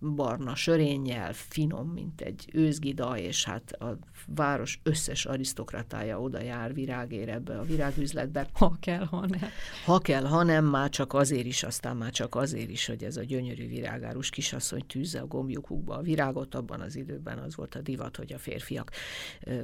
barna 0.00 0.54
sörénnyel, 0.54 1.32
finom, 1.32 1.88
mint 1.88 2.20
egy 2.20 2.48
őzgida, 2.52 3.18
és 3.18 3.44
hát 3.44 3.72
a 3.72 3.98
város 4.26 4.80
összes 4.82 5.24
arisztokratája 5.24 6.20
oda 6.20 6.42
jár 6.42 6.74
virágér 6.74 7.28
ebbe 7.28 7.58
a 7.58 7.62
virágüzletbe. 7.62 8.48
Ha 8.52 8.76
kell, 8.80 9.04
ha 9.04 9.26
nem. 9.26 9.48
Ha 9.84 9.98
kell, 9.98 10.24
ha 10.24 10.42
nem, 10.42 10.64
már 10.64 10.88
csak 10.88 11.14
azért 11.14 11.46
is, 11.46 11.62
aztán 11.62 11.96
már 11.96 12.10
csak 12.10 12.34
azért 12.34 12.70
is, 12.70 12.86
hogy 12.86 13.04
ez 13.04 13.16
a 13.16 13.24
gyönyörű 13.24 13.68
virágárus 13.68 14.30
kisasszony 14.30 14.86
tűzze 14.86 15.20
a 15.20 15.26
gombjukukba 15.26 15.96
a 15.96 16.02
virágot, 16.02 16.54
abban 16.54 16.80
az 16.80 16.96
időben 16.96 17.38
az 17.38 17.56
volt 17.56 17.74
a 17.74 17.80
divat, 17.80 18.16
hogy 18.16 18.32
a 18.32 18.38
férfiak 18.38 18.90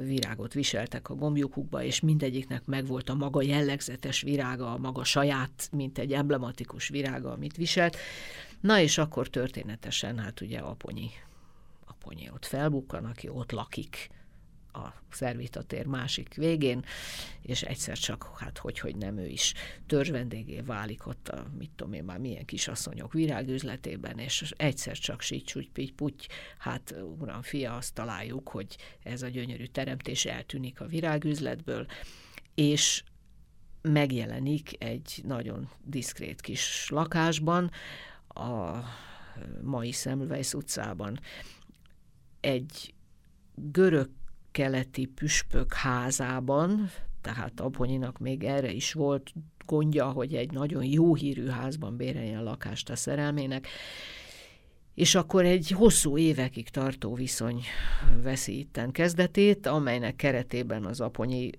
virágot 0.00 0.52
viseltek 0.52 1.08
a 1.08 1.14
gombjukukba, 1.14 1.82
és 1.82 2.00
mindegyiknek 2.00 2.66
megvolt 2.66 3.08
a 3.08 3.14
maga 3.14 3.42
jellegzetes 3.42 4.24
virága, 4.26 4.72
a 4.72 4.78
maga 4.78 5.04
saját, 5.04 5.68
mint 5.72 5.98
egy 5.98 6.12
emblematikus 6.12 6.88
virága, 6.88 7.32
amit 7.32 7.56
viselt. 7.56 7.96
Na 8.60 8.80
és 8.80 8.98
akkor 8.98 9.28
történetesen, 9.28 10.18
hát 10.18 10.40
ugye 10.40 10.58
Aponyi, 10.58 11.10
Aponyi 11.84 12.30
ott 12.30 12.46
felbukkan, 12.46 13.04
aki 13.04 13.28
ott 13.28 13.52
lakik 13.52 14.08
a 14.72 14.92
Szervita 15.10 15.62
tér 15.62 15.86
másik 15.86 16.34
végén, 16.34 16.84
és 17.42 17.62
egyszer 17.62 17.98
csak, 17.98 18.30
hát 18.38 18.58
hogy, 18.58 18.78
hogy 18.78 18.96
nem 18.96 19.18
ő 19.18 19.26
is 19.26 19.54
törzsvendégé 19.86 20.60
válik 20.60 21.06
ott 21.06 21.28
a, 21.28 21.46
mit 21.58 21.70
tudom 21.76 21.92
én 21.92 22.04
már 22.04 22.18
milyen 22.18 22.44
kisasszonyok 22.44 23.12
virágüzletében, 23.12 24.18
és 24.18 24.52
egyszer 24.56 24.96
csak 24.96 25.20
sítsúgy, 25.20 25.70
pitty, 25.70 25.92
puty, 25.92 26.26
hát 26.58 26.94
uram, 27.18 27.42
fia, 27.42 27.76
azt 27.76 27.94
találjuk, 27.94 28.48
hogy 28.48 28.76
ez 29.02 29.22
a 29.22 29.28
gyönyörű 29.28 29.64
teremtés 29.64 30.24
eltűnik 30.24 30.80
a 30.80 30.86
virágüzletből, 30.86 31.86
és 32.54 33.02
megjelenik 33.88 34.84
egy 34.84 35.20
nagyon 35.24 35.68
diszkrét 35.84 36.40
kis 36.40 36.88
lakásban, 36.90 37.70
a 38.28 38.78
mai 39.62 39.92
Semmelweis 39.92 40.54
utcában. 40.54 41.20
Egy 42.40 42.94
görög 43.54 44.10
keleti 44.50 45.06
püspök 45.06 45.74
házában, 45.74 46.90
tehát 47.20 47.60
Abonyinak 47.60 48.18
még 48.18 48.44
erre 48.44 48.72
is 48.72 48.92
volt 48.92 49.32
gondja, 49.66 50.10
hogy 50.10 50.34
egy 50.34 50.52
nagyon 50.52 50.84
jó 50.84 51.14
hírű 51.14 51.46
házban 51.46 51.96
béreljen 51.96 52.42
lakást 52.42 52.90
a 52.90 52.96
szerelmének, 52.96 53.66
és 54.96 55.14
akkor 55.14 55.44
egy 55.44 55.70
hosszú 55.70 56.18
évekig 56.18 56.68
tartó 56.68 57.14
viszony 57.14 57.62
veszi 58.22 58.58
itten 58.58 58.90
kezdetét, 58.90 59.66
amelynek 59.66 60.16
keretében 60.16 60.84
az 60.84 61.00
aponyi 61.00 61.50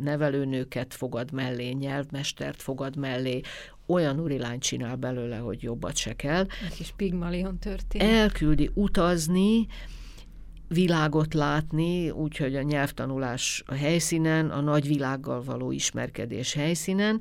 nevelőnőket 0.00 0.94
fogad 0.94 1.32
mellé, 1.32 1.70
nyelvmestert 1.70 2.62
fogad 2.62 2.96
mellé, 2.96 3.40
olyan 3.86 4.18
urilány 4.18 4.58
csinál 4.58 4.96
belőle, 4.96 5.36
hogy 5.36 5.62
jobbat 5.62 5.96
se 5.96 6.12
kell. 6.12 6.46
Egy 6.66 6.74
kis 6.74 6.92
pigmalion 6.96 7.58
történet. 7.58 8.06
Elküldi 8.06 8.70
utazni, 8.74 9.66
világot 10.68 11.34
látni, 11.34 12.10
úgyhogy 12.10 12.56
a 12.56 12.62
nyelvtanulás 12.62 13.62
a 13.66 13.74
helyszínen, 13.74 14.50
a 14.50 14.60
nagyvilággal 14.60 15.42
való 15.42 15.70
ismerkedés 15.70 16.52
helyszínen, 16.52 17.20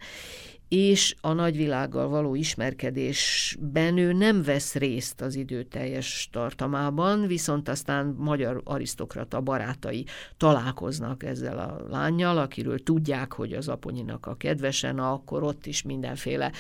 és 0.72 1.16
a 1.22 1.34
nagyvilággal 1.34 2.08
való 2.08 2.36
ismerkedésben 2.36 3.98
ő 3.98 4.14
nem 4.14 4.44
vesz 4.44 4.76
részt 4.76 5.22
az 5.22 5.36
idő 5.36 5.64
teljes 5.64 6.30
tartamában, 6.32 7.28
viszont 7.28 7.70
aztán 7.70 8.16
magyar 8.18 8.62
arisztokrata 8.64 9.42
barátai 9.42 10.06
találkoznak 10.38 11.24
ezzel 11.24 11.60
a 11.60 11.90
lányjal, 11.90 12.38
akiről 12.38 12.84
tudják, 12.84 13.34
hogy 13.34 13.54
az 13.54 13.68
aponyinak 13.68 14.26
a 14.26 14.36
kedvesen, 14.36 15.00
akkor 15.00 15.44
ott 15.44 15.66
is 15.66 15.82
mindenféle 15.82 16.52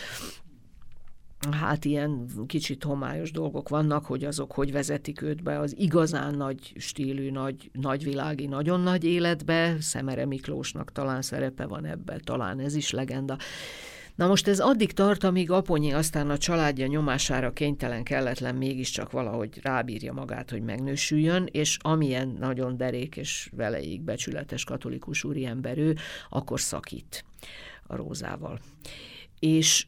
hát 1.51 1.85
ilyen 1.85 2.25
kicsit 2.47 2.83
homályos 2.83 3.31
dolgok 3.31 3.69
vannak, 3.69 4.05
hogy 4.05 4.23
azok 4.23 4.51
hogy 4.51 4.71
vezetik 4.71 5.21
őt 5.21 5.43
be 5.43 5.59
az 5.59 5.75
igazán 5.77 6.35
nagy 6.35 6.73
stílű, 6.75 7.31
nagy, 7.31 7.69
nagyvilági, 7.73 8.45
nagyon 8.45 8.79
nagy 8.79 9.03
életbe. 9.03 9.75
Szemere 9.79 10.25
Miklósnak 10.25 10.91
talán 10.91 11.21
szerepe 11.21 11.65
van 11.65 11.85
ebben, 11.85 12.21
talán 12.23 12.59
ez 12.59 12.75
is 12.75 12.91
legenda. 12.91 13.37
Na 14.21 14.27
most 14.27 14.47
ez 14.47 14.59
addig 14.59 14.91
tart, 14.91 15.23
amíg 15.23 15.51
Aponyi 15.51 15.93
aztán 15.93 16.29
a 16.29 16.37
családja 16.37 16.87
nyomására 16.87 17.53
kénytelen 17.53 18.03
kelletlen 18.03 18.55
mégiscsak 18.55 19.11
valahogy 19.11 19.59
rábírja 19.61 20.13
magát, 20.13 20.49
hogy 20.49 20.61
megnősüljön, 20.61 21.47
és 21.51 21.77
amilyen 21.81 22.35
nagyon 22.39 22.77
derék 22.77 23.15
és 23.15 23.49
veleig 23.55 24.01
becsületes 24.01 24.63
katolikus 24.63 25.23
úriember 25.23 25.77
ő, 25.77 25.95
akkor 26.29 26.59
szakít 26.59 27.25
a 27.87 27.95
Rózával. 27.95 28.59
És 29.39 29.85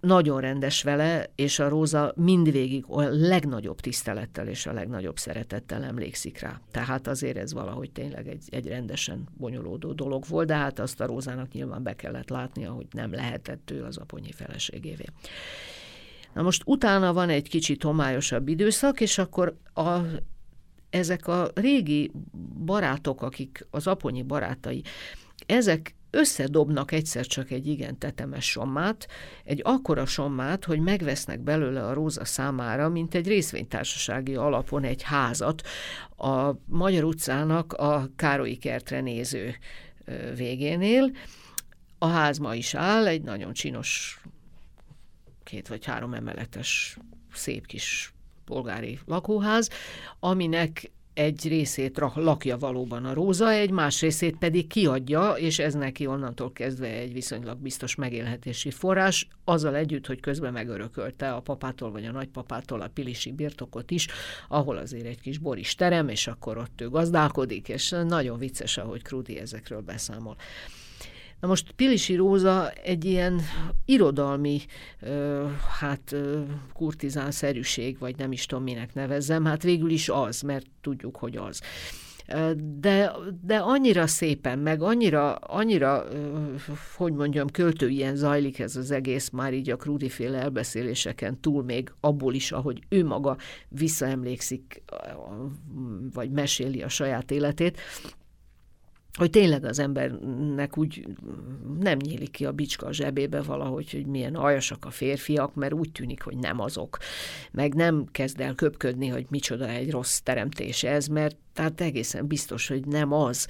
nagyon 0.00 0.40
rendes 0.40 0.82
vele, 0.82 1.30
és 1.34 1.58
a 1.58 1.68
Róza 1.68 2.12
mindvégig 2.16 2.84
a 2.88 3.02
legnagyobb 3.02 3.80
tisztelettel 3.80 4.48
és 4.48 4.66
a 4.66 4.72
legnagyobb 4.72 5.18
szeretettel 5.18 5.84
emlékszik 5.84 6.38
rá. 6.40 6.60
Tehát 6.70 7.06
azért 7.06 7.36
ez 7.36 7.52
valahogy 7.52 7.90
tényleg 7.90 8.28
egy, 8.28 8.44
egy 8.50 8.66
rendesen 8.66 9.28
bonyolódó 9.36 9.92
dolog 9.92 10.24
volt, 10.28 10.46
de 10.46 10.54
hát 10.54 10.78
azt 10.78 11.00
a 11.00 11.06
Rózának 11.06 11.52
nyilván 11.52 11.82
be 11.82 11.96
kellett 11.96 12.28
látnia, 12.28 12.70
hogy 12.70 12.86
nem 12.90 13.12
lehetett 13.12 13.70
ő 13.70 13.84
az 13.84 13.96
aponyi 13.96 14.32
feleségévé. 14.32 15.04
Na 16.34 16.42
most 16.42 16.62
utána 16.64 17.12
van 17.12 17.28
egy 17.28 17.48
kicsit 17.48 17.82
homályosabb 17.82 18.48
időszak, 18.48 19.00
és 19.00 19.18
akkor 19.18 19.56
a, 19.74 19.98
ezek 20.90 21.26
a 21.26 21.50
régi 21.54 22.10
barátok, 22.64 23.22
akik 23.22 23.66
az 23.70 23.86
aponyi 23.86 24.22
barátai, 24.22 24.82
ezek 25.48 25.94
összedobnak 26.10 26.92
egyszer 26.92 27.26
csak 27.26 27.50
egy 27.50 27.66
igen 27.66 27.98
tetemes 27.98 28.50
sommát, 28.50 29.08
egy 29.44 29.60
akkora 29.64 30.06
sommát, 30.06 30.64
hogy 30.64 30.80
megvesznek 30.80 31.40
belőle 31.40 31.86
a 31.86 31.92
Róza 31.92 32.24
számára, 32.24 32.88
mint 32.88 33.14
egy 33.14 33.26
részvénytársasági 33.26 34.34
alapon 34.34 34.84
egy 34.84 35.02
házat 35.02 35.62
a 36.16 36.52
Magyar 36.66 37.04
utcának 37.04 37.72
a 37.72 38.08
Károlyi 38.16 38.56
kertre 38.56 39.00
néző 39.00 39.54
végénél. 40.36 41.10
A 41.98 42.06
ház 42.06 42.38
ma 42.38 42.54
is 42.54 42.74
áll, 42.74 43.06
egy 43.06 43.22
nagyon 43.22 43.52
csinos 43.52 44.20
két 45.44 45.68
vagy 45.68 45.84
három 45.84 46.14
emeletes 46.14 46.98
szép 47.32 47.66
kis 47.66 48.12
polgári 48.44 48.98
lakóház, 49.06 49.70
aminek 50.20 50.90
egy 51.18 51.48
részét 51.48 52.00
lakja 52.14 52.58
valóban 52.58 53.04
a 53.04 53.12
Róza, 53.12 53.50
egy 53.52 53.70
más 53.70 54.00
részét 54.00 54.36
pedig 54.36 54.66
kiadja, 54.66 55.30
és 55.30 55.58
ez 55.58 55.74
neki 55.74 56.06
onnantól 56.06 56.52
kezdve 56.52 56.86
egy 56.86 57.12
viszonylag 57.12 57.58
biztos 57.58 57.94
megélhetési 57.94 58.70
forrás, 58.70 59.28
azzal 59.44 59.76
együtt, 59.76 60.06
hogy 60.06 60.20
közben 60.20 60.52
megörökölte 60.52 61.32
a 61.32 61.40
papától 61.40 61.90
vagy 61.90 62.04
a 62.04 62.12
nagypapától 62.12 62.80
a 62.80 62.90
pilisi 62.94 63.32
birtokot 63.32 63.90
is, 63.90 64.06
ahol 64.48 64.76
azért 64.76 65.06
egy 65.06 65.20
kis 65.20 65.38
boris 65.38 65.74
terem, 65.74 66.08
és 66.08 66.26
akkor 66.26 66.58
ott 66.58 66.80
ő 66.80 66.88
gazdálkodik, 66.88 67.68
és 67.68 67.94
nagyon 68.06 68.38
vicces, 68.38 68.76
ahogy 68.76 69.02
Krudi 69.02 69.38
ezekről 69.38 69.80
beszámol. 69.80 70.36
Na 71.40 71.48
most 71.48 71.72
Pilisi 71.72 72.14
Róza 72.14 72.70
egy 72.70 73.04
ilyen 73.04 73.40
irodalmi, 73.84 74.60
hát 75.80 76.14
kurtizánszerűség, 76.72 77.98
vagy 77.98 78.16
nem 78.16 78.32
is 78.32 78.46
tudom 78.46 78.64
minek 78.64 78.94
nevezzem, 78.94 79.44
hát 79.44 79.62
végül 79.62 79.90
is 79.90 80.08
az, 80.08 80.40
mert 80.40 80.66
tudjuk, 80.80 81.16
hogy 81.16 81.36
az. 81.36 81.60
De, 82.80 83.12
de 83.42 83.56
annyira 83.56 84.06
szépen, 84.06 84.58
meg 84.58 84.82
annyira, 84.82 85.34
annyira, 85.34 86.04
hogy 86.96 87.12
mondjam, 87.12 87.48
költőien 87.48 88.16
zajlik 88.16 88.58
ez 88.58 88.76
az 88.76 88.90
egész, 88.90 89.30
már 89.30 89.54
így 89.54 89.70
a 89.70 89.76
Krudi-féle 89.76 90.38
elbeszéléseken 90.38 91.40
túl 91.40 91.62
még 91.62 91.92
abból 92.00 92.34
is, 92.34 92.52
ahogy 92.52 92.82
ő 92.88 93.04
maga 93.04 93.36
visszaemlékszik, 93.68 94.82
vagy 96.12 96.30
meséli 96.30 96.82
a 96.82 96.88
saját 96.88 97.30
életét, 97.30 97.80
hogy 99.18 99.30
tényleg 99.30 99.64
az 99.64 99.78
embernek 99.78 100.78
úgy 100.78 101.06
nem 101.80 101.98
nyílik 101.98 102.30
ki 102.30 102.44
a 102.44 102.52
bicska 102.52 102.86
a 102.86 102.92
zsebébe 102.92 103.42
valahogy, 103.42 103.90
hogy 103.90 104.06
milyen 104.06 104.34
aljasak 104.34 104.84
a 104.84 104.90
férfiak, 104.90 105.54
mert 105.54 105.72
úgy 105.72 105.92
tűnik, 105.92 106.22
hogy 106.22 106.36
nem 106.36 106.60
azok. 106.60 106.98
Meg 107.52 107.74
nem 107.74 108.06
kezd 108.12 108.40
el 108.40 108.54
köpködni, 108.54 109.08
hogy 109.08 109.26
micsoda 109.30 109.68
egy 109.68 109.90
rossz 109.90 110.18
teremtés 110.18 110.82
ez, 110.82 111.06
mert 111.06 111.36
tehát 111.52 111.80
egészen 111.80 112.26
biztos, 112.26 112.68
hogy 112.68 112.86
nem 112.86 113.12
az. 113.12 113.46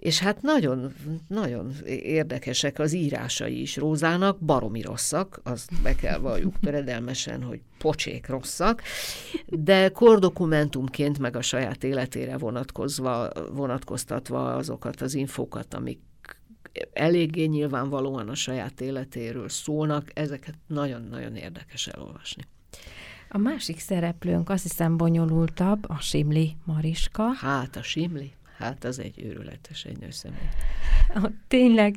És 0.00 0.18
hát 0.18 0.42
nagyon, 0.42 0.92
nagyon 1.28 1.72
érdekesek 1.86 2.78
az 2.78 2.92
írásai 2.92 3.60
is 3.60 3.76
Rózának, 3.76 4.38
baromi 4.38 4.82
rosszak, 4.82 5.40
azt 5.42 5.82
be 5.82 5.94
kell 5.94 6.18
valljuk 6.18 6.54
töredelmesen, 6.60 7.42
hogy 7.42 7.60
pocsék 7.78 8.26
rosszak, 8.26 8.82
de 9.46 9.88
kordokumentumként 9.88 11.18
meg 11.18 11.36
a 11.36 11.42
saját 11.42 11.84
életére 11.84 12.38
vonatkozva, 12.38 13.28
vonatkoztatva 13.52 14.54
azokat 14.54 15.00
az 15.00 15.14
infókat, 15.14 15.74
amik 15.74 16.00
eléggé 16.92 17.44
nyilvánvalóan 17.44 18.28
a 18.28 18.34
saját 18.34 18.80
életéről 18.80 19.48
szólnak, 19.48 20.10
ezeket 20.14 20.54
nagyon-nagyon 20.66 21.36
érdekes 21.36 21.86
elolvasni. 21.86 22.42
A 23.28 23.38
másik 23.38 23.78
szereplőnk 23.78 24.50
azt 24.50 24.62
hiszem 24.62 24.96
bonyolultabb, 24.96 25.84
a 25.88 25.96
Simli 26.00 26.56
Mariska. 26.64 27.32
Hát 27.32 27.76
a 27.76 27.82
Simli. 27.82 28.32
Hát 28.60 28.84
az 28.84 28.98
egy 28.98 29.22
őrületes 29.24 29.84
egy 29.84 29.98
nőszemély. 29.98 30.38
Tényleg, 31.48 31.94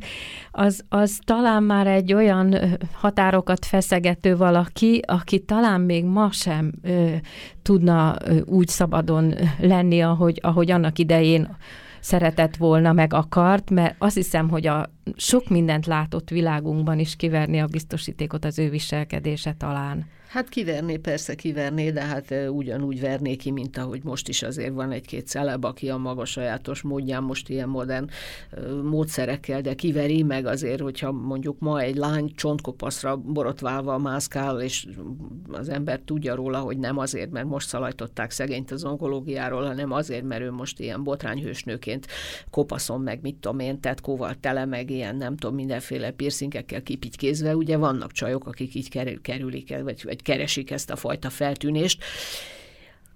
az, 0.52 0.84
az 0.90 1.20
talán 1.24 1.64
már 1.64 1.88
egy 1.88 2.14
olyan 2.14 2.56
határokat 2.92 3.66
feszegető 3.66 4.38
valaki, 4.38 5.02
aki 5.06 5.40
talán 5.40 5.82
még 5.82 6.06
ma 6.06 6.32
sem 6.32 6.72
ö, 6.82 7.16
tudna 7.62 8.16
ö, 8.26 8.40
úgy 8.46 8.68
szabadon 8.68 9.34
lenni, 9.60 10.02
ahogy, 10.02 10.40
ahogy 10.42 10.72
annak 10.72 11.00
idején 11.00 11.58
szeretett 12.00 12.56
volna, 12.56 12.94
meg 12.94 13.14
akart, 13.14 13.70
mert 13.70 13.96
azt 13.98 14.16
hiszem, 14.16 14.50
hogy 14.50 14.68
a 14.68 14.90
sok 15.16 15.50
mindent 15.50 15.86
látott 15.86 16.30
világunkban 16.30 17.00
is 17.00 17.16
kiverni 17.16 17.60
a 17.60 17.68
biztosítékot 17.68 18.46
az 18.46 18.60
ő 18.60 18.70
viselkedése 18.70 19.54
talán. 19.54 20.06
Hát 20.34 20.50
kiverné, 20.50 20.98
persze 20.98 21.36
kiverné, 21.36 21.92
de 21.92 22.02
hát 22.02 22.34
ugyanúgy 22.50 23.00
verné 23.00 23.36
ki, 23.36 23.52
mint 23.52 23.78
ahogy 23.78 24.04
most 24.04 24.28
is 24.28 24.42
azért 24.42 24.74
van 24.74 24.92
egy-két 24.92 25.28
celeb, 25.28 25.64
aki 25.64 25.90
a 25.90 25.98
maga 25.98 26.26
sajátos 26.26 26.82
módján 26.82 27.24
most 27.24 27.50
ilyen 27.50 27.70
modern 27.70 28.10
módszerekkel, 28.84 29.62
de 29.62 29.74
kiveri 29.74 30.24
meg 30.24 30.46
azért, 30.46 30.82
hogyha 30.82 31.12
mondjuk 31.12 31.60
ma 31.60 31.80
egy 31.82 31.96
lány 31.96 32.32
csontkopaszra 32.36 33.18
borotválva 33.18 33.98
mászkál, 33.98 34.62
és 34.62 34.88
az 35.52 35.70
ember 35.70 36.00
tudja 36.06 36.36
róla, 36.36 36.60
hogy 36.60 36.78
nem 36.78 36.98
azért, 36.98 37.32
mert 37.32 37.48
most 37.48 37.68
szalajtották 37.68 38.32
szegényt 38.32 38.72
az 38.72 38.84
onkológiáról, 38.84 39.64
hanem 39.64 39.92
azért, 39.92 40.24
mert 40.24 40.42
ő 40.42 40.52
most 40.52 40.80
ilyen 40.80 41.04
botrányhősnőként 41.04 42.08
kopaszon 42.50 43.02
meg, 43.02 43.20
mit 43.22 43.36
tudom 43.36 43.60
én, 43.60 43.80
tetkóval 43.80 44.36
tele, 44.40 44.66
meg 44.66 44.90
ilyen 44.90 45.16
nem 45.16 45.36
tudom, 45.36 45.56
mindenféle 45.56 46.12
piercingekkel 46.12 46.82
kipitkézve, 46.82 47.56
ugye 47.56 47.78
vannak 47.78 48.12
csajok, 48.12 48.48
akik 48.48 48.76
így 48.76 49.20
kerülik, 49.22 49.78
vagy, 49.84 50.04
vagy 50.04 50.22
keresik 50.24 50.72
ezt 50.72 50.90
a 50.90 50.96
fajta 50.96 51.30
feltűnést. 51.30 52.04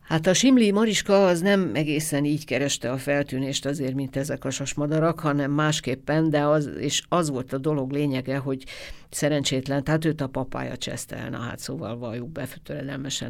Hát 0.08 0.28
a 0.28 0.34
Simli 0.34 0.72
Mariska 0.72 1.26
az 1.26 1.42
nem 1.42 1.72
egészen 1.74 2.26
így 2.26 2.46
kereste 2.46 2.92
a 2.92 2.98
feltűnést 2.98 3.66
azért, 3.66 3.94
mint 3.94 4.16
ezek 4.16 4.46
a 4.46 4.50
sasmadarak, 4.50 5.20
hanem 5.20 5.52
másképpen, 5.52 6.30
de 6.30 6.42
az, 6.42 6.70
és 6.80 7.02
az 7.10 7.30
volt 7.30 7.54
a 7.54 7.58
dolog 7.58 7.92
lényege, 7.92 8.38
hogy 8.38 8.64
szerencsétlen, 9.10 9.84
tehát 9.84 10.06
őt 10.06 10.22
a 10.22 10.28
papája 10.28 10.78
cseszte 10.78 11.16
el, 11.16 11.30
na 11.30 11.38
hát 11.38 11.60
szóval 11.60 11.98
valljuk 11.98 12.32
be 12.32 12.48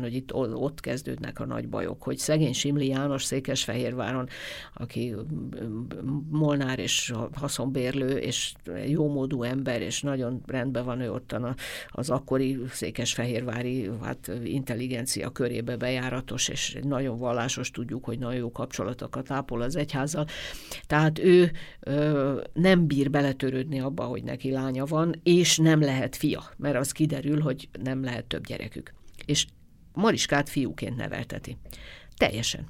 hogy 0.01 0.13
itt 0.13 0.34
ott 0.34 0.80
kezdődnek 0.80 1.39
a 1.39 1.45
nagy 1.45 1.67
bajok, 1.69 2.03
hogy 2.03 2.17
szegény 2.17 2.53
Simli 2.53 2.88
János 2.88 3.23
Székesfehérváron, 3.23 4.28
aki 4.73 5.15
molnár 6.30 6.80
és 6.80 7.13
haszonbérlő, 7.34 8.17
és 8.17 8.53
jómódú 8.88 9.43
ember, 9.43 9.82
és 9.82 10.01
nagyon 10.01 10.41
rendben 10.45 10.86
van 10.86 11.01
ő 11.01 11.11
ottan 11.11 11.55
az 11.89 12.09
akkori 12.09 12.59
székesfehérvári 12.69 13.89
hát, 14.01 14.32
intelligencia 14.43 15.30
körébe 15.30 15.78
bejáratos, 15.78 16.47
és 16.47 16.78
nagyon 16.84 17.17
vallásos, 17.17 17.71
tudjuk, 17.71 18.05
hogy 18.05 18.19
nagyon 18.19 18.39
jó 18.39 18.51
kapcsolatokat 18.51 19.32
ápol 19.32 19.61
az 19.61 19.75
egyházzal. 19.75 20.25
Tehát 20.88 21.19
ő 21.19 21.51
ö, 21.80 22.41
nem 22.53 22.88
bír 22.88 23.09
beletörődni 23.09 23.80
abba, 23.80 24.03
hogy 24.03 24.23
neki 24.23 24.51
lánya 24.51 24.86
van, 24.86 25.19
és 25.23 25.57
nem 25.68 25.82
lehet 25.82 26.15
fia, 26.15 26.43
mert 26.57 26.76
az 26.76 26.91
kiderül, 26.91 27.41
hogy 27.41 27.70
nem 27.84 28.03
lehet 28.03 28.26
több 28.26 28.45
gyerekük. 28.45 28.93
És 29.26 29.45
Mariskát 29.93 30.49
fiúként 30.49 30.95
nevelteti. 30.95 31.57
Teljesen. 32.18 32.65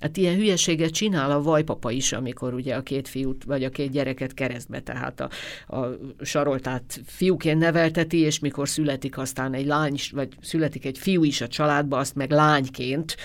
Hát 0.00 0.16
ilyen 0.16 0.34
hülyeséget 0.34 0.90
csinál 0.90 1.30
a 1.30 1.42
vajpapa 1.42 1.90
is, 1.90 2.12
amikor 2.12 2.54
ugye 2.54 2.74
a 2.74 2.82
két 2.82 3.08
fiút, 3.08 3.44
vagy 3.44 3.64
a 3.64 3.70
két 3.70 3.90
gyereket 3.90 4.34
keresztbe, 4.34 4.80
tehát 4.80 5.20
a, 5.20 5.28
a 5.76 5.86
saroltát 6.20 7.00
fiúként 7.06 7.58
nevelteti, 7.58 8.18
és 8.18 8.38
mikor 8.38 8.68
születik 8.68 9.18
aztán 9.18 9.54
egy 9.54 9.66
lány, 9.66 9.96
vagy 10.10 10.28
születik 10.40 10.84
egy 10.84 10.98
fiú 10.98 11.24
is 11.24 11.40
a 11.40 11.48
családba, 11.48 11.98
azt 11.98 12.14
meg 12.14 12.30
lányként, 12.30 13.16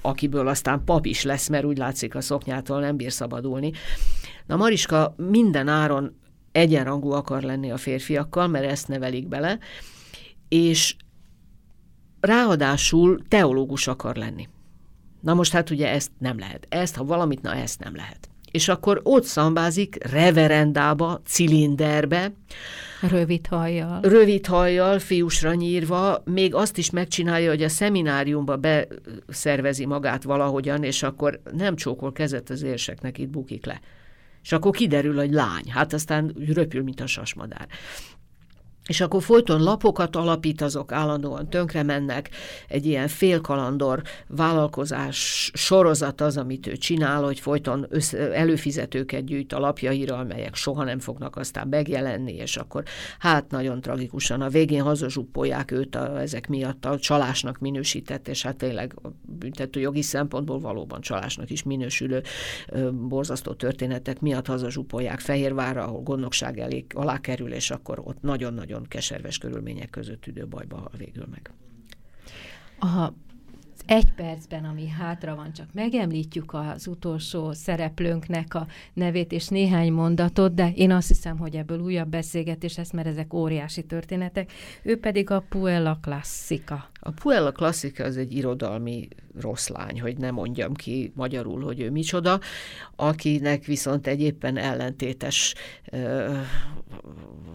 akiből 0.00 0.48
aztán 0.48 0.84
pap 0.84 1.06
is 1.06 1.22
lesz, 1.22 1.48
mert 1.48 1.64
úgy 1.64 1.78
látszik 1.78 2.14
a 2.14 2.20
szoknyától 2.20 2.80
nem 2.80 2.96
bír 2.96 3.12
szabadulni. 3.12 3.72
Na 4.46 4.56
Mariska 4.56 5.14
minden 5.16 5.68
áron 5.68 6.16
egyenrangú 6.52 7.10
akar 7.10 7.42
lenni 7.42 7.70
a 7.70 7.76
férfiakkal, 7.76 8.46
mert 8.46 8.64
ezt 8.64 8.88
nevelik 8.88 9.28
bele, 9.28 9.58
és 10.48 10.96
ráadásul 12.20 13.22
teológus 13.28 13.86
akar 13.86 14.16
lenni. 14.16 14.48
Na 15.20 15.34
most 15.34 15.52
hát 15.52 15.70
ugye 15.70 15.88
ezt 15.88 16.10
nem 16.18 16.38
lehet. 16.38 16.66
Ezt, 16.68 16.96
ha 16.96 17.04
valamit, 17.04 17.42
na 17.42 17.54
ezt 17.54 17.80
nem 17.80 17.96
lehet. 17.96 18.28
És 18.50 18.68
akkor 18.68 19.00
ott 19.02 19.24
szambázik 19.24 20.04
reverendába, 20.10 21.20
cilinderbe, 21.24 22.32
Rövid 23.08 23.46
hajjal. 23.46 24.00
Rövid 24.00 24.46
hajjal, 24.46 24.98
fiúsra 24.98 25.54
nyírva, 25.54 26.22
még 26.24 26.54
azt 26.54 26.78
is 26.78 26.90
megcsinálja, 26.90 27.48
hogy 27.50 27.62
a 27.62 27.68
szemináriumba 27.68 28.56
beszervezi 28.56 29.86
magát 29.86 30.22
valahogyan, 30.22 30.82
és 30.82 31.02
akkor 31.02 31.40
nem 31.52 31.76
csókol 31.76 32.12
kezet 32.12 32.50
az 32.50 32.62
érseknek, 32.62 33.18
itt 33.18 33.28
bukik 33.28 33.66
le. 33.66 33.80
És 34.42 34.52
akkor 34.52 34.72
kiderül, 34.72 35.16
hogy 35.16 35.32
lány. 35.32 35.70
Hát 35.70 35.92
aztán 35.92 36.34
röpül, 36.46 36.82
mint 36.82 37.00
a 37.00 37.06
sasmadár 37.06 37.68
és 38.90 39.00
akkor 39.00 39.22
folyton 39.22 39.62
lapokat 39.62 40.16
alapít, 40.16 40.60
azok 40.60 40.92
állandóan 40.92 41.50
tönkre 41.50 41.82
mennek, 41.82 42.30
egy 42.68 42.86
ilyen 42.86 43.08
félkalandor 43.08 44.02
vállalkozás 44.28 45.50
sorozat 45.54 46.20
az, 46.20 46.36
amit 46.36 46.66
ő 46.66 46.76
csinál, 46.76 47.22
hogy 47.22 47.40
folyton 47.40 47.86
össze, 47.88 48.32
előfizetőket 48.32 49.24
gyűjt 49.24 49.52
a 49.52 49.58
lapjaira, 49.58 50.16
amelyek 50.16 50.54
soha 50.54 50.84
nem 50.84 50.98
fognak 50.98 51.36
aztán 51.36 51.68
megjelenni, 51.68 52.32
és 52.32 52.56
akkor 52.56 52.82
hát 53.18 53.50
nagyon 53.50 53.80
tragikusan 53.80 54.40
a 54.40 54.48
végén 54.48 54.82
hazazsuppolják 54.82 55.70
őt 55.70 55.96
a, 55.96 56.20
ezek 56.20 56.48
miatt 56.48 56.84
a 56.84 56.98
csalásnak 56.98 57.58
minősített, 57.58 58.28
és 58.28 58.42
hát 58.42 58.56
tényleg 58.56 58.94
büntető 59.22 59.80
jogi 59.80 60.02
szempontból 60.02 60.58
valóban 60.58 61.00
csalásnak 61.00 61.50
is 61.50 61.62
minősülő 61.62 62.22
ö, 62.68 62.90
borzasztó 62.90 63.52
történetek 63.52 64.20
miatt 64.20 64.46
hazazsuppolják 64.46 65.20
Fehérvárra, 65.20 65.84
ahol 65.84 66.02
gondnokság 66.02 66.58
elég 66.58 66.84
alá 66.94 67.18
kerül, 67.18 67.52
és 67.52 67.70
akkor 67.70 68.00
ott 68.04 68.22
nagyon-nagyon 68.22 68.79
nagyon 68.80 68.88
keserves 68.88 69.38
körülmények 69.38 69.90
között 69.90 70.26
üdő 70.26 70.46
bajba 70.46 70.76
hal 70.76 70.92
végül 70.96 71.26
meg. 71.30 71.50
A 72.78 73.12
egy 73.86 74.12
percben, 74.12 74.64
ami 74.64 74.88
hátra 74.88 75.34
van, 75.34 75.52
csak 75.52 75.72
megemlítjük 75.72 76.52
az 76.54 76.86
utolsó 76.86 77.52
szereplőnknek 77.52 78.54
a 78.54 78.66
nevét 78.92 79.32
és 79.32 79.48
néhány 79.48 79.92
mondatot, 79.92 80.54
de 80.54 80.72
én 80.74 80.90
azt 80.90 81.08
hiszem, 81.08 81.38
hogy 81.38 81.56
ebből 81.56 81.80
újabb 81.80 82.08
beszélgetés 82.08 82.76
lesz, 82.76 82.92
mert 82.92 83.06
ezek 83.06 83.34
óriási 83.34 83.84
történetek. 83.86 84.52
Ő 84.82 84.98
pedig 84.98 85.30
a 85.30 85.44
Puella 85.48 85.98
Klasszika. 86.02 86.90
A 87.00 87.10
Puella 87.10 87.52
Klasszika 87.52 88.04
az 88.04 88.16
egy 88.16 88.32
irodalmi 88.32 89.08
rossz 89.40 89.68
lány, 89.68 90.00
hogy 90.00 90.16
ne 90.16 90.30
mondjam 90.30 90.74
ki 90.74 91.12
magyarul, 91.14 91.62
hogy 91.62 91.80
ő 91.80 91.90
micsoda, 91.90 92.40
akinek 92.96 93.64
viszont 93.64 94.06
egy 94.06 94.20
éppen 94.20 94.56
ellentétes 94.56 95.54
uh, 95.92 96.36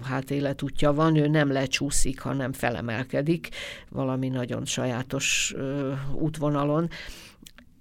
hát 0.03 0.31
életútja 0.31 0.93
van, 0.93 1.15
ő 1.15 1.27
nem 1.27 1.51
lecsúszik, 1.51 2.19
hanem 2.19 2.53
felemelkedik 2.53 3.49
valami 3.89 4.27
nagyon 4.27 4.65
sajátos 4.65 5.53
uh, 5.57 5.93
útvonalon, 6.13 6.89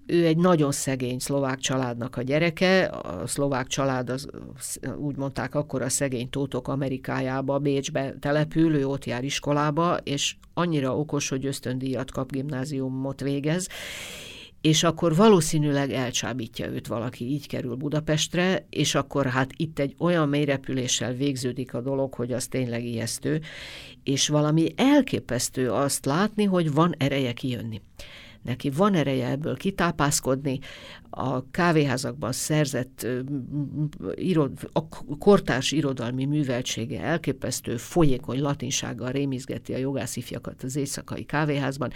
ő 0.06 0.26
egy 0.26 0.36
nagyon 0.36 0.72
szegény 0.72 1.18
szlovák 1.18 1.58
családnak 1.58 2.16
a 2.16 2.22
gyereke, 2.22 2.84
a 2.84 3.26
szlovák 3.26 3.66
család, 3.66 4.10
az, 4.10 4.28
úgy 4.96 5.16
mondták 5.16 5.54
akkor 5.54 5.82
a 5.82 5.88
szegény 5.88 6.30
tótok 6.30 6.68
Amerikájába, 6.68 7.58
Bécsbe 7.58 8.14
települ, 8.20 8.74
ő 8.74 8.86
ott 8.86 9.04
jár 9.04 9.24
iskolába, 9.24 9.96
és 9.96 10.36
annyira 10.54 10.98
okos, 10.98 11.28
hogy 11.28 11.46
ösztöndíjat 11.46 12.10
kap, 12.10 12.32
gimnáziumot 12.32 13.20
végez, 13.20 13.68
és 14.60 14.82
akkor 14.82 15.16
valószínűleg 15.16 15.92
elcsábítja 15.92 16.66
őt 16.66 16.86
valaki, 16.86 17.24
így 17.24 17.46
kerül 17.46 17.74
Budapestre, 17.74 18.66
és 18.70 18.94
akkor 18.94 19.26
hát 19.26 19.50
itt 19.56 19.78
egy 19.78 19.94
olyan 19.98 20.28
mélyrepüléssel 20.28 21.12
végződik 21.12 21.74
a 21.74 21.80
dolog, 21.80 22.14
hogy 22.14 22.32
az 22.32 22.46
tényleg 22.46 22.84
ijesztő, 22.84 23.40
és 24.02 24.28
valami 24.28 24.72
elképesztő 24.76 25.70
azt 25.70 26.04
látni, 26.04 26.44
hogy 26.44 26.72
van 26.72 26.94
ereje 26.98 27.32
kijönni 27.32 27.80
neki 28.44 28.70
van 28.70 28.94
ereje 28.94 29.28
ebből 29.28 29.56
kitápászkodni, 29.56 30.58
a 31.10 31.50
kávéházakban 31.50 32.32
szerzett 32.32 33.06
irod, 34.14 34.52
a 34.72 34.88
kortárs 35.18 35.72
irodalmi 35.72 36.24
műveltsége 36.24 37.00
elképesztő, 37.00 37.76
folyékony 37.76 38.40
latinsággal 38.40 39.10
rémizgeti 39.10 39.74
a 39.74 39.78
jogászifjakat 39.78 40.62
az 40.62 40.76
éjszakai 40.76 41.24
kávéházban, 41.24 41.90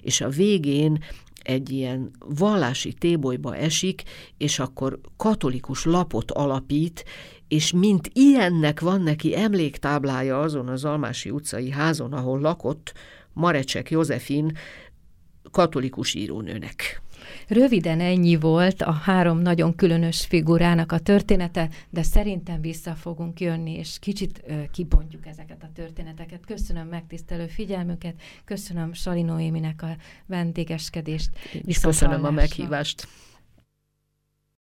és 0.00 0.20
a 0.20 0.28
végén 0.28 1.04
egy 1.42 1.70
ilyen 1.70 2.10
vallási 2.18 2.92
tébolyba 2.92 3.56
esik, 3.56 4.02
és 4.36 4.58
akkor 4.58 5.00
katolikus 5.16 5.84
lapot 5.84 6.30
alapít, 6.30 7.04
és 7.48 7.72
mint 7.72 8.10
ilyennek 8.12 8.80
van 8.80 9.02
neki 9.02 9.36
emléktáblája 9.36 10.40
azon 10.40 10.68
az 10.68 10.84
Almási 10.84 11.30
utcai 11.30 11.70
házon, 11.70 12.12
ahol 12.12 12.40
lakott, 12.40 12.92
Marecsek 13.32 13.90
Józefin 13.90 14.52
katolikus 15.50 16.14
írónőnek. 16.14 17.02
Röviden 17.48 18.00
ennyi 18.00 18.36
volt 18.36 18.82
a 18.82 18.92
három 18.92 19.38
nagyon 19.38 19.74
különös 19.74 20.26
figurának 20.26 20.92
a 20.92 20.98
története, 20.98 21.68
de 21.90 22.02
szerintem 22.02 22.60
vissza 22.60 22.94
fogunk 22.94 23.40
jönni, 23.40 23.72
és 23.72 23.98
kicsit 24.00 24.42
ö, 24.46 24.62
kibontjuk 24.72 25.26
ezeket 25.26 25.62
a 25.62 25.70
történeteket. 25.74 26.46
Köszönöm 26.46 26.88
megtisztelő 26.88 27.46
figyelmüket, 27.46 28.14
köszönöm 28.44 28.92
Salino 28.92 29.38
Éminek 29.38 29.82
a 29.82 29.96
vendégeskedést. 30.26 31.30
És 31.64 31.78
köszönöm 31.78 32.24
a 32.24 32.30
meghívást. 32.30 33.08